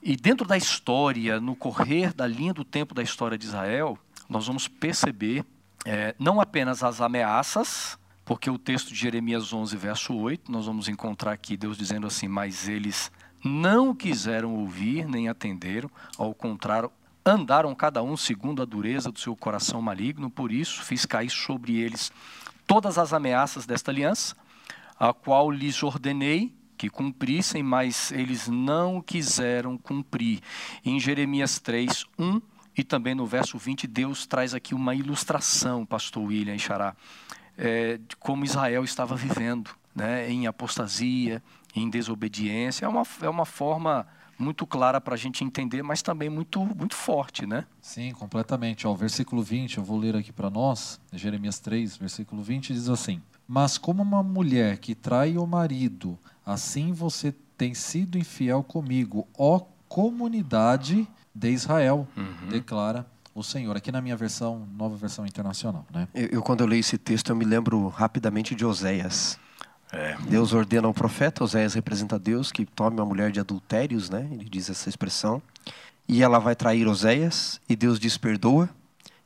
E 0.03 0.15
dentro 0.17 0.45
da 0.45 0.57
história, 0.57 1.39
no 1.39 1.55
correr 1.55 2.13
da 2.13 2.27
linha 2.27 2.53
do 2.53 2.63
tempo 2.63 2.93
da 2.93 3.01
história 3.01 3.37
de 3.37 3.45
Israel, 3.45 3.97
nós 4.29 4.45
vamos 4.47 4.67
perceber 4.67 5.45
é, 5.85 6.13
não 6.19 6.41
apenas 6.41 6.83
as 6.83 6.99
ameaças, 6.99 7.97
porque 8.25 8.49
o 8.49 8.57
texto 8.57 8.89
de 8.89 8.95
Jeremias 8.95 9.53
11, 9.53 9.77
verso 9.77 10.15
8, 10.15 10.51
nós 10.51 10.65
vamos 10.65 10.89
encontrar 10.89 11.31
aqui 11.31 11.55
Deus 11.55 11.77
dizendo 11.77 12.07
assim: 12.07 12.27
Mas 12.27 12.67
eles 12.67 13.11
não 13.43 13.93
quiseram 13.93 14.55
ouvir 14.55 15.07
nem 15.07 15.29
atenderam, 15.29 15.89
ao 16.17 16.33
contrário, 16.33 16.91
andaram 17.23 17.73
cada 17.75 18.01
um 18.01 18.17
segundo 18.17 18.63
a 18.63 18.65
dureza 18.65 19.11
do 19.11 19.19
seu 19.19 19.35
coração 19.35 19.79
maligno, 19.81 20.31
por 20.31 20.51
isso 20.51 20.83
fiz 20.83 21.05
cair 21.05 21.29
sobre 21.29 21.77
eles 21.77 22.11
todas 22.65 22.97
as 22.97 23.13
ameaças 23.13 23.67
desta 23.67 23.91
aliança, 23.91 24.35
a 24.99 25.13
qual 25.13 25.51
lhes 25.51 25.83
ordenei 25.83 26.51
que 26.75 26.89
cumprissem, 26.89 27.61
mas 27.61 28.11
eles 28.11 28.47
não 28.47 29.01
quiseram 29.01 29.77
cumprir. 29.77 30.41
Em 30.83 30.99
Jeremias 30.99 31.59
3, 31.59 32.05
1 32.17 32.41
e 32.77 32.83
também 32.83 33.13
no 33.13 33.25
verso 33.25 33.57
20, 33.57 33.87
Deus 33.87 34.25
traz 34.25 34.53
aqui 34.53 34.73
uma 34.73 34.95
ilustração, 34.95 35.85
pastor 35.85 36.23
William 36.23 36.57
Xará 36.57 36.95
é, 37.57 37.97
de 37.97 38.15
como 38.17 38.43
Israel 38.45 38.83
estava 38.83 39.15
vivendo, 39.15 39.71
né, 39.95 40.29
em 40.31 40.47
apostasia, 40.47 41.41
em 41.75 41.89
desobediência. 41.89 42.85
É 42.85 42.87
uma, 42.89 43.03
é 43.21 43.29
uma 43.29 43.45
forma 43.45 44.05
muito 44.37 44.67
clara 44.67 44.99
para 44.99 45.13
a 45.13 45.17
gente 45.17 45.43
entender, 45.43 45.81
mas 45.81 46.01
também 46.01 46.29
muito, 46.29 46.59
muito 46.65 46.93
forte, 46.95 47.45
né? 47.45 47.65
Sim, 47.81 48.11
completamente. 48.11 48.85
Ó, 48.85 48.91
o 48.91 48.95
versículo 48.95 49.41
20, 49.41 49.77
eu 49.77 49.83
vou 49.83 49.97
ler 49.97 50.15
aqui 50.15 50.33
para 50.33 50.49
nós, 50.49 50.99
Jeremias 51.13 51.59
3, 51.59 51.95
versículo 51.97 52.41
20, 52.43 52.73
diz 52.73 52.89
assim: 52.89 53.21
Mas 53.47 53.77
como 53.77 54.03
uma 54.03 54.21
mulher 54.21 54.77
que 54.79 54.93
trai 54.93 55.37
o 55.37 55.47
marido, 55.47 56.19
assim 56.45 56.91
você 56.91 57.33
tem 57.57 57.73
sido 57.73 58.17
infiel 58.17 58.61
comigo, 58.61 59.25
ó 59.37 59.61
comunidade 59.87 61.07
de 61.33 61.49
Israel, 61.49 62.07
Uhum. 62.17 62.49
declara 62.49 63.05
o 63.35 63.43
Senhor. 63.43 63.75
Aqui 63.75 63.91
na 63.91 64.01
minha 64.01 64.15
versão, 64.15 64.65
nova 64.77 64.95
versão 64.95 65.25
internacional, 65.25 65.85
né? 65.93 66.07
Eu, 66.15 66.27
eu, 66.27 66.41
quando 66.41 66.61
eu 66.61 66.67
leio 66.67 66.79
esse 66.79 66.97
texto, 66.97 67.29
eu 67.29 67.35
me 67.35 67.43
lembro 67.45 67.89
rapidamente 67.89 68.55
de 68.55 68.65
Oséias. 68.65 69.37
É. 69.91 70.15
Deus 70.27 70.53
ordena 70.53 70.87
ao 70.87 70.93
profeta, 70.93 71.43
Oséias 71.43 71.73
representa 71.73 72.17
Deus, 72.17 72.51
que 72.51 72.65
tome 72.65 72.97
uma 72.99 73.05
mulher 73.05 73.31
de 73.31 73.39
adultérios, 73.39 74.09
né? 74.09 74.27
Ele 74.31 74.45
diz 74.45 74.69
essa 74.69 74.89
expressão. 74.89 75.41
E 76.07 76.23
ela 76.23 76.39
vai 76.39 76.55
trair 76.55 76.87
Oséias, 76.87 77.59
e 77.69 77.75
Deus 77.75 77.99
diz 77.99 78.17
perdoa. 78.17 78.69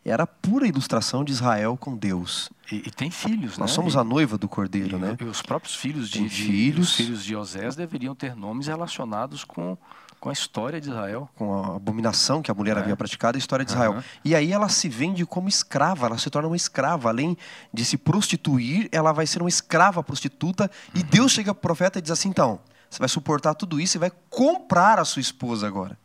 Era 0.04 0.24
a 0.24 0.28
pura 0.28 0.66
ilustração 0.66 1.24
de 1.24 1.32
Israel 1.32 1.78
com 1.78 1.96
Deus. 1.96 2.50
E, 2.72 2.78
e 2.78 2.92
tem 2.92 3.12
filhos, 3.12 3.58
Nós 3.58 3.70
né? 3.70 3.76
somos 3.76 3.96
a 3.96 4.04
noiva 4.04 4.38
do 4.38 4.48
cordeiro, 4.48 4.96
e, 4.98 5.00
né? 5.00 5.18
e 5.20 5.24
os 5.26 5.42
próprios 5.42 5.76
filhos 5.76 6.10
de, 6.10 6.22
de- 6.24 6.30
filhos. 6.30 6.90
os 6.90 6.96
filhos 6.96 7.24
de 7.24 7.36
Osés 7.36 7.76
deveriam 7.76 8.16
ter 8.16 8.36
nomes 8.36 8.68
relacionados 8.68 9.44
com, 9.44 9.78
com 10.20 10.30
a 10.30 10.34
história 10.34 10.80
de 10.82 10.90
Israel. 10.90 11.30
Com 11.36 11.54
a 11.64 11.76
abominação 11.78 12.42
que 12.42 12.52
a 12.52 12.54
mulher 12.54 12.76
É. 12.78 12.80
havia 12.82 12.96
praticado, 12.96 13.38
a 13.38 13.40
história 13.40 13.64
de 13.64 13.72
Israel. 13.72 13.94
Aham. 13.94 14.04
E 14.24 14.36
aí 14.36 14.52
ela 14.52 14.68
se 14.70 14.90
vende 14.90 15.26
como 15.26 15.48
escrava, 15.48 16.08
ela 16.08 16.18
se 16.18 16.30
torna 16.30 16.48
uma 16.48 16.56
escrava. 16.58 17.10
Além 17.10 17.38
de 17.74 17.86
se 17.86 17.98
prostituir, 17.98 18.90
ela 18.92 19.12
vai 19.12 19.26
ser 19.26 19.42
uma 19.42 19.50
escrava 19.50 20.04
prostituta. 20.04 20.70
E 20.94 21.04
Deus 21.04 21.32
chega 21.32 21.54
pro 21.54 21.62
profeta 21.62 22.00
e 22.00 22.02
diz 22.02 22.12
assim: 22.12 22.30
então, 22.30 22.60
você 22.90 23.00
vai 23.00 23.10
suportar 23.10 23.54
tudo 23.56 23.80
isso 23.80 23.98
e 23.98 24.00
vai 24.00 24.12
comprar 24.30 25.00
a 25.00 25.06
sua 25.06 25.22
esposa 25.22 25.66
agora. 25.68 25.98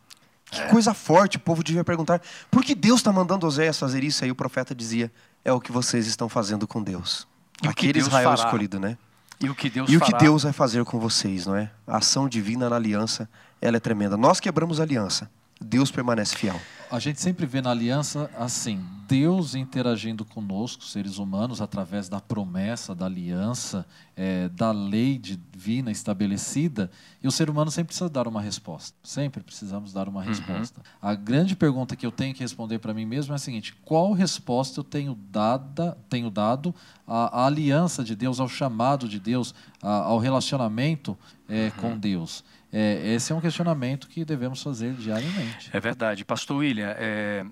Que 0.50 0.62
coisa 0.68 0.94
forte, 0.94 1.36
o 1.36 1.40
povo 1.40 1.64
devia 1.64 1.82
perguntar: 1.82 2.20
por 2.50 2.62
que 2.62 2.74
Deus 2.74 3.00
está 3.00 3.12
mandando 3.12 3.46
Oséias 3.46 3.78
fazer 3.78 4.04
isso? 4.04 4.22
Aí 4.24 4.30
o 4.30 4.34
profeta 4.36 4.74
dizia: 4.74 5.10
é 5.44 5.52
o 5.52 5.60
que 5.60 5.72
vocês 5.72 6.06
estão 6.06 6.28
fazendo 6.28 6.66
com 6.66 6.82
Deus. 6.82 7.26
E 7.62 7.66
o 7.66 7.70
que 7.74 7.86
Aquele 7.86 7.92
Deus 7.94 8.06
Israel 8.06 8.30
fará? 8.30 8.44
escolhido, 8.44 8.78
né? 8.78 8.96
E 9.40 9.50
o 9.50 9.54
que 9.54 9.68
Deus 9.68 9.90
E 9.90 9.96
o 9.96 10.00
que 10.00 10.12
Deus 10.16 10.44
vai 10.44 10.52
fazer 10.52 10.84
com 10.84 10.98
vocês, 11.00 11.44
não 11.46 11.56
é? 11.56 11.70
A 11.86 11.96
ação 11.96 12.28
divina 12.28 12.70
na 12.70 12.76
aliança, 12.76 13.28
ela 13.64 13.76
é 13.76 13.80
tremenda. 13.80 14.16
Nós 14.16 14.38
quebramos 14.40 14.78
a 14.78 14.82
aliança, 14.82 15.30
Deus 15.60 15.90
permanece 15.90 16.36
fiel. 16.36 16.60
A 16.90 16.98
gente 16.98 17.20
sempre 17.20 17.46
vê 17.46 17.60
na 17.60 17.70
aliança 17.70 18.30
assim, 18.38 18.78
Deus 19.08 19.54
interagindo 19.54 20.24
conosco, 20.24 20.84
seres 20.84 21.18
humanos, 21.18 21.60
através 21.60 22.08
da 22.08 22.20
promessa, 22.20 22.94
da 22.94 23.06
aliança, 23.06 23.84
eh, 24.16 24.48
da 24.50 24.70
lei 24.70 25.18
divina 25.18 25.90
estabelecida, 25.90 26.90
e 27.22 27.26
o 27.26 27.32
ser 27.32 27.50
humano 27.50 27.70
sempre 27.70 27.88
precisa 27.88 28.08
dar 28.08 28.28
uma 28.28 28.40
resposta. 28.40 28.96
Sempre 29.02 29.42
precisamos 29.42 29.92
dar 29.92 30.08
uma 30.08 30.22
resposta. 30.22 30.80
A 31.02 31.14
grande 31.14 31.56
pergunta 31.56 31.96
que 31.96 32.06
eu 32.06 32.12
tenho 32.12 32.34
que 32.34 32.40
responder 32.40 32.78
para 32.78 32.94
mim 32.94 33.06
mesmo 33.06 33.32
é 33.32 33.36
a 33.36 33.38
seguinte: 33.38 33.74
qual 33.84 34.12
resposta 34.12 34.78
eu 34.80 34.84
tenho, 34.84 35.18
dada, 35.30 35.96
tenho 36.08 36.30
dado 36.30 36.72
à, 37.06 37.40
à 37.42 37.46
aliança 37.46 38.04
de 38.04 38.14
Deus, 38.14 38.38
ao 38.40 38.48
chamado 38.48 39.08
de 39.08 39.18
Deus, 39.18 39.54
a- 39.82 39.88
ao 40.04 40.18
relacionamento 40.18 41.16
eh, 41.48 41.72
com 41.80 41.98
Deus? 41.98 42.44
Eh, 42.76 43.14
esse 43.14 43.30
é 43.32 43.34
um 43.36 43.40
questionamento 43.40 44.08
que 44.08 44.24
devemos 44.24 44.60
fazer 44.60 44.94
diariamente. 44.94 45.70
É 45.72 45.78
verdade. 45.78 46.24
Pastor 46.24 46.56
William, 46.56 46.92
é, 46.98 47.44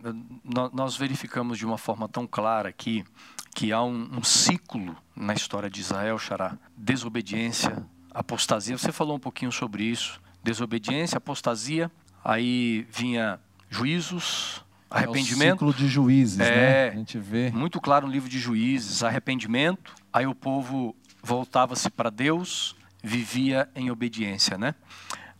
nó- 0.44 0.68
nós 0.72 0.96
verificamos 0.96 1.58
de 1.58 1.64
uma 1.64 1.78
forma 1.78 2.08
tão 2.08 2.26
clara 2.26 2.68
aqui 2.70 3.04
que 3.54 3.70
há 3.72 3.80
um, 3.82 4.18
um 4.18 4.24
ciclo 4.24 4.96
na 5.14 5.32
história 5.32 5.70
de 5.70 5.80
Israel, 5.80 6.18
Xará. 6.18 6.58
Desobediência, 6.76 7.86
apostasia. 8.12 8.76
Você 8.76 8.90
falou 8.90 9.14
um 9.16 9.20
pouquinho 9.20 9.52
sobre 9.52 9.84
isso. 9.84 10.20
Desobediência, 10.42 11.18
apostasia. 11.18 11.88
Aí 12.24 12.84
vinha 12.90 13.38
juízos, 13.70 14.64
arrependimento. 14.90 15.64
É 15.64 15.68
o 15.68 15.72
ciclo 15.72 15.74
de 15.74 15.86
juízes, 15.88 16.40
É. 16.40 16.50
né? 16.56 16.88
A 16.88 16.96
gente 16.96 17.18
vê. 17.18 17.50
Muito 17.52 17.80
claro 17.80 18.06
no 18.08 18.12
livro 18.12 18.28
de 18.28 18.38
Juízes, 18.40 19.02
arrependimento. 19.04 19.94
Aí 20.12 20.26
o 20.26 20.34
povo 20.34 20.96
voltava-se 21.22 21.88
para 21.90 22.10
Deus, 22.10 22.74
vivia 23.02 23.68
em 23.74 23.90
obediência, 23.90 24.56
né? 24.58 24.74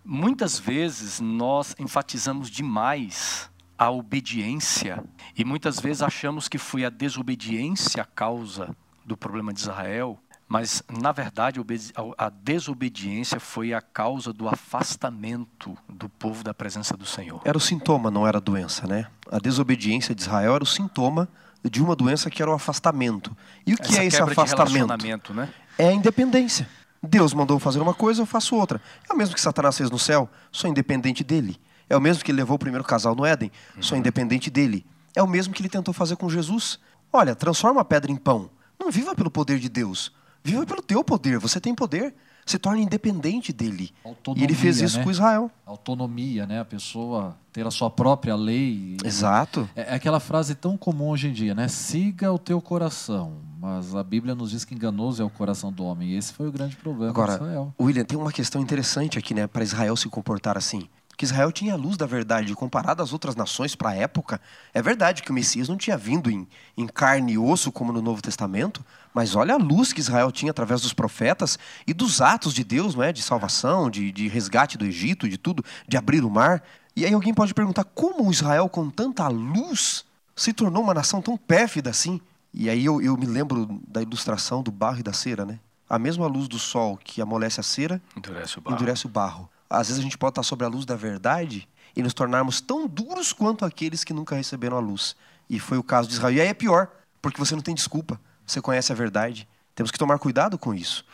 Muitas 0.05 0.59
vezes 0.59 1.21
nós 1.21 1.75
enfatizamos 1.79 2.51
demais 2.51 3.51
a 3.79 3.91
obediência 3.91 5.03
e 5.37 5.45
muitas 5.45 5.79
vezes 5.81 6.03
achamos 6.03 6.49
que 6.49 6.59
foi 6.59 6.85
a 6.85 6.91
desobediência 6.91 8.03
a 8.03 8.05
causa 8.05 8.75
do 9.05 9.17
problema 9.17 9.53
de 9.53 9.61
Israel, 9.61 10.19
mas 10.49 10.83
na 11.01 11.13
verdade 11.13 11.59
a 11.59 11.63
obedi- 11.63 11.93
a 12.19 12.29
desobediência 12.29 13.41
foi 13.41 13.73
a 13.73 13.81
causa 13.81 14.33
do 14.33 14.49
afastamento 14.49 15.77
do 15.89 16.09
povo 16.09 16.45
da 16.45 16.53
presença 16.53 16.97
do 16.97 17.07
Senhor. 17.07 17.41
Era 17.45 17.57
o 17.57 17.61
sintoma, 17.61 18.11
não 18.11 18.27
era 18.27 18.39
a 18.39 18.41
doença, 18.41 18.87
né? 18.87 19.07
A 19.31 19.39
desobediência 19.39 20.15
de 20.15 20.23
Israel 20.23 20.55
era 20.57 20.65
o 20.65 20.67
sintoma 20.67 21.29
de 21.65 21.81
uma 21.83 21.95
doença 21.97 22.29
que 22.29 22.43
era 22.43 22.51
o 22.51 22.55
afastamento. 22.55 23.35
E 23.65 23.73
o 23.75 23.77
que 23.77 23.85
Essa 23.85 24.03
é 24.03 24.07
esse 24.07 24.21
afastamento? 24.23 24.75
relacionamento, 24.75 25.33
né? 25.35 25.49
É 25.79 25.89
a 25.89 25.93
independência. 25.93 26.69
Deus 27.03 27.35
mandou 27.35 27.59
fazer 27.59 27.81
uma 27.81 27.95
coisa, 27.95 28.23
eu 28.23 28.27
faço 28.27 28.55
outra. 28.55 28.81
É 29.09 29.13
o 29.13 29.17
mesmo 29.17 29.35
que 29.35 29.41
Satanás 29.41 29.77
fez 29.77 29.91
no 29.91 29.99
céu, 29.99 30.31
sou 30.53 30.71
independente 30.71 31.25
dele. 31.25 31.61
É 31.91 31.97
o 31.97 32.01
mesmo 32.01 32.23
que 32.25 32.31
ele 32.31 32.39
levou 32.39 32.55
o 32.55 32.59
primeiro 32.59 32.85
casal 32.85 33.15
no 33.15 33.27
Éden, 33.27 33.51
sou 33.81 33.99
independente 33.99 34.51
dele. 34.51 34.87
É 35.15 35.23
o 35.23 35.27
mesmo 35.27 35.53
que 35.53 35.61
ele 35.61 35.69
tentou 35.69 35.93
fazer 35.93 36.17
com 36.17 36.29
Jesus. 36.29 36.79
Olha, 37.13 37.35
transforma 37.35 37.81
a 37.81 37.85
pedra 37.85 38.11
em 38.11 38.17
pão. 38.17 38.49
Não 38.79 38.91
viva 38.91 39.15
pelo 39.15 39.31
poder 39.31 39.59
de 39.59 39.69
Deus. 39.69 40.13
Viva 40.43 40.65
pelo 40.65 40.81
teu 40.81 41.05
poder. 41.05 41.39
Você 41.39 41.61
tem 41.61 41.75
poder. 41.75 42.15
Se 42.45 42.59
torne 42.59 42.83
independente 42.83 43.53
dele. 43.53 43.93
e 44.37 44.43
ele 44.43 44.55
fez 44.55 44.77
Autonomia, 44.77 44.85
isso 44.85 44.99
né? 44.99 45.05
com 45.05 45.11
Israel. 45.11 45.51
Autonomia, 45.65 46.47
né? 46.47 46.61
A 46.61 46.65
pessoa 46.65 47.37
ter 47.53 47.67
a 47.67 47.71
sua 47.71 47.91
própria 47.91 48.35
lei. 48.35 48.97
Exato. 49.05 49.69
É 49.77 49.93
é 49.93 49.95
aquela 49.95 50.21
frase 50.21 50.55
tão 50.55 50.77
comum 50.77 51.09
hoje 51.09 51.29
em 51.29 51.33
dia, 51.33 51.55
né? 51.55 51.69
Siga 51.69 52.33
o 52.33 52.39
teu 52.39 52.61
coração. 52.61 53.35
Mas 53.61 53.95
a 53.95 54.03
Bíblia 54.03 54.35
nos 54.35 54.51
diz 54.51 54.65
que 54.65 54.75
enganoso 54.75 55.23
é 55.23 55.25
o 55.25 55.31
coração 55.31 55.73
do 55.73 55.85
homem. 55.85 56.11
E 56.11 56.17
esse 56.17 56.33
foi 56.33 56.49
o 56.49 56.53
grande 56.53 56.77
problema 56.77 57.13
de 57.13 57.19
Agora, 57.21 57.35
Israel. 57.35 57.75
William, 57.81 58.05
tem 58.05 58.19
uma 58.19 58.33
questão 58.33 58.61
interessante 58.61 59.19
aqui, 59.19 59.35
né, 59.35 59.47
para 59.47 59.63
Israel 59.63 59.97
se 59.97 60.09
comportar 60.09 60.57
assim. 60.57 60.89
Que 61.17 61.25
Israel 61.25 61.53
tinha 61.53 61.75
a 61.75 61.77
luz 61.77 61.97
da 61.97 62.07
verdade, 62.07 62.55
comparado 62.55 63.03
às 63.03 63.13
outras 63.13 63.37
nações 63.37 63.77
para 63.77 63.91
a 63.91 63.95
época. 63.95 64.41
É 64.73 64.81
verdade 64.81 65.23
que 65.23 65.31
o 65.31 65.35
Messias 65.35 65.69
não 65.69 65.77
tinha 65.77 65.97
vindo 65.97 66.31
em, 66.31 66.49
em 66.77 66.87
carne 66.87 67.35
e 67.35 67.39
osso, 67.39 67.71
como 67.71 67.93
no 67.93 68.03
Novo 68.03 68.23
Testamento, 68.23 68.85
mas 69.15 69.35
olha 69.35 69.55
a 69.55 69.59
luz 69.59 69.93
que 69.93 70.01
Israel 70.01 70.31
tinha 70.33 70.51
através 70.51 70.81
dos 70.83 70.93
profetas 70.93 71.59
e 71.87 71.93
dos 71.93 72.21
atos 72.21 72.55
de 72.55 72.65
Deus, 72.65 72.95
não 72.95 73.03
é? 73.03 73.13
De 73.13 73.23
salvação, 73.23 73.91
de, 73.91 74.11
de 74.11 74.29
resgate 74.29 74.79
do 74.79 74.85
Egito, 74.85 75.29
de 75.29 75.37
tudo, 75.37 75.65
de 75.87 75.97
abrir 75.97 76.25
o 76.25 76.31
mar. 76.31 76.63
E 76.97 77.05
aí 77.05 77.13
alguém 77.15 77.33
pode 77.35 77.53
perguntar 77.55 77.85
como 77.85 78.31
Israel, 78.31 78.69
com 78.69 78.89
tanta 78.91 79.27
luz, 79.29 80.05
se 80.35 80.53
tornou 80.53 80.83
uma 80.83 80.95
nação 80.95 81.21
tão 81.21 81.37
pérfida 81.37 81.91
assim? 81.91 82.21
E 82.55 82.69
aí 82.69 82.85
eu, 82.85 83.01
eu 83.01 83.17
me 83.17 83.27
lembro 83.27 83.81
da 83.89 84.03
ilustração 84.03 84.63
do 84.63 84.71
barro 84.71 85.01
e 85.01 85.03
da 85.03 85.13
cera, 85.13 85.45
né? 85.45 85.59
A 85.89 85.99
mesma 85.99 86.27
luz 86.27 86.49
do 86.49 86.59
sol 86.59 86.99
que 87.03 87.21
amolece 87.21 87.61
a 87.61 87.63
cera, 87.63 88.01
Endurece 88.17 88.59
o 88.59 88.61
barro. 88.63 88.77
endurece 88.77 89.07
o 89.07 89.09
barro. 89.09 89.49
Às 89.69 89.89
vezes 89.89 90.01
a 90.01 90.03
gente 90.03 90.19
pode 90.19 90.33
estar 90.33 90.43
sobre 90.43 90.67
a 90.67 90.69
luz 90.69 90.85
da 90.85 90.97
verdade 90.97 91.69
e 91.97 92.03
nos 92.03 92.15
tornarmos 92.15 92.61
tão 92.61 92.87
duros 92.87 93.33
quanto 93.33 93.65
aqueles 93.65 94.05
que 94.05 94.13
nunca 94.13 94.35
receberam 94.37 94.77
a 94.77 94.81
luz. 94.81 95.15
E 95.49 95.59
foi 95.59 95.77
o 95.79 95.83
caso 95.83 96.09
de 96.09 96.15
Israel. 96.15 96.35
E 96.35 96.41
aí 96.41 96.49
é 96.49 96.55
pior, 96.55 96.89
porque 97.21 97.39
você 97.39 97.55
não 97.55 97.63
tem 97.63 97.75
desculpa. 97.75 98.19
Você 98.47 98.61
conhece 98.61 98.93
a 98.93 98.95
verdade. 98.95 99.49
Temos 99.75 99.91
que 99.91 99.99
tomar 99.99 100.19
cuidado 100.19 100.59
com 100.59 100.75
isso. 100.75 101.05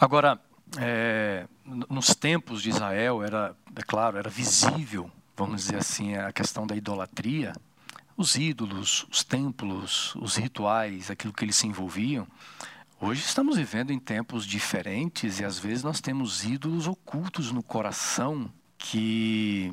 Agora, 0.00 0.40
é, 0.78 1.46
nos 1.64 2.14
tempos 2.14 2.62
de 2.62 2.70
Israel, 2.70 3.22
era, 3.22 3.54
é 3.76 3.82
claro, 3.82 4.16
era 4.16 4.30
visível, 4.30 5.10
vamos 5.36 5.62
dizer 5.62 5.76
assim, 5.76 6.16
a 6.16 6.32
questão 6.32 6.66
da 6.66 6.76
idolatria, 6.76 7.52
os 8.16 8.34
ídolos, 8.34 9.06
os 9.10 9.24
templos, 9.24 10.14
os 10.16 10.36
rituais, 10.36 11.10
aquilo 11.10 11.32
que 11.32 11.44
eles 11.44 11.56
se 11.56 11.66
envolviam. 11.66 12.26
Hoje 13.00 13.22
estamos 13.22 13.56
vivendo 13.56 13.92
em 13.92 13.98
tempos 13.98 14.44
diferentes 14.44 15.40
e 15.40 15.44
às 15.44 15.58
vezes 15.58 15.82
nós 15.82 16.00
temos 16.00 16.44
ídolos 16.44 16.86
ocultos 16.86 17.50
no 17.50 17.62
coração 17.62 18.50
que 18.76 19.72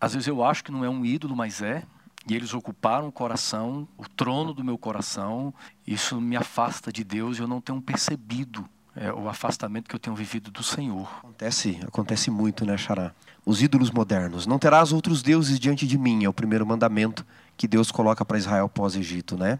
às 0.00 0.14
vezes 0.14 0.28
eu 0.28 0.44
acho 0.44 0.62
que 0.62 0.70
não 0.70 0.84
é 0.84 0.88
um 0.88 1.04
ídolo, 1.04 1.34
mas 1.34 1.60
é. 1.60 1.82
E 2.28 2.34
eles 2.34 2.52
ocuparam 2.52 3.08
o 3.08 3.12
coração, 3.12 3.88
o 3.96 4.06
trono 4.06 4.52
do 4.52 4.62
meu 4.62 4.76
coração. 4.76 5.52
Isso 5.86 6.20
me 6.20 6.36
afasta 6.36 6.92
de 6.92 7.02
Deus 7.02 7.38
e 7.38 7.40
eu 7.40 7.48
não 7.48 7.60
tenho 7.60 7.80
percebido 7.80 8.68
é, 8.94 9.12
o 9.12 9.28
afastamento 9.28 9.88
que 9.88 9.94
eu 9.94 9.98
tenho 9.98 10.14
vivido 10.14 10.50
do 10.50 10.62
Senhor. 10.62 11.08
Acontece, 11.20 11.78
acontece 11.86 12.30
muito, 12.30 12.66
né, 12.66 12.76
Xará? 12.76 13.12
Os 13.46 13.62
ídolos 13.62 13.90
modernos. 13.90 14.46
Não 14.46 14.58
terás 14.58 14.92
outros 14.92 15.22
deuses 15.22 15.58
diante 15.58 15.86
de 15.86 15.96
mim, 15.96 16.24
é 16.24 16.28
o 16.28 16.32
primeiro 16.32 16.66
mandamento 16.66 17.24
que 17.56 17.66
Deus 17.66 17.90
coloca 17.90 18.24
para 18.24 18.36
Israel 18.36 18.68
pós-Egito, 18.68 19.36
né? 19.36 19.58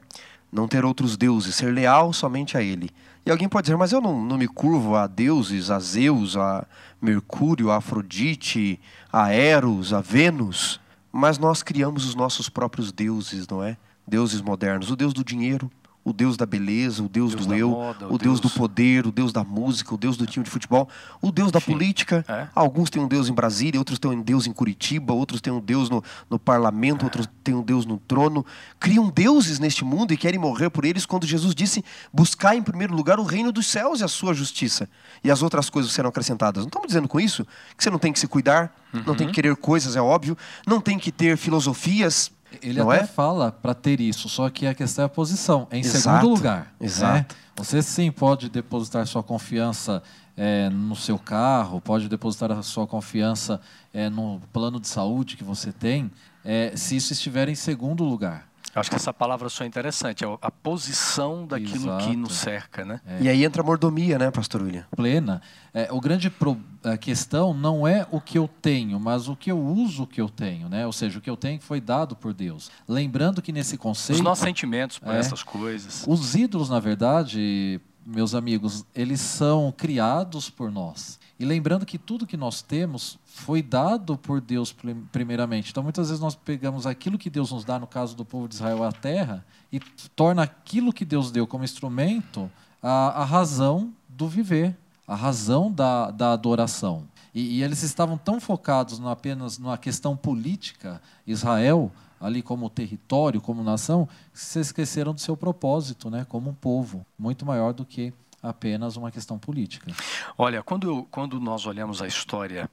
Não 0.53 0.69
ter 0.69 0.85
outros 0.85 1.17
deuses, 1.17 1.55
ser 1.55 1.73
leal 1.73 2.13
somente 2.13 2.57
a 2.57 2.63
Ele. 2.63 2.91
E 3.25 3.31
alguém 3.31 3.49
pode 3.49 3.67
dizer, 3.67 3.77
mas 3.77 3.93
eu 3.93 4.01
não, 4.01 4.23
não 4.25 4.37
me 4.37 4.49
curvo 4.49 4.97
a 4.97 5.07
deuses, 5.07 5.71
a 5.71 5.79
Zeus, 5.79 6.37
a 6.37 6.67
Mercúrio, 7.01 7.71
a 7.71 7.77
Afrodite, 7.77 8.81
a 9.13 9.33
Eros, 9.33 9.93
a 9.93 10.01
Vênus. 10.01 10.81
Mas 11.19 11.37
nós 11.37 11.65
criamos 11.65 12.07
os 12.07 12.15
nossos 12.15 12.49
próprios 12.49 12.93
deuses, 12.93 13.49
não 13.49 13.61
é? 13.61 13.77
Deuses 14.07 14.41
modernos. 14.41 14.89
O 14.89 14.95
deus 14.95 15.13
do 15.13 15.25
dinheiro, 15.25 15.69
o 16.09 16.13
Deus 16.13 16.37
da 16.37 16.47
beleza, 16.47 17.03
o 17.03 17.09
Deus, 17.09 17.35
Deus 17.35 17.47
do 17.47 17.55
eu, 17.55 17.71
moda, 17.71 18.07
o 18.09 18.15
o 18.15 18.19
Deus 18.19 18.41
do 18.41 18.49
Deus- 18.49 18.55
poder, 18.55 19.07
o 19.07 19.13
Deus 19.13 19.33
da 19.33 19.45
música, 19.45 19.95
o 19.95 19.99
Deus 19.99 20.17
do 20.17 20.27
time 20.27 20.45
de 20.45 20.51
futebol, 20.51 20.89
o 21.21 21.31
Deus 21.31 21.51
da 21.53 21.59
Enfim, 21.59 21.73
política. 21.73 22.25
é. 22.29 22.49
Alguns 22.55 22.91
têm 22.91 23.03
um 23.03 23.09
Deus 23.09 23.29
em 23.29 23.33
Brasília, 23.33 23.79
outros 23.81 23.99
têm 23.99 24.11
um 24.11 24.23
Deus 24.23 24.47
em 24.47 24.53
Curitiba, 24.53 25.13
outros 25.13 25.41
têm 25.41 25.53
um 25.53 25.61
Deus 25.61 25.91
no, 25.91 26.03
no 26.31 26.39
parlamento, 26.39 27.05
outros 27.05 27.29
têm 27.45 27.55
um 27.55 27.63
Deus 27.63 27.85
no 27.87 27.99
trono. 27.99 28.45
Criam 28.81 29.09
deuses 29.11 29.59
neste 29.59 29.85
mundo 29.85 30.13
e 30.13 30.17
querem 30.17 30.39
morrer 30.39 30.71
por 30.71 30.85
eles 30.85 31.05
quando 31.07 31.27
Jesus 31.27 31.55
disse: 31.55 31.85
buscar 32.13 32.57
em 32.57 32.63
primeiro 32.63 32.95
lugar 32.95 33.19
o 33.21 33.25
reino 33.25 33.53
dos 33.53 33.67
céus 33.67 34.01
e 34.01 34.05
a 34.05 34.09
sua 34.09 34.35
justiça, 34.35 34.89
e 35.23 35.31
as 35.31 35.43
outras 35.43 35.69
coisas 35.71 35.93
serão 35.93 36.09
acrescentadas. 36.11 36.63
Não 36.65 36.69
estamos 36.69 36.89
dizendo 36.89 37.09
com 37.09 37.21
isso 37.21 37.47
que 37.77 37.83
você 37.85 37.91
não 37.91 37.99
tem 37.99 38.13
que 38.13 38.19
se 38.19 38.27
cuidar, 38.27 38.75
não 39.07 39.15
tem 39.15 39.27
que 39.27 39.35
querer 39.35 39.55
coisas, 39.57 39.97
é 39.97 40.01
óbvio, 40.01 40.37
não 40.67 40.81
tem 40.81 40.99
que 40.99 41.13
ter 41.13 41.37
filosofias. 41.37 42.31
Ele 42.63 42.79
não 42.81 42.91
até 42.91 43.03
é? 43.03 43.07
fala 43.07 43.53
para 43.53 43.75
ter 43.75 44.01
isso, 44.01 44.29
só 44.29 44.49
que 44.49 44.67
a 44.67 44.75
questão 44.75 45.03
é 45.03 45.07
a 45.07 45.09
posição. 45.09 45.69
Em 45.71 45.81
Exato, 45.81 45.99
segundo 46.01 46.35
lugar, 46.35 46.73
exato. 46.81 47.15
né? 47.15 47.27
você 47.57 47.83
sim 47.83 48.11
pode 48.11 48.49
depositar 48.49 49.07
sua 49.07 49.23
confiança 49.23 50.03
é, 50.37 50.71
no 50.71 50.97
seu 50.97 51.19
carro, 51.19 51.81
pode 51.81 52.09
depositar 52.09 52.53
a 52.53 52.63
sua 52.63 52.87
confiança 52.87 53.61
é, 53.93 54.09
no 54.09 54.41
plano 54.53 54.81
de 54.81 54.89
saúde 54.89 55.37
que 55.37 55.45
você 55.45 55.73
tem, 55.73 56.11
é, 56.45 56.73
se 56.75 56.97
isso 56.97 57.13
estiver 57.13 57.49
em 57.49 57.55
segundo 57.55 58.05
lugar. 58.05 58.48
Acho 58.75 58.91
que 58.91 58.97
essa 58.97 59.13
palavra 59.13 59.49
só 59.49 59.65
é 59.65 59.67
interessante, 59.67 60.25
é 60.25 60.39
a 60.43 60.51
posição 60.51 61.47
daquilo 61.47 61.97
que 61.99 62.05
Exato. 62.05 62.17
nos 62.17 62.35
cerca, 62.35 62.85
né? 62.85 63.01
E 63.21 63.29
aí 63.29 63.45
entra 63.45 63.63
a 63.63 63.65
mordomia, 63.65 64.19
né, 64.19 64.31
Pastor 64.31 64.63
William? 64.63 64.85
plena. 64.95 65.41
É, 65.75 65.89
o 65.93 66.01
grande 66.01 66.29
pro- 66.31 66.59
a 66.85 66.97
questão 66.97 67.53
não 67.55 67.87
é 67.87 68.07
o 68.11 68.21
que 68.21 68.39
eu 68.39 68.49
tenho, 68.61 68.99
mas 69.01 69.29
o 69.29 69.35
que 69.37 69.51
eu 69.51 69.59
uso 69.59 70.03
o 70.05 70.07
que 70.07 70.21
eu 70.21 70.29
tenho, 70.29 70.69
né? 70.69 70.87
Ou 70.87 70.93
seja, 70.93 71.19
o 71.19 71.23
que 71.23 71.29
eu 71.31 71.37
tenho 71.37 71.61
foi 71.61 71.81
dado 71.81 72.15
por 72.15 72.33
Deus. 72.33 72.71
Lembrando 72.87 73.41
que 73.43 73.53
nesse 73.53 73.75
Os 73.75 73.81
conceito, 73.81 74.23
nossos 74.23 74.45
sentimentos 74.45 74.99
por 74.99 75.15
É. 75.15 75.19
essas 75.19 75.43
coisas. 75.43 76.05
os 76.07 76.35
ídolos, 76.35 76.69
na 76.69 76.81
verdade, 76.81 77.81
meus 78.07 78.35
amigos, 78.35 78.85
eles 78.95 79.21
são 79.21 79.73
criados 79.77 80.49
por 80.51 80.71
nós. 80.71 81.18
E 81.39 81.45
lembrando 81.45 81.87
que 81.87 81.99
tudo 81.99 82.27
que 82.27 82.37
nós 82.37 82.63
temos 82.63 83.19
foi 83.25 83.63
dado 83.63 84.19
por 84.19 84.41
Deus 84.41 84.73
prim- 84.73 85.07
primeiramente. 85.13 85.71
Então, 85.71 85.85
muitas 85.85 86.09
vezes 86.09 86.21
nós 86.21 86.35
pegamos 86.35 86.85
aquilo 86.87 87.17
que 87.17 87.31
Deus 87.31 87.53
nos 87.53 87.65
dá, 87.65 87.79
no 87.79 87.87
caso 87.87 88.17
do 88.17 88.25
povo 88.25 88.49
de 88.49 88.57
Israel, 88.57 88.83
a 88.83 88.91
terra, 88.91 89.45
e 89.73 89.79
torna 90.17 90.43
aquilo 90.43 90.93
que 90.93 91.05
Deus 91.05 91.31
deu 91.31 91.47
como 91.47 91.63
instrumento 91.63 92.51
a, 92.83 93.23
a 93.23 93.25
razão 93.25 93.93
do 94.09 94.27
viver, 94.29 94.77
a 95.07 95.15
razão 95.15 95.71
da, 95.71 96.11
da 96.11 96.33
adoração. 96.33 97.07
E, 97.33 97.59
e 97.59 97.63
eles 97.63 97.85
estavam 97.85 98.19
tão 98.19 98.41
focados 98.41 98.99
no 98.99 99.09
apenas 99.09 99.59
na 99.59 99.79
questão 99.79 100.17
política, 100.17 101.01
Israel, 101.25 101.93
ali 102.21 102.43
como 102.43 102.69
território, 102.69 103.41
como 103.41 103.63
nação, 103.63 104.09
que 104.33 104.41
se 104.41 104.59
esqueceram 104.59 105.15
do 105.15 105.21
seu 105.21 105.37
propósito, 105.37 106.11
né, 106.11 106.27
como 106.29 106.51
um 106.51 106.55
povo, 106.55 107.07
muito 107.17 107.47
maior 107.47 107.73
do 107.73 107.85
que 107.85 108.13
apenas 108.43 108.97
uma 108.97 109.11
questão 109.11 109.39
política. 109.39 109.91
Olha, 110.37 110.63
quando, 110.63 111.05
quando 111.11 111.41
nós 111.41 111.67
olhamos 111.67 112.01
a 112.01 112.07
história 112.07 112.71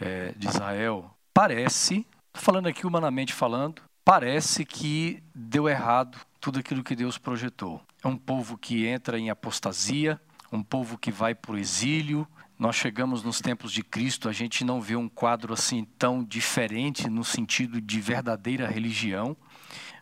eh, 0.00 0.34
de 0.36 0.48
Israel, 0.48 1.10
parece, 1.32 2.06
falando 2.34 2.68
aqui 2.68 2.86
humanamente 2.86 3.32
falando, 3.32 3.82
parece 4.04 4.64
que 4.64 5.22
deu 5.34 5.68
errado 5.68 6.18
tudo 6.40 6.58
aquilo 6.58 6.82
que 6.82 6.96
Deus 6.96 7.18
projetou. 7.18 7.80
É 8.02 8.08
um 8.08 8.16
povo 8.16 8.56
que 8.56 8.86
entra 8.86 9.18
em 9.18 9.28
apostasia, 9.30 10.20
um 10.52 10.62
povo 10.62 10.96
que 10.96 11.10
vai 11.10 11.34
para 11.34 11.52
o 11.52 11.58
exílio. 11.58 12.26
Nós 12.58 12.76
chegamos 12.76 13.22
nos 13.22 13.40
tempos 13.40 13.72
de 13.72 13.82
Cristo, 13.82 14.28
a 14.28 14.32
gente 14.32 14.64
não 14.64 14.80
vê 14.80 14.96
um 14.96 15.08
quadro 15.08 15.52
assim 15.52 15.84
tão 15.98 16.24
diferente 16.24 17.08
no 17.08 17.24
sentido 17.24 17.80
de 17.80 18.00
verdadeira 18.00 18.66
religião. 18.66 19.36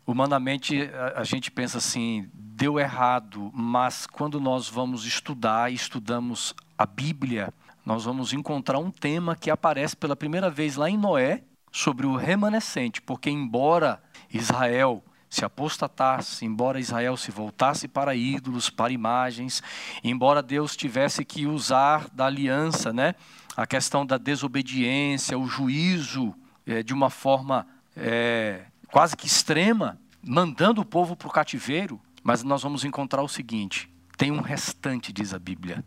Humanamente, 0.06 0.88
a, 0.94 1.20
a 1.20 1.24
gente 1.24 1.50
pensa 1.50 1.78
assim, 1.78 2.28
deu 2.32 2.78
errado, 2.78 3.50
mas 3.52 4.06
quando 4.06 4.40
nós 4.40 4.68
vamos 4.68 5.04
estudar, 5.04 5.72
estudamos 5.72 6.54
a 6.78 6.86
Bíblia, 6.86 7.52
nós 7.84 8.04
vamos 8.04 8.32
encontrar 8.32 8.78
um 8.78 8.90
tema 8.90 9.34
que 9.34 9.50
aparece 9.50 9.96
pela 9.96 10.16
primeira 10.16 10.48
vez 10.48 10.76
lá 10.76 10.88
em 10.88 10.96
Noé, 10.96 11.42
sobre 11.72 12.06
o 12.06 12.16
remanescente, 12.16 13.02
porque 13.02 13.28
embora 13.28 14.02
Israel 14.32 15.04
se 15.28 15.44
apostatasse, 15.44 16.46
embora 16.46 16.80
Israel 16.80 17.16
se 17.16 17.30
voltasse 17.30 17.86
para 17.86 18.14
ídolos, 18.14 18.70
para 18.70 18.92
imagens, 18.92 19.62
embora 20.02 20.42
Deus 20.42 20.74
tivesse 20.74 21.24
que 21.24 21.46
usar 21.46 22.08
da 22.10 22.26
aliança, 22.26 22.92
né, 22.92 23.14
a 23.54 23.66
questão 23.66 24.06
da 24.06 24.16
desobediência, 24.16 25.38
o 25.38 25.46
juízo 25.46 26.34
eh, 26.66 26.82
de 26.82 26.94
uma 26.94 27.10
forma 27.10 27.66
eh, 27.94 28.64
quase 28.96 29.14
que 29.14 29.26
extrema, 29.26 30.00
mandando 30.22 30.80
o 30.80 30.84
povo 30.84 31.14
para 31.14 31.28
o 31.28 31.30
cativeiro, 31.30 32.00
mas 32.22 32.42
nós 32.42 32.62
vamos 32.62 32.82
encontrar 32.82 33.22
o 33.22 33.28
seguinte: 33.28 33.90
tem 34.16 34.30
um 34.30 34.40
restante, 34.40 35.12
diz 35.12 35.34
a 35.34 35.38
Bíblia. 35.38 35.84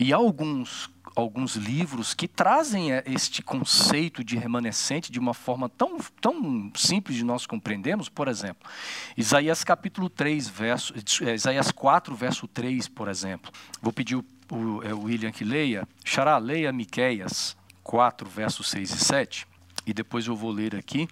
E 0.00 0.14
há 0.14 0.16
alguns, 0.16 0.88
alguns 1.14 1.56
livros 1.56 2.14
que 2.14 2.26
trazem 2.26 2.90
eh, 2.90 3.04
este 3.04 3.42
conceito 3.42 4.24
de 4.24 4.38
remanescente 4.38 5.12
de 5.12 5.18
uma 5.18 5.34
forma 5.34 5.68
tão, 5.68 5.98
tão 6.22 6.72
simples 6.74 7.18
de 7.18 7.22
nós 7.22 7.44
compreendermos. 7.44 8.08
Por 8.08 8.28
exemplo, 8.28 8.66
Isaías 9.14 9.62
capítulo 9.62 10.08
3, 10.08 10.48
verso, 10.48 10.94
eh, 10.96 11.34
Isaías 11.34 11.70
4, 11.70 12.16
verso 12.16 12.48
3, 12.48 12.88
por 12.88 13.08
exemplo. 13.08 13.52
Vou 13.82 13.92
pedir 13.92 14.16
o, 14.16 14.24
o, 14.50 14.82
eh, 14.82 14.94
o 14.94 15.02
William 15.02 15.32
que 15.32 15.44
leia. 15.44 15.86
Xará, 16.02 16.38
leia 16.38 16.72
Miqueias 16.72 17.54
4, 17.82 18.26
versos 18.26 18.70
6 18.70 18.90
e 18.90 18.96
7. 18.96 19.46
E 19.86 19.92
depois 19.92 20.26
eu 20.26 20.34
vou 20.34 20.50
ler 20.50 20.74
aqui 20.74 21.06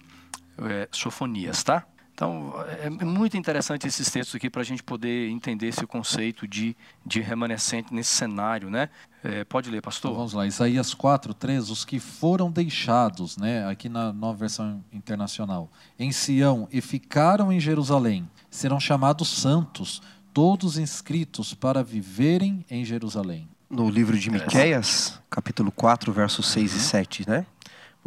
é, 0.59 0.87
Sofonias, 0.91 1.63
tá? 1.63 1.85
Então, 2.17 2.51
é 2.81 2.89
muito 2.89 3.37
interessante 3.37 3.85
esses 3.87 4.09
textos 4.09 4.35
aqui 4.35 4.49
para 4.49 4.61
a 4.61 4.65
gente 4.65 4.81
poder 4.81 5.29
entender 5.29 5.67
esse 5.67 5.85
conceito 5.85 6.47
de, 6.47 6.75
de 7.05 7.21
remanescente 7.21 7.93
nesse 7.93 8.09
cenário, 8.09 8.71
né? 8.71 8.89
É, 9.23 9.43
pode 9.43 9.69
ler, 9.69 9.77
Então 9.77 9.87
pastor. 9.91 10.15
vamos 10.15 10.33
lá, 10.33 10.47
Isaías 10.47 10.95
4, 10.95 11.31
3, 11.35 11.69
os 11.69 11.85
que 11.85 11.99
foram 11.99 12.49
deixados, 12.49 13.37
né, 13.37 13.67
aqui 13.67 13.87
na 13.87 14.11
nova 14.11 14.39
versão 14.39 14.83
internacional, 14.91 15.69
em 15.99 16.11
Sião 16.11 16.67
e 16.71 16.81
ficaram 16.81 17.51
em 17.51 17.59
Jerusalém, 17.59 18.27
serão 18.49 18.79
chamados 18.79 19.27
santos, 19.27 20.01
todos 20.33 20.79
inscritos 20.79 21.53
para 21.53 21.83
viverem 21.83 22.65
em 22.67 22.83
Jerusalém. 22.83 23.47
No 23.69 23.89
livro 23.89 24.17
de 24.17 24.31
Miqueias, 24.31 25.19
capítulo 25.29 25.71
4, 25.71 26.11
versos 26.13 26.47
6 26.47 26.73
e 26.73 26.79
7, 26.79 27.29
né? 27.29 27.45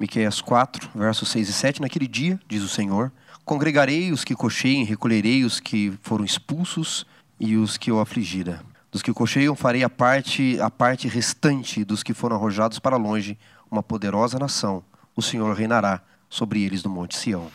Miqueias 0.00 0.40
4, 0.40 0.92
versos 0.94 1.28
6 1.28 1.50
e 1.50 1.52
7, 1.52 1.82
naquele 1.82 2.08
dia, 2.08 2.40
diz 2.48 2.62
o 2.62 2.68
Senhor, 2.70 3.12
congregarei 3.44 4.10
os 4.12 4.24
que 4.24 4.34
cocheiem, 4.34 4.82
recolherei 4.82 5.44
os 5.44 5.60
que 5.60 5.92
foram 6.00 6.24
expulsos 6.24 7.04
e 7.38 7.54
os 7.54 7.76
que 7.76 7.90
eu 7.90 8.00
afligira. 8.00 8.64
Dos 8.90 9.02
que 9.02 9.12
cocheiam 9.12 9.54
farei 9.54 9.84
a 9.84 9.90
parte, 9.90 10.58
a 10.58 10.70
parte 10.70 11.06
restante 11.06 11.84
dos 11.84 12.02
que 12.02 12.14
foram 12.14 12.36
arrojados 12.36 12.78
para 12.78 12.96
longe, 12.96 13.38
uma 13.70 13.82
poderosa 13.82 14.38
nação. 14.38 14.82
O 15.14 15.20
Senhor 15.20 15.54
reinará 15.54 16.00
sobre 16.30 16.62
eles 16.62 16.82
no 16.82 16.88
monte 16.88 17.18
Sião. 17.18 17.50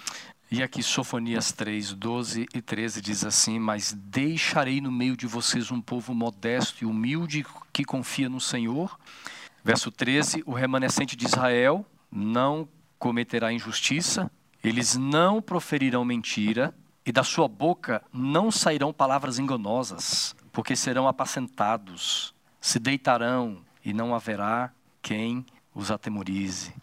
E 0.52 0.62
aqui 0.62 0.84
Sofonias 0.84 1.52
3, 1.52 1.94
12 1.94 2.46
e 2.54 2.62
13 2.62 3.02
diz 3.02 3.26
assim: 3.26 3.58
Mas 3.58 3.92
deixarei 3.92 4.80
no 4.80 4.92
meio 4.92 5.18
de 5.18 5.26
vocês 5.26 5.72
um 5.72 5.82
povo 5.82 6.14
modesto 6.14 6.84
e 6.84 6.86
humilde 6.86 7.44
que 7.74 7.84
confia 7.84 8.30
no 8.30 8.40
Senhor. 8.40 9.00
Verso 9.64 9.90
13: 9.90 10.44
O 10.46 10.54
remanescente 10.54 11.16
de 11.16 11.26
Israel 11.26 11.84
não 12.16 12.68
cometerá 12.98 13.52
injustiça, 13.52 14.32
eles 14.64 14.96
não 14.96 15.42
proferirão 15.42 16.06
mentira, 16.06 16.74
e 17.06 17.12
da 17.12 17.24
sua 17.24 17.48
boca 17.48 18.02
não 18.12 18.50
sairão 18.50 18.92
palavras 18.92 19.38
enganosas, 19.38 20.36
porque 20.52 20.76
serão 20.76 21.08
apacentados, 21.08 22.34
se 22.60 22.80
deitarão 22.80 23.62
e 23.84 23.94
não 23.94 24.16
haverá 24.16 24.72
quem 25.04 25.46
os 25.74 25.92
atemorize. 25.92 26.74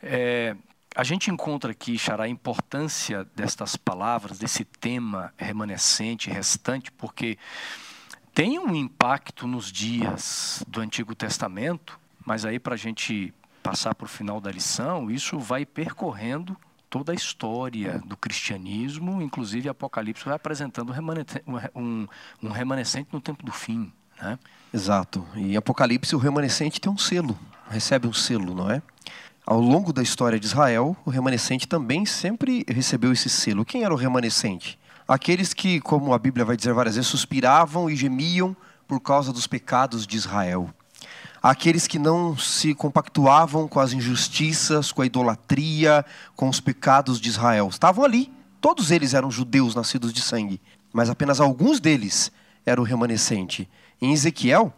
É, 0.00 0.54
a 0.94 1.02
gente 1.02 1.28
encontra 1.28 1.72
aqui, 1.72 1.98
Xará, 1.98 2.24
a 2.24 2.28
importância 2.28 3.24
destas 3.34 3.74
palavras, 3.74 4.38
desse 4.38 4.64
tema 4.64 5.34
remanescente, 5.36 6.30
restante, 6.30 6.92
porque 6.92 7.36
tem 8.32 8.60
um 8.60 8.76
impacto 8.76 9.46
nos 9.46 9.72
dias 9.72 10.62
do 10.68 10.80
Antigo 10.80 11.16
Testamento, 11.16 11.98
mas 12.24 12.44
aí 12.44 12.60
para 12.60 12.74
a 12.74 12.78
gente 12.78 13.34
passar 13.64 13.94
para 13.94 14.04
o 14.04 14.08
final 14.08 14.42
da 14.42 14.52
lição, 14.52 15.10
isso 15.10 15.38
vai 15.38 15.64
percorrendo 15.64 16.54
toda 16.90 17.12
a 17.12 17.14
história 17.14 18.00
do 18.04 18.14
cristianismo, 18.14 19.22
inclusive 19.22 19.70
Apocalipse 19.70 20.22
vai 20.22 20.34
apresentando 20.34 20.90
um 20.90 20.92
remanescente, 20.92 21.44
um, 21.74 22.06
remanescente 22.52 23.08
no 23.10 23.22
tempo 23.22 23.44
do 23.44 23.50
fim. 23.50 23.90
Né? 24.20 24.38
Exato. 24.72 25.26
E 25.34 25.56
Apocalipse 25.56 26.14
o 26.14 26.18
remanescente 26.18 26.78
tem 26.78 26.92
um 26.92 26.98
selo, 26.98 27.38
recebe 27.70 28.06
um 28.06 28.12
selo, 28.12 28.54
não 28.54 28.70
é? 28.70 28.82
Ao 29.46 29.58
longo 29.60 29.94
da 29.94 30.02
história 30.02 30.38
de 30.38 30.46
Israel, 30.46 30.94
o 31.04 31.10
remanescente 31.10 31.66
também 31.66 32.04
sempre 32.04 32.64
recebeu 32.68 33.12
esse 33.12 33.30
selo. 33.30 33.64
Quem 33.64 33.82
era 33.82 33.92
o 33.92 33.96
remanescente? 33.96 34.78
Aqueles 35.08 35.54
que, 35.54 35.80
como 35.80 36.12
a 36.12 36.18
Bíblia 36.18 36.44
vai 36.44 36.56
dizer 36.56 36.72
várias 36.74 36.96
vezes, 36.96 37.10
suspiravam 37.10 37.88
e 37.88 37.96
gemiam 37.96 38.54
por 38.86 39.00
causa 39.00 39.32
dos 39.32 39.46
pecados 39.46 40.06
de 40.06 40.16
Israel. 40.16 40.72
Aqueles 41.46 41.86
que 41.86 41.98
não 41.98 42.34
se 42.38 42.74
compactuavam 42.74 43.68
com 43.68 43.78
as 43.78 43.92
injustiças, 43.92 44.90
com 44.90 45.02
a 45.02 45.06
idolatria, 45.06 46.02
com 46.34 46.48
os 46.48 46.58
pecados 46.58 47.20
de 47.20 47.28
Israel. 47.28 47.68
Estavam 47.68 48.02
ali. 48.02 48.32
Todos 48.62 48.90
eles 48.90 49.12
eram 49.12 49.30
judeus 49.30 49.74
nascidos 49.74 50.10
de 50.10 50.22
sangue. 50.22 50.58
mas 50.90 51.10
apenas 51.10 51.40
alguns 51.40 51.80
deles 51.80 52.32
eram 52.64 52.82
o 52.82 52.86
remanescente. 52.86 53.68
Em 54.00 54.14
Ezequiel, 54.14 54.72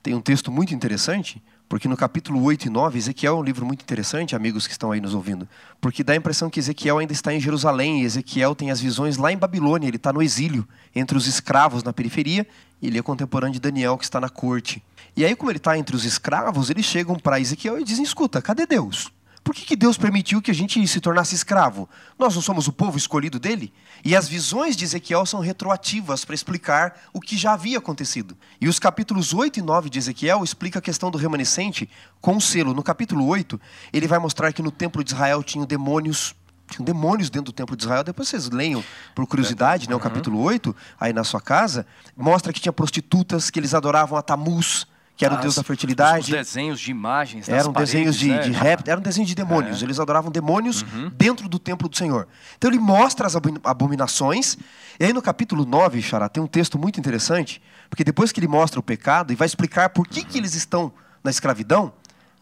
tem 0.00 0.14
um 0.14 0.20
texto 0.20 0.52
muito 0.52 0.72
interessante, 0.72 1.42
porque 1.68 1.88
no 1.88 1.96
capítulo 1.96 2.42
8 2.42 2.66
e 2.66 2.70
9, 2.70 2.98
Ezequiel 2.98 3.36
é 3.36 3.40
um 3.40 3.42
livro 3.42 3.66
muito 3.66 3.82
interessante, 3.82 4.36
amigos 4.36 4.66
que 4.66 4.72
estão 4.72 4.92
aí 4.92 5.00
nos 5.00 5.14
ouvindo, 5.14 5.48
porque 5.80 6.04
dá 6.04 6.12
a 6.12 6.16
impressão 6.16 6.48
que 6.48 6.60
Ezequiel 6.60 6.98
ainda 6.98 7.12
está 7.12 7.32
em 7.34 7.40
Jerusalém, 7.40 8.02
e 8.02 8.04
Ezequiel 8.04 8.54
tem 8.54 8.70
as 8.70 8.80
visões 8.80 9.16
lá 9.16 9.32
em 9.32 9.36
Babilônia, 9.36 9.88
ele 9.88 9.96
está 9.96 10.12
no 10.12 10.22
exílio, 10.22 10.66
entre 10.94 11.16
os 11.16 11.26
escravos 11.26 11.82
na 11.82 11.92
periferia, 11.92 12.46
e 12.80 12.86
ele 12.86 12.98
é 12.98 13.02
contemporâneo 13.02 13.54
de 13.54 13.60
Daniel, 13.60 13.98
que 13.98 14.04
está 14.04 14.20
na 14.20 14.28
corte. 14.28 14.82
E 15.16 15.24
aí, 15.24 15.34
como 15.34 15.50
ele 15.50 15.58
está 15.58 15.78
entre 15.78 15.96
os 15.96 16.04
escravos, 16.04 16.68
eles 16.68 16.84
chegam 16.84 17.16
para 17.16 17.40
Ezequiel 17.40 17.80
e 17.80 17.84
dizem: 17.84 18.04
escuta, 18.04 18.42
cadê 18.42 18.66
Deus? 18.66 19.10
Por 19.46 19.54
que, 19.54 19.64
que 19.64 19.76
Deus 19.76 19.96
permitiu 19.96 20.42
que 20.42 20.50
a 20.50 20.54
gente 20.54 20.84
se 20.88 21.00
tornasse 21.00 21.32
escravo? 21.32 21.88
Nós 22.18 22.34
não 22.34 22.42
somos 22.42 22.66
o 22.66 22.72
povo 22.72 22.98
escolhido 22.98 23.38
dele? 23.38 23.72
E 24.04 24.16
as 24.16 24.26
visões 24.26 24.76
de 24.76 24.84
Ezequiel 24.84 25.24
são 25.24 25.38
retroativas 25.38 26.24
para 26.24 26.34
explicar 26.34 27.00
o 27.12 27.20
que 27.20 27.36
já 27.36 27.52
havia 27.52 27.78
acontecido. 27.78 28.36
E 28.60 28.66
os 28.66 28.80
capítulos 28.80 29.32
8 29.32 29.60
e 29.60 29.62
9 29.62 29.88
de 29.88 30.00
Ezequiel 30.00 30.42
explica 30.42 30.80
a 30.80 30.82
questão 30.82 31.12
do 31.12 31.16
remanescente 31.16 31.88
com 32.20 32.36
o 32.36 32.40
selo. 32.40 32.74
No 32.74 32.82
capítulo 32.82 33.24
8, 33.24 33.60
ele 33.92 34.08
vai 34.08 34.18
mostrar 34.18 34.52
que 34.52 34.62
no 34.62 34.72
templo 34.72 35.04
de 35.04 35.12
Israel 35.12 35.44
tinham 35.44 35.64
demônios 35.64 36.34
tinham 36.68 36.84
demônios 36.84 37.30
dentro 37.30 37.52
do 37.52 37.54
templo 37.54 37.76
de 37.76 37.84
Israel. 37.84 38.02
Depois 38.02 38.28
vocês 38.28 38.50
leiam, 38.50 38.82
por 39.14 39.24
curiosidade, 39.28 39.88
né, 39.88 39.94
o 39.94 40.00
capítulo 40.00 40.40
8, 40.40 40.74
aí 40.98 41.12
na 41.12 41.22
sua 41.22 41.40
casa. 41.40 41.86
Mostra 42.16 42.52
que 42.52 42.60
tinha 42.60 42.72
prostitutas, 42.72 43.48
que 43.48 43.60
eles 43.60 43.74
adoravam 43.74 44.18
a 44.18 44.22
Tamuz, 44.22 44.88
que 45.16 45.24
era 45.24 45.34
o 45.34 45.38
deus 45.38 45.54
da 45.54 45.62
fertilidade. 45.62 46.24
Os 46.24 46.28
desenhos 46.28 46.78
de 46.78 46.90
imagens. 46.90 47.48
Eram 47.48 47.72
paredes, 47.72 47.94
desenhos 47.94 48.16
de, 48.16 48.28
né? 48.28 48.76
de 48.76 48.90
eram 48.90 49.00
desenhos 49.00 49.28
de 49.28 49.34
demônios. 49.34 49.80
É. 49.80 49.84
Eles 49.86 49.98
adoravam 49.98 50.30
demônios 50.30 50.82
uhum. 50.82 51.10
dentro 51.16 51.48
do 51.48 51.58
templo 51.58 51.88
do 51.88 51.96
Senhor. 51.96 52.28
Então 52.58 52.70
ele 52.70 52.78
mostra 52.78 53.26
as 53.26 53.34
abominações. 53.64 54.58
E 55.00 55.04
aí 55.04 55.12
no 55.14 55.22
capítulo 55.22 55.64
9, 55.64 56.02
Xará, 56.02 56.28
tem 56.28 56.42
um 56.42 56.46
texto 56.46 56.78
muito 56.78 57.00
interessante, 57.00 57.62
porque 57.88 58.04
depois 58.04 58.30
que 58.30 58.38
ele 58.38 58.48
mostra 58.48 58.78
o 58.78 58.82
pecado 58.82 59.32
e 59.32 59.36
vai 59.36 59.46
explicar 59.46 59.88
por 59.88 60.06
que, 60.06 60.20
uhum. 60.20 60.26
que 60.26 60.36
eles 60.36 60.54
estão 60.54 60.92
na 61.24 61.30
escravidão, 61.30 61.92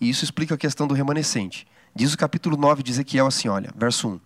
e 0.00 0.10
isso 0.10 0.24
explica 0.24 0.56
a 0.56 0.58
questão 0.58 0.86
do 0.88 0.94
remanescente. 0.94 1.66
Diz 1.94 2.12
o 2.12 2.18
capítulo 2.18 2.56
9 2.56 2.82
de 2.82 2.90
Ezequiel 2.90 3.26
assim, 3.28 3.48
olha, 3.48 3.72
verso 3.76 4.08
1. 4.08 4.20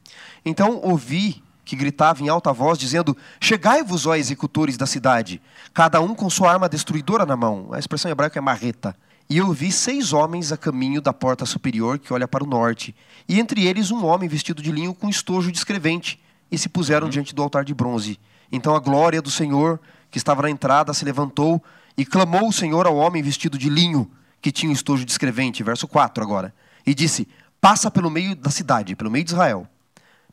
Então 0.47 0.81
ouvi 0.83 1.43
que 1.69 1.77
gritava 1.77 2.23
em 2.23 2.31
alta 2.31 2.51
voz, 2.51 2.79
dizendo: 2.79 3.15
Chegai-vos, 3.39 4.07
ó 4.07 4.17
executores 4.17 4.79
da 4.79 4.87
cidade, 4.87 5.39
cada 5.75 6.01
um 6.01 6.15
com 6.15 6.31
sua 6.31 6.51
arma 6.51 6.67
destruidora 6.67 7.27
na 7.27 7.37
mão. 7.37 7.69
A 7.73 7.79
expressão 7.79 8.11
hebraica 8.11 8.39
é 8.39 8.41
marreta. 8.41 8.97
E 9.29 9.37
eu 9.37 9.53
vi 9.53 9.71
seis 9.71 10.15
homens 10.15 10.51
a 10.51 10.57
caminho 10.57 11.03
da 11.03 11.13
porta 11.13 11.45
superior 11.45 11.99
que 11.99 12.11
olha 12.11 12.27
para 12.27 12.43
o 12.43 12.47
norte, 12.47 12.97
e 13.29 13.39
entre 13.39 13.67
eles 13.67 13.91
um 13.91 14.07
homem 14.07 14.27
vestido 14.27 14.63
de 14.63 14.73
linho 14.73 14.95
com 14.95 15.11
estojo 15.11 15.53
de 15.53 15.59
escrevente, 15.59 16.19
e 16.51 16.57
se 16.57 16.71
puseram 16.71 17.05
uhum. 17.05 17.11
diante 17.11 17.35
do 17.35 17.43
altar 17.43 17.67
de 17.67 17.75
bronze. 17.75 18.19
Então 18.51 18.75
a 18.75 18.81
glória 18.81 19.21
do 19.21 19.31
Senhor, 19.31 19.79
que 20.11 20.17
estava 20.17 20.41
na 20.41 20.51
entrada, 20.51 20.95
se 20.95 21.05
levantou 21.05 21.63
e 21.99 22.07
clamou 22.07 22.49
o 22.49 22.53
Senhor 22.53 22.87
ao 22.87 22.97
homem 22.97 23.23
vestido 23.23 23.59
de 23.59 23.69
linho, 23.69 24.11
que 24.41 24.51
tinha 24.51 24.71
o 24.71 24.75
estojo 24.75 25.05
de 25.05 25.13
escrevente, 25.13 25.63
verso 25.63 25.87
4 25.87 26.25
agora, 26.25 26.55
e 26.87 26.95
disse: 26.95 27.29
Passa 27.61 27.91
pelo 27.91 28.11
meio 28.11 28.35
da 28.35 28.49
cidade, 28.49 28.97
pelo 28.97 29.11
meio 29.11 29.27
de 29.27 29.33
Israel, 29.33 29.69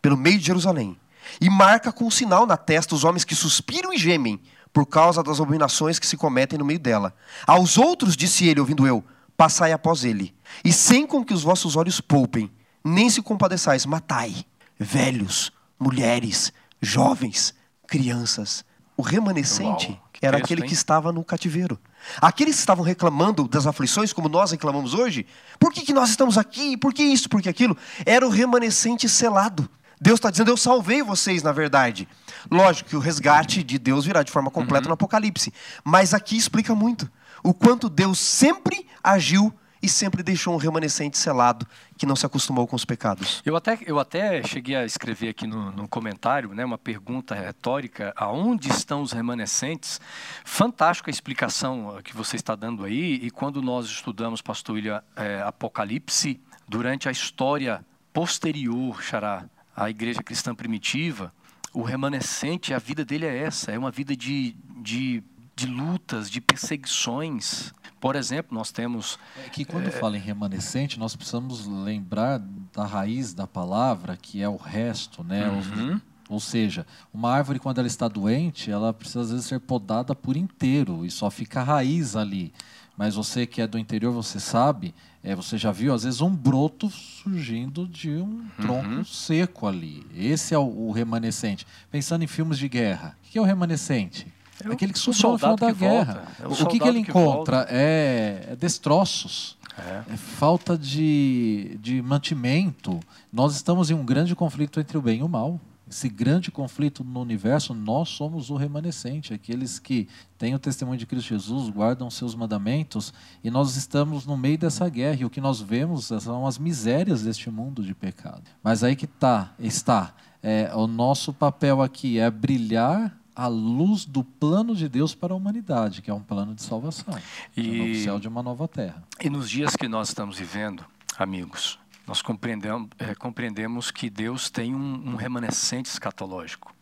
pelo 0.01 0.15
meio 0.15 0.39
de 0.39 0.45
Jerusalém, 0.45 0.97
e 1.39 1.49
marca 1.49 1.91
com 1.91 2.05
um 2.05 2.11
sinal 2.11 2.45
na 2.45 2.57
testa 2.57 2.95
os 2.95 3.03
homens 3.03 3.23
que 3.23 3.35
suspiram 3.35 3.93
e 3.93 3.97
gemem 3.97 4.41
por 4.73 4.85
causa 4.85 5.23
das 5.23 5.39
abominações 5.39 5.99
que 5.99 6.07
se 6.07 6.17
cometem 6.17 6.59
no 6.59 6.65
meio 6.65 6.79
dela. 6.79 7.13
Aos 7.47 7.77
outros, 7.77 8.15
disse 8.15 8.47
ele, 8.47 8.59
ouvindo 8.59 8.85
eu, 8.85 9.03
passai 9.37 9.71
após 9.71 10.03
ele, 10.03 10.33
e 10.63 10.73
sem 10.73 11.07
com 11.07 11.23
que 11.23 11.33
os 11.33 11.43
vossos 11.43 11.75
olhos 11.75 12.01
poupem, 12.01 12.51
nem 12.83 13.09
se 13.09 13.21
compadeçais, 13.21 13.85
matai 13.85 14.45
velhos, 14.77 15.51
mulheres, 15.79 16.51
jovens, 16.81 17.53
crianças. 17.87 18.65
O 18.97 19.01
remanescente 19.01 19.89
Uau, 19.89 20.01
era 20.21 20.37
texto, 20.37 20.45
aquele 20.45 20.61
hein? 20.61 20.67
que 20.67 20.73
estava 20.73 21.11
no 21.11 21.23
cativeiro. 21.23 21.79
Aqueles 22.21 22.55
que 22.55 22.59
estavam 22.59 22.83
reclamando 22.83 23.47
das 23.47 23.67
aflições, 23.67 24.13
como 24.13 24.29
nós 24.29 24.51
reclamamos 24.51 24.93
hoje, 24.93 25.25
por 25.59 25.73
que, 25.73 25.81
que 25.81 25.93
nós 25.93 26.09
estamos 26.09 26.37
aqui? 26.37 26.77
Por 26.77 26.93
que 26.93 27.03
isso? 27.03 27.27
Por 27.27 27.41
que 27.41 27.49
aquilo? 27.49 27.75
Era 28.05 28.25
o 28.25 28.29
remanescente 28.29 29.09
selado. 29.09 29.69
Deus 29.99 30.17
está 30.19 30.29
dizendo: 30.29 30.51
Eu 30.51 30.57
salvei 30.57 31.01
vocês, 31.01 31.43
na 31.43 31.51
verdade. 31.51 32.07
Lógico 32.49 32.89
que 32.89 32.95
o 32.95 32.99
resgate 32.99 33.63
de 33.63 33.79
Deus 33.79 34.05
virá 34.05 34.23
de 34.23 34.31
forma 34.31 34.51
completa 34.51 34.85
uhum. 34.85 34.89
no 34.89 34.93
Apocalipse. 34.93 35.53
Mas 35.83 36.13
aqui 36.13 36.37
explica 36.37 36.75
muito 36.75 37.09
o 37.43 37.53
quanto 37.53 37.89
Deus 37.89 38.19
sempre 38.19 38.87
agiu 39.03 39.53
e 39.85 39.89
sempre 39.89 40.23
deixou 40.23 40.55
um 40.55 40.57
remanescente 40.57 41.15
selado 41.15 41.67
que 41.95 42.07
não 42.07 42.15
se 42.15 42.25
acostumou 42.25 42.65
com 42.65 42.75
os 42.75 42.83
pecados. 42.83 43.41
Eu 43.45 43.55
até, 43.55 43.77
eu 43.85 43.99
até 43.99 44.41
cheguei 44.43 44.75
a 44.75 44.83
escrever 44.83 45.29
aqui 45.29 45.45
no, 45.45 45.71
no 45.71 45.87
comentário 45.87 46.53
né, 46.55 46.65
uma 46.65 46.77
pergunta 46.77 47.35
retórica: 47.35 48.11
aonde 48.15 48.69
estão 48.69 49.01
os 49.01 49.11
remanescentes? 49.11 50.01
Fantástica 50.43 51.09
a 51.09 51.13
explicação 51.13 51.99
que 52.03 52.15
você 52.15 52.35
está 52.35 52.55
dando 52.55 52.83
aí. 52.83 53.19
E 53.21 53.29
quando 53.29 53.61
nós 53.61 53.85
estudamos, 53.85 54.41
pastor 54.41 54.75
William, 54.75 55.03
é, 55.15 55.41
Apocalipse, 55.43 56.41
durante 56.67 57.07
a 57.07 57.11
história 57.11 57.85
posterior, 58.11 59.03
Xará, 59.03 59.45
a 59.75 59.89
igreja 59.89 60.23
cristã 60.23 60.55
primitiva, 60.55 61.33
o 61.73 61.81
remanescente, 61.81 62.73
a 62.73 62.79
vida 62.79 63.03
dele 63.03 63.25
é 63.25 63.37
essa, 63.37 63.71
é 63.71 63.77
uma 63.77 63.91
vida 63.91 64.15
de, 64.15 64.55
de, 64.81 65.21
de 65.55 65.65
lutas, 65.65 66.29
de 66.29 66.39
perseguições. 66.39 67.73
Por 67.99 68.15
exemplo, 68.15 68.55
nós 68.55 68.71
temos. 68.71 69.19
É 69.45 69.49
que 69.49 69.65
quando 69.65 69.87
é... 69.87 69.91
fala 69.91 70.15
em 70.15 70.21
remanescente, 70.21 70.97
nós 70.97 71.15
precisamos 71.15 71.65
lembrar 71.65 72.39
da 72.73 72.85
raiz 72.85 73.33
da 73.33 73.47
palavra, 73.47 74.15
que 74.15 74.41
é 74.41 74.47
o 74.47 74.55
resto, 74.55 75.23
né? 75.23 75.49
Uhum. 75.49 75.99
Ou 76.29 76.39
seja, 76.39 76.87
uma 77.13 77.31
árvore, 77.31 77.59
quando 77.59 77.77
ela 77.79 77.87
está 77.87 78.07
doente, 78.07 78.71
ela 78.71 78.93
precisa 78.93 79.21
às 79.21 79.31
vezes 79.31 79.45
ser 79.45 79.59
podada 79.59 80.15
por 80.15 80.35
inteiro 80.35 81.05
e 81.05 81.11
só 81.11 81.29
fica 81.29 81.61
a 81.61 81.63
raiz 81.63 82.15
ali. 82.15 82.51
Mas 82.97 83.15
você 83.15 83.45
que 83.45 83.61
é 83.61 83.67
do 83.67 83.77
interior, 83.77 84.13
você 84.13 84.39
sabe, 84.39 84.93
é, 85.23 85.35
você 85.35 85.57
já 85.57 85.71
viu 85.71 85.93
às 85.93 86.03
vezes 86.03 86.21
um 86.21 86.29
broto 86.29 86.89
surgindo 86.89 87.87
de 87.87 88.11
um 88.11 88.45
tronco 88.61 88.87
uhum. 88.87 89.05
seco 89.05 89.67
ali. 89.67 90.05
Esse 90.15 90.53
é 90.53 90.57
o, 90.57 90.63
o, 90.63 90.91
remanescente. 90.91 91.67
Pensando 91.91 92.23
em 92.23 92.27
filmes 92.27 92.57
de 92.57 92.69
guerra, 92.69 93.17
o 93.23 93.31
que 93.31 93.37
é 93.37 93.41
o 93.41 93.43
remanescente? 93.43 94.27
É 94.63 94.71
Aquele 94.71 94.93
que 94.93 94.99
sobrou 94.99 95.33
no 95.33 95.37
final 95.39 95.55
da 95.57 95.71
guerra. 95.71 96.27
É 96.39 96.47
o, 96.47 96.53
o 96.53 96.67
que, 96.67 96.79
que, 96.79 96.87
ele 96.87 96.99
encontra? 96.99 97.67
É, 97.69 98.49
é, 98.51 98.55
destroços. 98.55 99.57
É. 99.77 100.13
é. 100.13 100.17
falta 100.17 100.77
de, 100.77 101.77
de 101.81 102.01
mantimento. 102.01 102.99
Nós 103.33 103.55
estamos 103.55 103.91
em 103.91 103.93
um 103.93 104.05
grande 104.05 104.33
conflito 104.33 104.79
entre 104.79 104.97
o 104.97 105.01
bem 105.01 105.19
e 105.19 105.23
o 105.23 105.27
mal 105.27 105.59
esse 105.95 106.09
grande 106.09 106.51
conflito 106.51 107.05
no 107.05 107.21
universo, 107.21 107.73
nós 107.73 108.09
somos 108.09 108.49
o 108.49 108.57
remanescente, 108.57 109.33
aqueles 109.33 109.79
que 109.79 110.09
têm 110.37 110.53
o 110.53 110.59
testemunho 110.59 110.99
de 110.99 111.05
Cristo 111.05 111.29
Jesus, 111.29 111.69
guardam 111.69 112.09
seus 112.09 112.35
mandamentos, 112.35 113.13
e 113.41 113.49
nós 113.49 113.77
estamos 113.77 114.25
no 114.25 114.35
meio 114.35 114.57
dessa 114.57 114.89
guerra, 114.89 115.21
e 115.21 115.25
o 115.25 115.29
que 115.29 115.39
nós 115.39 115.61
vemos 115.61 116.07
são 116.07 116.45
as 116.45 116.57
misérias 116.57 117.23
deste 117.23 117.49
mundo 117.49 117.81
de 117.81 117.95
pecado. 117.95 118.43
Mas 118.61 118.83
aí 118.83 118.93
que 118.93 119.07
tá, 119.07 119.53
está, 119.57 120.13
é, 120.43 120.69
o 120.75 120.85
nosso 120.85 121.33
papel 121.33 121.81
aqui 121.81 122.19
é 122.19 122.29
brilhar 122.29 123.17
a 123.33 123.47
luz 123.47 124.03
do 124.03 124.21
plano 124.21 124.75
de 124.75 124.89
Deus 124.89 125.15
para 125.15 125.33
a 125.33 125.37
humanidade, 125.37 126.01
que 126.01 126.11
é 126.11 126.13
um 126.13 126.21
plano 126.21 126.53
de 126.53 126.61
salvação, 126.61 127.17
e, 127.55 127.71
um 127.71 127.87
novo 127.87 127.95
céu 128.03 128.19
de 128.19 128.27
uma 128.27 128.43
nova 128.43 128.67
terra. 128.67 129.01
E 129.21 129.29
nos 129.29 129.49
dias 129.49 129.77
que 129.77 129.87
nós 129.87 130.09
estamos 130.09 130.37
vivendo, 130.37 130.83
amigos, 131.17 131.79
nós 132.07 132.21
compreendemos, 132.21 132.89
é, 132.99 133.15
compreendemos 133.15 133.91
que 133.91 134.09
Deus 134.09 134.49
tem 134.49 134.75
um, 134.75 135.11
um 135.11 135.15
remanescente 135.15 135.89
escatológico. 135.89 136.73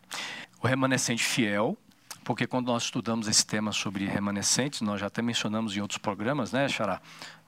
O 0.61 0.67
remanescente 0.67 1.24
fiel, 1.24 1.78
porque 2.24 2.47
quando 2.47 2.67
nós 2.67 2.84
estudamos 2.84 3.28
esse 3.28 3.45
tema 3.45 3.71
sobre 3.71 4.05
remanescentes, 4.05 4.82
nós 4.82 4.99
já 4.99 5.07
até 5.07 5.21
mencionamos 5.21 5.76
em 5.76 5.82
outros 5.82 5.97
programas, 5.97 6.51
né, 6.51 6.67
Xará? 6.67 7.01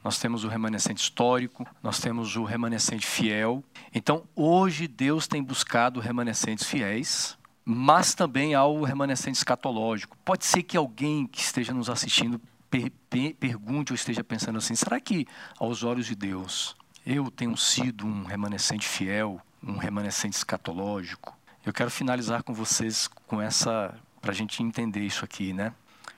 Nós 0.03 0.19
temos 0.19 0.43
o 0.43 0.47
remanescente 0.47 1.01
histórico, 1.01 1.65
nós 1.81 1.99
temos 1.99 2.35
o 2.35 2.43
remanescente 2.43 3.05
fiel. 3.05 3.63
Então, 3.93 4.23
hoje 4.35 4.87
Deus 4.87 5.27
tem 5.27 5.41
buscado 5.41 5.99
remanescentes 5.99 6.65
fiéis, 6.65 7.37
mas 7.63 8.13
também 8.13 8.53
há 8.53 8.63
o 8.65 8.83
remanescente 8.83 9.37
escatológico. 9.37 10.15
Pode 10.23 10.45
ser 10.45 10.61
que 10.61 10.77
alguém 10.77 11.25
que 11.25 11.39
esteja 11.39 11.73
nos 11.73 11.89
assistindo 11.89 12.39
per 12.69 12.91
pergunte 13.39 13.93
ou 13.93 13.95
esteja 13.95 14.23
pensando 14.23 14.57
assim: 14.57 14.75
será 14.75 14.99
que 14.99 15.25
aos 15.57 15.83
olhos 15.83 16.05
de 16.05 16.13
Deus 16.13 16.75
eu 17.05 17.29
tenho 17.29 17.55
sido 17.55 18.07
um 18.07 18.23
remanescente 18.23 18.87
fiel, 18.87 19.39
um 19.61 19.77
remanescente 19.77 20.35
escatológico. 20.35 21.37
Eu 21.63 21.71
quero 21.71 21.91
finalizar 21.91 22.41
com 22.41 22.53
vocês 22.53 23.07
com 23.27 23.39
essa, 23.39 23.93
para 24.19 24.31
a 24.31 24.35
gente 24.35 24.63
entender 24.63 25.01
isso 25.01 25.23
aqui, 25.23 25.53
né? 25.53 25.71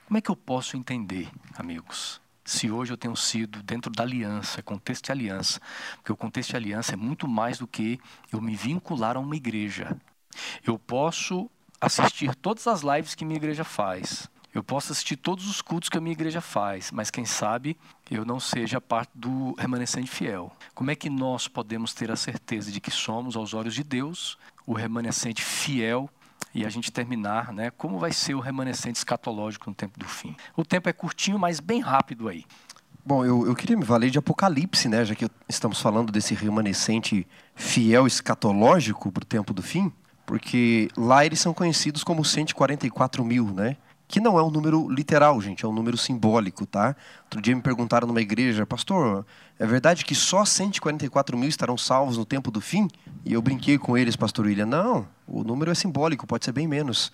Como 0.06 0.18
é 0.18 0.22
que 0.22 0.32
eu 0.32 0.36
posso 0.36 0.78
entender, 0.78 1.30
amigos? 1.58 2.22
Se 2.46 2.72
hoje 2.72 2.94
eu 2.94 2.98
tenho 2.98 3.16
sido 3.18 3.62
dentro 3.62 3.92
da 3.92 4.04
aliança, 4.04 4.62
contexto 4.62 5.06
de 5.06 5.12
aliança, 5.12 5.60
porque 5.98 6.14
o 6.14 6.16
contexto 6.16 6.52
de 6.52 6.56
aliança 6.56 6.94
é 6.94 6.96
muito 6.96 7.28
mais 7.28 7.58
do 7.58 7.68
que 7.68 8.00
eu 8.32 8.40
me 8.40 8.56
vincular 8.56 9.18
a 9.18 9.20
uma 9.20 9.36
igreja. 9.36 9.98
Eu 10.66 10.80
posso 10.80 11.50
assistir 11.82 12.34
todas 12.36 12.66
as 12.66 12.82
lives 12.82 13.14
que 13.14 13.26
minha 13.26 13.38
igreja 13.38 13.66
faz, 13.66 14.30
eu 14.58 14.64
posso 14.64 14.92
assistir 14.92 15.18
todos 15.18 15.48
os 15.48 15.62
cultos 15.62 15.88
que 15.88 15.98
a 15.98 16.02
minha 16.02 16.14
igreja 16.14 16.42
faz, 16.42 16.92
mas 16.92 17.12
quem 17.12 17.26
sabe 17.26 17.78
eu 18.10 18.26
não 18.26 18.40
seja 18.40 18.82
parte 18.82 19.12
do 19.14 19.54
remanescente 19.54 20.10
fiel. 20.10 20.52
Como 20.74 20.90
é 20.90 20.96
que 20.96 21.12
nós 21.12 21.48
podemos 21.48 21.94
ter 21.94 22.10
a 22.10 22.16
certeza 22.16 22.72
de 22.72 22.82
que 22.82 22.90
somos, 22.90 23.36
aos 23.36 23.54
olhos 23.54 23.76
de 23.76 23.84
Deus, 23.84 24.36
o 24.66 24.74
remanescente 24.74 25.44
fiel 25.44 26.10
e 26.56 26.66
a 26.66 26.70
gente 26.70 26.92
terminar, 26.92 27.54
né, 27.54 27.70
como 27.70 28.00
vai 28.00 28.12
ser 28.12 28.34
o 28.34 28.40
remanescente 28.40 28.98
escatológico 28.98 29.70
no 29.70 29.76
tempo 29.76 30.00
do 30.00 30.08
fim. 30.08 30.36
O 30.56 30.66
tempo 30.66 30.90
é 30.90 30.94
curtinho, 30.94 31.38
mas 31.38 31.60
bem 31.60 31.80
rápido 31.80 32.28
aí. 32.28 32.44
Bom, 33.06 33.24
eu, 33.24 33.46
eu 33.46 33.56
queria 33.56 33.78
me 33.78 33.86
valer 33.86 34.10
de 34.10 34.18
Apocalipse, 34.18 34.90
né, 34.90 35.06
já 35.06 35.14
que 35.14 35.30
estamos 35.48 35.80
falando 35.80 36.12
desse 36.12 36.34
remanescente 36.34 37.28
fiel 37.54 38.08
escatológico 38.08 39.12
para 39.12 39.22
o 39.22 39.26
tempo 39.26 39.54
do 39.54 39.62
fim, 39.62 39.92
porque 40.26 40.90
lá 40.98 41.24
eles 41.24 41.40
são 41.40 41.54
conhecidos 41.54 42.04
como 42.04 42.26
144 42.26 43.24
mil, 43.24 43.46
né? 43.54 43.78
Que 44.08 44.22
não 44.22 44.40
é 44.40 44.44
um 44.44 44.50
número 44.50 44.90
literal, 44.90 45.40
gente, 45.42 45.66
é 45.66 45.68
um 45.68 45.74
número 45.74 45.98
simbólico, 45.98 46.66
tá? 46.66 46.96
Outro 47.24 47.42
dia 47.42 47.56
me 47.56 47.62
perguntaram 47.62 48.08
numa 48.08 48.22
igreja, 48.22 48.66
pastor, 48.66 49.26
é 49.60 49.66
verdade 49.66 50.06
que 50.06 50.16
só 50.16 50.46
144 50.46 51.38
mil 51.38 51.50
estarão 51.50 51.78
salvos 51.78 52.18
no 52.18 52.24
tempo 52.24 52.50
do 52.50 52.62
fim? 52.62 52.88
E 53.26 53.34
eu 53.34 53.42
brinquei 53.42 53.78
com 53.78 53.98
eles, 53.98 54.16
pastor 54.16 54.46
William, 54.46 54.66
não, 54.66 55.08
o 55.28 55.44
número 55.44 55.72
é 55.72 55.76
simbólico, 55.76 56.26
pode 56.26 56.46
ser 56.46 56.54
bem 56.54 56.68
menos. 56.68 57.12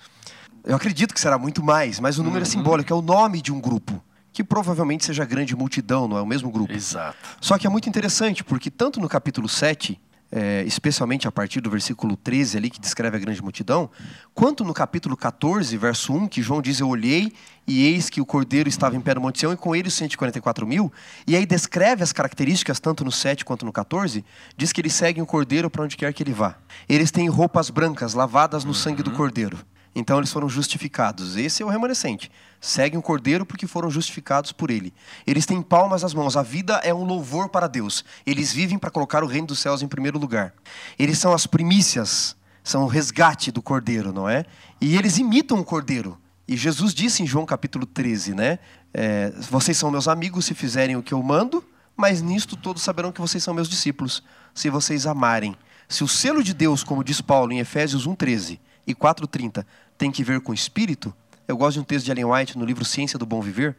Eu 0.64 0.76
acredito 0.76 1.14
que 1.14 1.20
será 1.20 1.38
muito 1.38 1.64
mais, 1.64 2.00
mas 2.00 2.20
o 2.20 2.24
número 2.24 2.44
é 2.44 2.46
uhum. 2.46 2.50
é 2.50 2.52
simbólico, 2.52 2.94
é 2.94 2.96
o 2.96 3.02
nome 3.02 3.42
de 3.42 3.52
um 3.52 3.60
grupo, 3.60 4.02
que 4.32 4.44
provavelmente 4.44 5.04
seja 5.04 5.26
grande 5.26 5.56
multidão, 5.56 6.08
não 6.08 6.18
é 6.18 6.22
o 6.22 6.28
mesmo 6.28 6.52
grupo. 6.52 6.74
Exato. 6.74 7.18
Só 7.42 7.58
que 7.58 7.66
é 7.66 7.70
muito 7.70 7.90
interessante, 7.90 8.44
porque 8.44 8.70
tanto 8.70 9.00
no 9.00 9.10
capítulo 9.10 9.50
7, 9.50 10.00
é, 10.36 10.64
especialmente 10.66 11.28
a 11.28 11.32
partir 11.32 11.62
do 11.62 11.70
versículo 11.70 12.18
13 12.18 12.58
ali, 12.58 12.70
que 12.72 12.80
descreve 12.82 13.16
a 13.16 13.20
grande 13.20 13.40
multidão, 13.40 13.88
quanto 14.34 14.64
no 14.64 14.74
capítulo 14.74 15.16
14, 15.16 15.78
verso 15.78 16.12
1, 16.12 16.28
que 16.28 16.42
João 16.42 16.60
diz, 16.60 16.80
eu 16.80 16.88
olhei 16.88 17.32
e 17.68 17.86
eis 17.86 18.10
que 18.10 18.20
o 18.20 18.26
cordeiro 18.26 18.68
estava 18.68 18.96
em 18.96 19.00
pé 19.00 19.14
no 19.14 19.22
Monte 19.22 19.40
Sião 19.40 19.54
e 19.54 19.58
com 19.58 19.76
ele 19.76 19.90
os 19.90 19.94
144 19.94 20.66
mil, 20.66 20.92
e 21.28 21.36
aí 21.36 21.46
descreve 21.46 22.02
as 22.02 22.12
características, 22.12 22.80
tanto 22.80 23.06
no 23.06 23.12
7 23.12 23.46
quanto 23.46 23.64
no 23.64 23.72
14, 23.72 24.26
diz 24.58 24.74
que 24.74 24.82
eles 24.82 24.94
seguem 24.94 25.22
o 25.22 25.26
cordeiro 25.26 25.70
para 25.70 25.84
onde 25.84 25.96
quer 25.96 26.12
que 26.12 26.24
ele 26.24 26.34
vá. 26.34 26.56
Eles 26.90 27.12
têm 27.12 27.30
roupas 27.30 27.70
brancas, 27.70 28.16
lavadas 28.16 28.66
no 28.66 28.74
sangue 28.74 29.04
do 29.04 29.12
uhum. 29.12 29.18
cordeiro. 29.18 29.60
Então 29.96 30.18
eles 30.18 30.32
foram 30.32 30.50
justificados. 30.50 31.38
Esse 31.38 31.62
é 31.62 31.66
o 31.66 31.70
remanescente. 31.70 32.32
Seguem 32.60 32.98
o 32.98 33.02
Cordeiro 33.02 33.46
porque 33.46 33.68
foram 33.68 33.92
justificados 33.92 34.52
por 34.52 34.72
ele. 34.72 34.94
Eles 35.28 35.46
têm 35.46 35.62
palmas 35.62 36.02
nas 36.02 36.14
mãos. 36.14 36.36
A 36.36 36.42
vida 36.42 36.76
é 36.84 36.94
um 36.94 37.04
louvor 37.04 37.50
para 37.50 37.68
Deus. 37.68 38.04
Eles 38.26 38.52
vivem 38.52 38.80
para 38.80 38.90
colocar 38.90 39.24
o 39.24 39.28
reino 39.28 39.48
dos 39.48 39.60
céus 39.60 39.82
em 39.82 39.88
primeiro 39.88 40.18
lugar. 40.18 40.54
Eles 40.98 41.20
são 41.20 41.34
as 41.34 41.46
primícias, 41.46 42.36
são 42.64 42.84
o 42.84 42.88
resgate 42.88 43.52
do 43.52 43.62
Cordeiro, 43.62 44.12
não 44.12 44.28
é? 44.28 44.46
E 44.82 44.96
eles 44.98 45.18
imitam 45.18 45.60
o 45.60 45.64
Cordeiro. 45.64 46.18
E 46.48 46.58
Jesus 46.58 46.94
disse 46.94 47.24
em 47.24 47.28
João 47.28 47.46
capítulo 47.46 47.86
13, 47.86 48.34
né? 48.34 48.60
É, 48.94 49.32
vocês 49.50 49.78
são 49.78 49.90
meus 49.90 50.08
amigos 50.08 50.46
se 50.46 50.54
fizerem 50.54 50.96
o 50.96 51.04
que 51.04 51.14
eu 51.14 51.22
mando, 51.24 51.64
mas 51.96 52.22
nisto 52.22 52.56
todos 52.56 52.84
saberão 52.84 53.12
que 53.12 53.22
vocês 53.22 53.44
são 53.44 53.54
meus 53.54 53.70
discípulos, 53.70 54.24
se 54.54 54.70
vocês 54.70 55.06
amarem. 55.08 55.56
Se 55.88 56.04
o 56.04 56.08
selo 56.08 56.44
de 56.44 56.54
Deus, 56.54 56.84
como 56.84 57.04
diz 57.04 57.22
Paulo 57.22 57.52
em 57.52 57.60
Efésios 57.60 58.08
1,13 58.08 58.60
e 58.86 58.94
4,30, 58.94 59.66
tem 60.04 60.12
que 60.12 60.22
ver 60.22 60.42
com 60.42 60.52
o 60.52 60.54
espírito, 60.54 61.16
eu 61.48 61.56
gosto 61.56 61.76
de 61.76 61.80
um 61.80 61.84
texto 61.86 62.04
de 62.04 62.12
Ellen 62.12 62.26
White 62.26 62.58
no 62.58 62.66
livro 62.66 62.84
Ciência 62.84 63.18
do 63.18 63.26
Bom 63.26 63.42
Viver, 63.42 63.74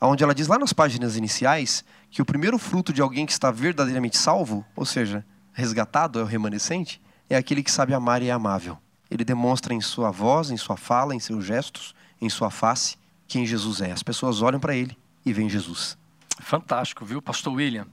onde 0.00 0.24
ela 0.24 0.34
diz 0.34 0.48
lá 0.48 0.58
nas 0.58 0.72
páginas 0.72 1.16
iniciais 1.16 1.84
que 2.10 2.20
o 2.20 2.24
primeiro 2.24 2.58
fruto 2.58 2.92
de 2.92 3.00
alguém 3.00 3.24
que 3.24 3.30
está 3.30 3.52
verdadeiramente 3.52 4.18
salvo, 4.18 4.66
ou 4.74 4.84
seja, 4.84 5.24
resgatado, 5.52 6.18
é 6.18 6.24
o 6.24 6.26
remanescente, 6.26 7.00
é 7.28 7.36
aquele 7.36 7.62
que 7.62 7.70
sabe 7.70 7.94
amar 7.94 8.20
e 8.20 8.26
é 8.26 8.32
amável. 8.32 8.78
Ele 9.08 9.22
demonstra 9.22 9.72
em 9.72 9.80
sua 9.80 10.10
voz, 10.10 10.50
em 10.50 10.56
sua 10.56 10.76
fala, 10.76 11.14
em 11.14 11.20
seus 11.20 11.44
gestos, 11.44 11.94
em 12.20 12.28
sua 12.28 12.50
face, 12.50 12.96
quem 13.28 13.46
Jesus 13.46 13.80
é. 13.80 13.92
As 13.92 14.02
pessoas 14.02 14.42
olham 14.42 14.58
para 14.58 14.74
ele 14.74 14.98
e 15.24 15.32
veem 15.32 15.48
Jesus. 15.48 15.96
Fantástico, 16.40 17.04
viu, 17.04 17.22
Pastor 17.22 17.52
William? 17.52 17.86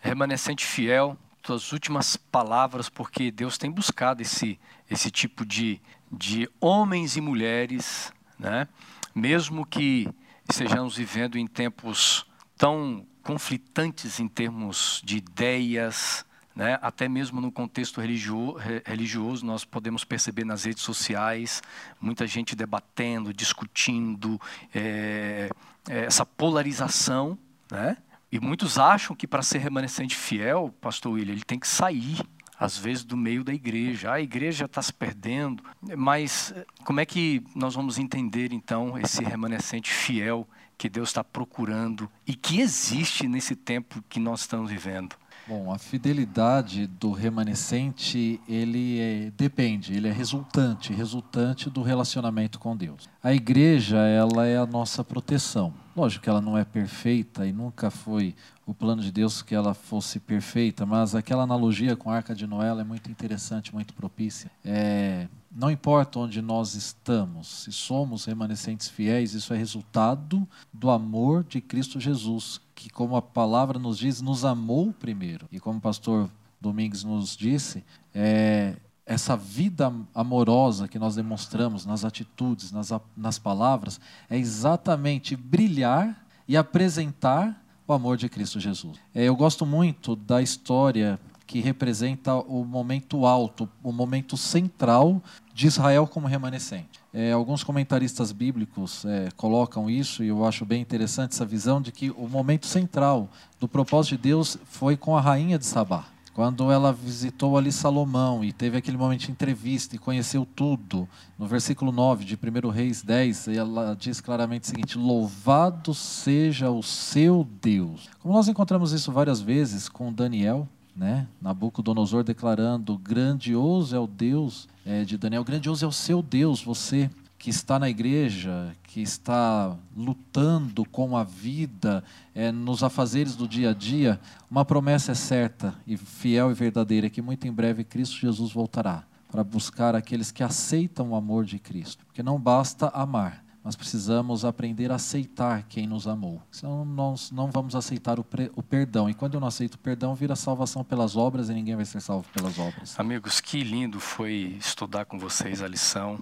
Remanescente 0.00 0.64
fiel, 0.64 1.18
tuas 1.42 1.72
últimas 1.72 2.16
palavras, 2.16 2.88
porque 2.88 3.32
Deus 3.32 3.58
tem 3.58 3.72
buscado 3.72 4.22
esse, 4.22 4.56
esse 4.88 5.10
tipo 5.10 5.44
de, 5.44 5.80
de 6.14 6.48
homens 6.60 7.16
e 7.16 7.20
mulheres, 7.20 8.12
né? 8.38 8.68
mesmo 9.14 9.64
que 9.64 10.08
estejamos 10.48 10.96
vivendo 10.96 11.38
em 11.38 11.46
tempos 11.46 12.26
tão 12.56 13.06
conflitantes 13.22 14.20
em 14.20 14.28
termos 14.28 15.00
de 15.04 15.16
ideias, 15.16 16.24
né? 16.54 16.78
até 16.80 17.08
mesmo 17.08 17.40
no 17.40 17.50
contexto 17.50 18.00
religio 18.00 18.56
religioso, 18.84 19.44
nós 19.44 19.64
podemos 19.64 20.04
perceber 20.04 20.44
nas 20.44 20.64
redes 20.64 20.82
sociais 20.82 21.62
muita 22.00 22.26
gente 22.26 22.54
debatendo, 22.54 23.32
discutindo, 23.32 24.40
é, 24.74 25.50
essa 25.88 26.24
polarização. 26.24 27.38
Né? 27.70 27.96
E 28.30 28.38
muitos 28.38 28.78
acham 28.78 29.16
que 29.16 29.26
para 29.26 29.42
ser 29.42 29.58
remanescente 29.58 30.14
fiel, 30.14 30.74
pastor 30.80 31.12
William, 31.12 31.32
ele 31.32 31.44
tem 31.44 31.58
que 31.58 31.68
sair 31.68 32.20
às 32.64 32.78
vezes 32.78 33.04
do 33.04 33.14
meio 33.14 33.44
da 33.44 33.52
igreja. 33.52 34.10
A 34.10 34.20
igreja 34.20 34.64
está 34.64 34.80
se 34.80 34.92
perdendo, 34.92 35.62
mas 35.96 36.52
eh, 36.56 36.64
como 36.82 36.98
é 36.98 37.04
que 37.04 37.42
nós 37.54 37.74
vamos 37.74 37.98
entender 37.98 38.54
então 38.54 38.98
esse 38.98 39.22
remanescente 39.22 39.92
fiel 39.92 40.48
que 40.78 40.88
Deus 40.88 41.10
está 41.10 41.22
procurando 41.22 42.10
e 42.26 42.34
que 42.34 42.60
existe 42.60 43.28
nesse 43.28 43.54
tempo 43.54 44.02
que 44.08 44.18
nós 44.18 44.40
estamos 44.40 44.70
vivendo? 44.70 45.14
Bom, 45.46 45.70
a 45.70 45.78
fidelidade 45.78 46.86
do 46.86 47.12
remanescente, 47.12 48.40
ele 48.48 48.98
é, 48.98 49.32
depende, 49.36 49.94
ele 49.94 50.08
é 50.08 50.12
resultante, 50.12 50.92
resultante 50.92 51.68
do 51.68 51.82
relacionamento 51.82 52.58
com 52.58 52.74
Deus. 52.74 53.08
A 53.22 53.34
igreja, 53.34 53.98
ela 53.98 54.46
é 54.46 54.56
a 54.56 54.64
nossa 54.64 55.04
proteção. 55.04 55.74
Lógico 55.94 56.24
que 56.24 56.30
ela 56.30 56.40
não 56.40 56.56
é 56.56 56.64
perfeita 56.64 57.46
e 57.46 57.52
nunca 57.52 57.90
foi 57.90 58.34
o 58.66 58.72
plano 58.72 59.02
de 59.02 59.12
Deus 59.12 59.42
que 59.42 59.54
ela 59.54 59.74
fosse 59.74 60.18
perfeita, 60.18 60.86
mas 60.86 61.14
aquela 61.14 61.42
analogia 61.42 61.94
com 61.94 62.10
a 62.10 62.16
Arca 62.16 62.34
de 62.34 62.46
Noé 62.46 62.68
é 62.68 62.84
muito 62.84 63.10
interessante, 63.10 63.74
muito 63.74 63.92
propícia. 63.92 64.50
É, 64.64 65.28
não 65.54 65.70
importa 65.70 66.18
onde 66.18 66.42
nós 66.42 66.74
estamos, 66.74 67.46
se 67.46 67.72
somos 67.72 68.24
remanescentes 68.24 68.88
fiéis, 68.88 69.34
isso 69.34 69.54
é 69.54 69.56
resultado 69.56 70.46
do 70.72 70.90
amor 70.90 71.44
de 71.44 71.60
Cristo 71.60 72.00
Jesus, 72.00 72.60
que, 72.74 72.90
como 72.90 73.14
a 73.14 73.22
palavra 73.22 73.78
nos 73.78 73.98
diz, 73.98 74.20
nos 74.20 74.44
amou 74.44 74.92
primeiro. 74.92 75.46
E 75.52 75.60
como 75.60 75.78
o 75.78 75.80
pastor 75.80 76.28
Domingues 76.60 77.04
nos 77.04 77.36
disse, 77.36 77.84
é, 78.12 78.74
essa 79.06 79.36
vida 79.36 79.92
amorosa 80.12 80.88
que 80.88 80.98
nós 80.98 81.14
demonstramos 81.14 81.86
nas 81.86 82.04
atitudes, 82.04 82.72
nas, 82.72 82.90
nas 83.16 83.38
palavras, 83.38 84.00
é 84.28 84.36
exatamente 84.36 85.36
brilhar 85.36 86.26
e 86.48 86.56
apresentar 86.56 87.62
o 87.86 87.92
amor 87.92 88.16
de 88.16 88.28
Cristo 88.28 88.58
Jesus. 88.58 88.98
É, 89.14 89.24
eu 89.24 89.36
gosto 89.36 89.64
muito 89.64 90.16
da 90.16 90.42
história 90.42 91.20
que 91.46 91.60
representa 91.60 92.34
o 92.34 92.64
momento 92.64 93.26
alto, 93.26 93.68
o 93.82 93.92
momento 93.92 94.36
central 94.36 95.22
de 95.52 95.66
Israel 95.66 96.06
como 96.06 96.26
remanescente. 96.26 97.00
É, 97.12 97.32
alguns 97.32 97.62
comentaristas 97.62 98.32
bíblicos 98.32 99.04
é, 99.04 99.28
colocam 99.36 99.88
isso, 99.88 100.24
e 100.24 100.28
eu 100.28 100.44
acho 100.44 100.64
bem 100.64 100.82
interessante 100.82 101.32
essa 101.32 101.44
visão 101.44 101.80
de 101.80 101.92
que 101.92 102.10
o 102.10 102.28
momento 102.28 102.66
central 102.66 103.28
do 103.60 103.68
propósito 103.68 104.16
de 104.16 104.22
Deus 104.22 104.58
foi 104.64 104.96
com 104.96 105.16
a 105.16 105.20
rainha 105.20 105.58
de 105.58 105.66
Sabá. 105.66 106.06
Quando 106.34 106.72
ela 106.72 106.92
visitou 106.92 107.56
ali 107.56 107.70
Salomão 107.70 108.42
e 108.42 108.52
teve 108.52 108.76
aquele 108.76 108.96
momento 108.96 109.20
de 109.20 109.30
entrevista 109.30 109.94
e 109.94 110.00
conheceu 110.00 110.44
tudo, 110.44 111.08
no 111.38 111.46
versículo 111.46 111.92
9 111.92 112.24
de 112.24 112.34
1 112.34 112.68
Reis 112.70 113.02
10, 113.02 113.48
ela 113.48 113.94
diz 113.94 114.20
claramente 114.20 114.64
o 114.64 114.66
seguinte: 114.66 114.98
Louvado 114.98 115.94
seja 115.94 116.72
o 116.72 116.82
seu 116.82 117.46
Deus. 117.62 118.10
Como 118.18 118.34
nós 118.34 118.48
encontramos 118.48 118.92
isso 118.92 119.12
várias 119.12 119.40
vezes 119.40 119.88
com 119.88 120.12
Daniel, 120.12 120.68
né? 120.96 121.26
Nabucodonosor 121.40 122.22
declarando: 122.22 122.96
grandioso 122.98 123.94
é 123.94 123.98
o 123.98 124.06
Deus 124.06 124.68
é, 124.84 125.04
de 125.04 125.16
Daniel, 125.16 125.44
grandioso 125.44 125.84
é 125.84 125.88
o 125.88 125.92
seu 125.92 126.22
Deus, 126.22 126.62
você 126.62 127.10
que 127.38 127.50
está 127.50 127.78
na 127.78 127.90
igreja, 127.90 128.74
que 128.84 129.02
está 129.02 129.76
lutando 129.94 130.82
com 130.84 131.14
a 131.14 131.24
vida, 131.24 132.02
é, 132.34 132.50
nos 132.50 132.82
afazeres 132.82 133.36
do 133.36 133.46
dia 133.46 133.70
a 133.70 133.74
dia, 133.74 134.18
uma 134.50 134.64
promessa 134.64 135.12
é 135.12 135.14
certa 135.14 135.74
e 135.86 135.96
fiel 135.96 136.50
e 136.50 136.54
verdadeira: 136.54 137.10
que 137.10 137.20
muito 137.20 137.46
em 137.46 137.52
breve 137.52 137.84
Cristo 137.84 138.16
Jesus 138.18 138.52
voltará 138.52 139.04
para 139.30 139.44
buscar 139.44 139.96
aqueles 139.96 140.30
que 140.30 140.44
aceitam 140.44 141.10
o 141.10 141.16
amor 141.16 141.44
de 141.44 141.58
Cristo. 141.58 142.06
Porque 142.06 142.22
não 142.22 142.40
basta 142.40 142.88
amar, 142.94 143.43
nós 143.64 143.74
precisamos 143.74 144.44
aprender 144.44 144.92
a 144.92 144.96
aceitar 144.96 145.62
quem 145.62 145.86
nos 145.86 146.06
amou. 146.06 146.42
Senão 146.50 146.84
nós 146.84 147.30
não 147.30 147.50
vamos 147.50 147.74
aceitar 147.74 148.20
o, 148.20 148.26
o, 148.54 148.62
perdão. 148.62 149.08
E 149.08 149.14
quando 149.14 149.34
eu 149.34 149.40
não 149.40 149.48
aceito 149.48 149.74
o 149.74 149.78
perdão, 149.78 150.14
vira 150.14 150.36
salvação 150.36 150.84
pelas 150.84 151.16
obras 151.16 151.48
e 151.48 151.54
ninguém 151.54 151.74
vai 151.74 151.86
ser 151.86 152.02
salvo 152.02 152.28
pelas 152.30 152.58
obras. 152.58 153.00
Amigos, 153.00 153.40
que 153.40 153.64
lindo 153.64 153.98
foi 153.98 154.58
estudar 154.60 155.06
com 155.06 155.18
vocês 155.18 155.62
a 155.62 155.66
lição, 155.66 156.18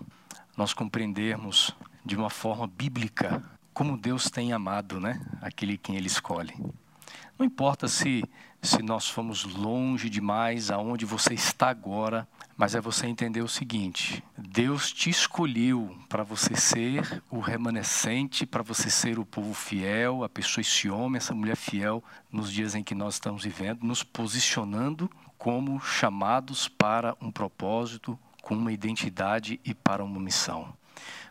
nós 0.56 0.72
compreendermos 0.72 1.74
de 2.06 2.14
uma 2.14 2.30
forma 2.30 2.68
bíblica 2.68 3.42
como 3.74 3.96
Deus 3.96 4.30
tem 4.30 4.52
amado, 4.52 5.00
né? 5.00 5.20
Aquele 5.40 5.76
quem 5.76 5.96
Ele 5.96 6.06
escolhe. 6.06 6.54
Não 7.36 7.44
importa 7.44 7.88
se 7.88 8.22
se 8.62 8.80
nós 8.80 9.08
fomos 9.08 9.44
longe 9.44 10.08
demais 10.08 10.70
aonde 10.70 11.04
você 11.04 11.34
está 11.34 11.68
agora, 11.68 12.28
mas 12.56 12.74
é 12.74 12.80
você 12.80 13.06
entender 13.06 13.42
o 13.42 13.48
seguinte: 13.48 14.22
Deus 14.36 14.92
te 14.92 15.10
escolheu 15.10 15.96
para 16.08 16.22
você 16.22 16.54
ser 16.54 17.22
o 17.30 17.40
remanescente, 17.40 18.46
para 18.46 18.62
você 18.62 18.90
ser 18.90 19.18
o 19.18 19.24
povo 19.24 19.54
fiel, 19.54 20.24
a 20.24 20.28
pessoa, 20.28 20.62
esse 20.62 20.88
homem, 20.88 21.16
essa 21.16 21.34
mulher 21.34 21.56
fiel, 21.56 22.02
nos 22.30 22.52
dias 22.52 22.74
em 22.74 22.82
que 22.82 22.94
nós 22.94 23.14
estamos 23.14 23.44
vivendo, 23.44 23.82
nos 23.82 24.02
posicionando 24.02 25.10
como 25.38 25.80
chamados 25.80 26.68
para 26.68 27.16
um 27.20 27.30
propósito 27.30 28.18
com 28.42 28.54
uma 28.54 28.72
identidade 28.72 29.60
e 29.64 29.74
para 29.74 30.04
uma 30.04 30.20
missão. 30.20 30.72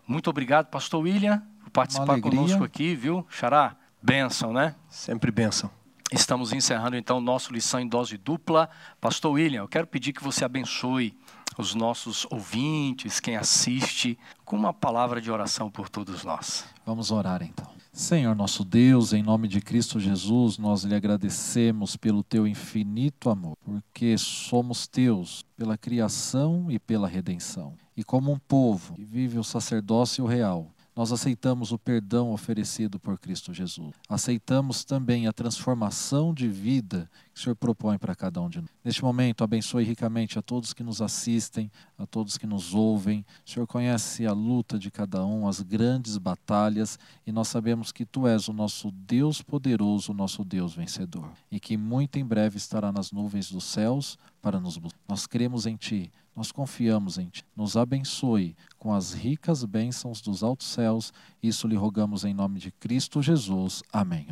Muito 0.08 0.30
obrigado, 0.30 0.68
pastor 0.68 1.04
William, 1.04 1.42
por 1.64 1.72
participar 1.72 2.20
conosco 2.20 2.64
aqui, 2.64 2.96
viu? 2.96 3.26
Xará, 3.30 3.76
bênção, 4.02 4.52
né? 4.52 4.76
Sempre 4.90 5.32
bênção. 5.32 5.70
Estamos 6.14 6.52
encerrando 6.52 6.98
então 6.98 7.22
nossa 7.22 7.54
lição 7.54 7.80
em 7.80 7.88
dose 7.88 8.18
dupla. 8.18 8.70
Pastor 9.00 9.32
William, 9.32 9.62
eu 9.62 9.68
quero 9.68 9.88
pedir 9.88 10.12
que 10.12 10.22
você 10.22 10.44
abençoe 10.44 11.18
os 11.58 11.74
nossos 11.74 12.28
ouvintes, 12.30 13.22
quem 13.22 13.38
assiste, 13.38 14.20
com 14.44 14.58
uma 14.58 14.74
palavra 14.74 15.22
de 15.22 15.32
oração 15.32 15.72
por 15.72 15.88
todos 15.88 16.26
nós. 16.26 16.66
Vamos 16.86 17.12
orar 17.12 17.42
então. 17.42 17.66
Senhor 17.94 18.36
nosso 18.36 18.66
Deus, 18.66 19.14
em 19.14 19.24
nome 19.24 19.48
de 19.48 19.62
Cristo 19.62 20.02
Jesus, 20.02 20.58
nós 20.58 20.84
lhe 20.84 20.96
agradecemos 20.96 21.96
pelo 21.96 22.24
teu 22.24 22.46
infinito 22.46 23.30
amor, 23.30 23.56
porque 23.64 24.18
somos 24.18 24.88
teus 24.88 25.46
pela 25.56 25.78
criação 25.78 26.70
e 26.70 26.78
pela 26.78 27.08
redenção. 27.08 27.74
E 27.96 28.04
como 28.04 28.34
um 28.34 28.40
povo 28.40 28.96
que 28.96 29.06
vive 29.06 29.40
o 29.40 29.44
sacerdócio 29.44 30.26
real, 30.26 30.74
nós 30.96 31.12
aceitamos 31.12 31.72
o 31.72 31.80
perdão 31.80 32.32
oferecido 32.32 33.00
por 33.00 33.18
Cristo 33.18 33.54
Jesus. 33.54 33.94
Aceitamos 34.10 34.84
também 34.84 35.26
a 35.26 35.32
transformação 35.32 36.34
de 36.34 36.50
vida 36.50 37.10
que 37.34 37.40
o 37.40 37.44
Senhor 37.44 37.56
propõe 37.56 37.98
para 37.98 38.14
cada 38.14 38.42
um 38.42 38.50
de 38.50 38.60
nós. 38.60 38.70
Neste 38.84 39.02
momento, 39.02 39.44
abençoe 39.44 39.86
ricamente 39.86 40.38
a 40.38 40.42
todos 40.42 40.74
que 40.74 40.84
nos 40.84 41.02
assistem, 41.02 41.72
a 41.98 42.06
todos 42.06 42.38
que 42.38 42.46
nos 42.46 42.74
ouvem. 42.74 43.26
O 43.46 43.50
Senhor 43.50 43.66
conhece 43.66 44.26
a 44.28 44.34
luta 44.34 44.78
de 44.78 44.92
cada 44.92 45.26
um, 45.26 45.48
as 45.48 45.62
grandes 45.62 46.18
batalhas, 46.18 47.00
e 47.26 47.32
nós 47.32 47.48
sabemos 47.48 47.92
que 47.94 48.06
Tu 48.06 48.28
és 48.28 48.50
o 48.50 48.54
nosso 48.54 48.92
Deus 48.92 49.42
poderoso, 49.42 50.12
o 50.12 50.16
nosso 50.16 50.44
Deus 50.44 50.74
vencedor, 50.74 51.32
e 51.50 51.60
que 51.60 51.78
muito 51.78 52.20
em 52.20 52.26
breve 52.26 52.58
estará 52.58 52.92
nas 52.92 53.14
nuvens 53.14 53.50
dos 53.50 53.64
céus 53.64 54.20
para 54.42 54.60
nos 54.60 54.78
buscar. 54.78 55.00
Nós 55.08 55.26
cremos 55.26 55.66
em 55.66 55.78
Ti, 55.78 56.12
nós 56.42 56.52
confiamos 56.52 57.20
em 57.20 57.28
Ti. 57.28 57.46
Nos 57.56 57.78
abençoe 57.78 58.56
com 58.80 58.92
as 58.92 59.14
ricas 59.14 59.64
bênçãos 59.64 60.22
dos 60.22 60.42
altos 60.42 60.66
céus. 60.66 61.14
Isso 61.42 61.68
lhe 61.68 61.76
rogamos 61.76 62.26
em 62.26 62.34
nome 62.34 62.60
de 62.60 62.72
Cristo 62.72 63.22
Jesus. 63.22 63.84
Amém. 63.94 64.26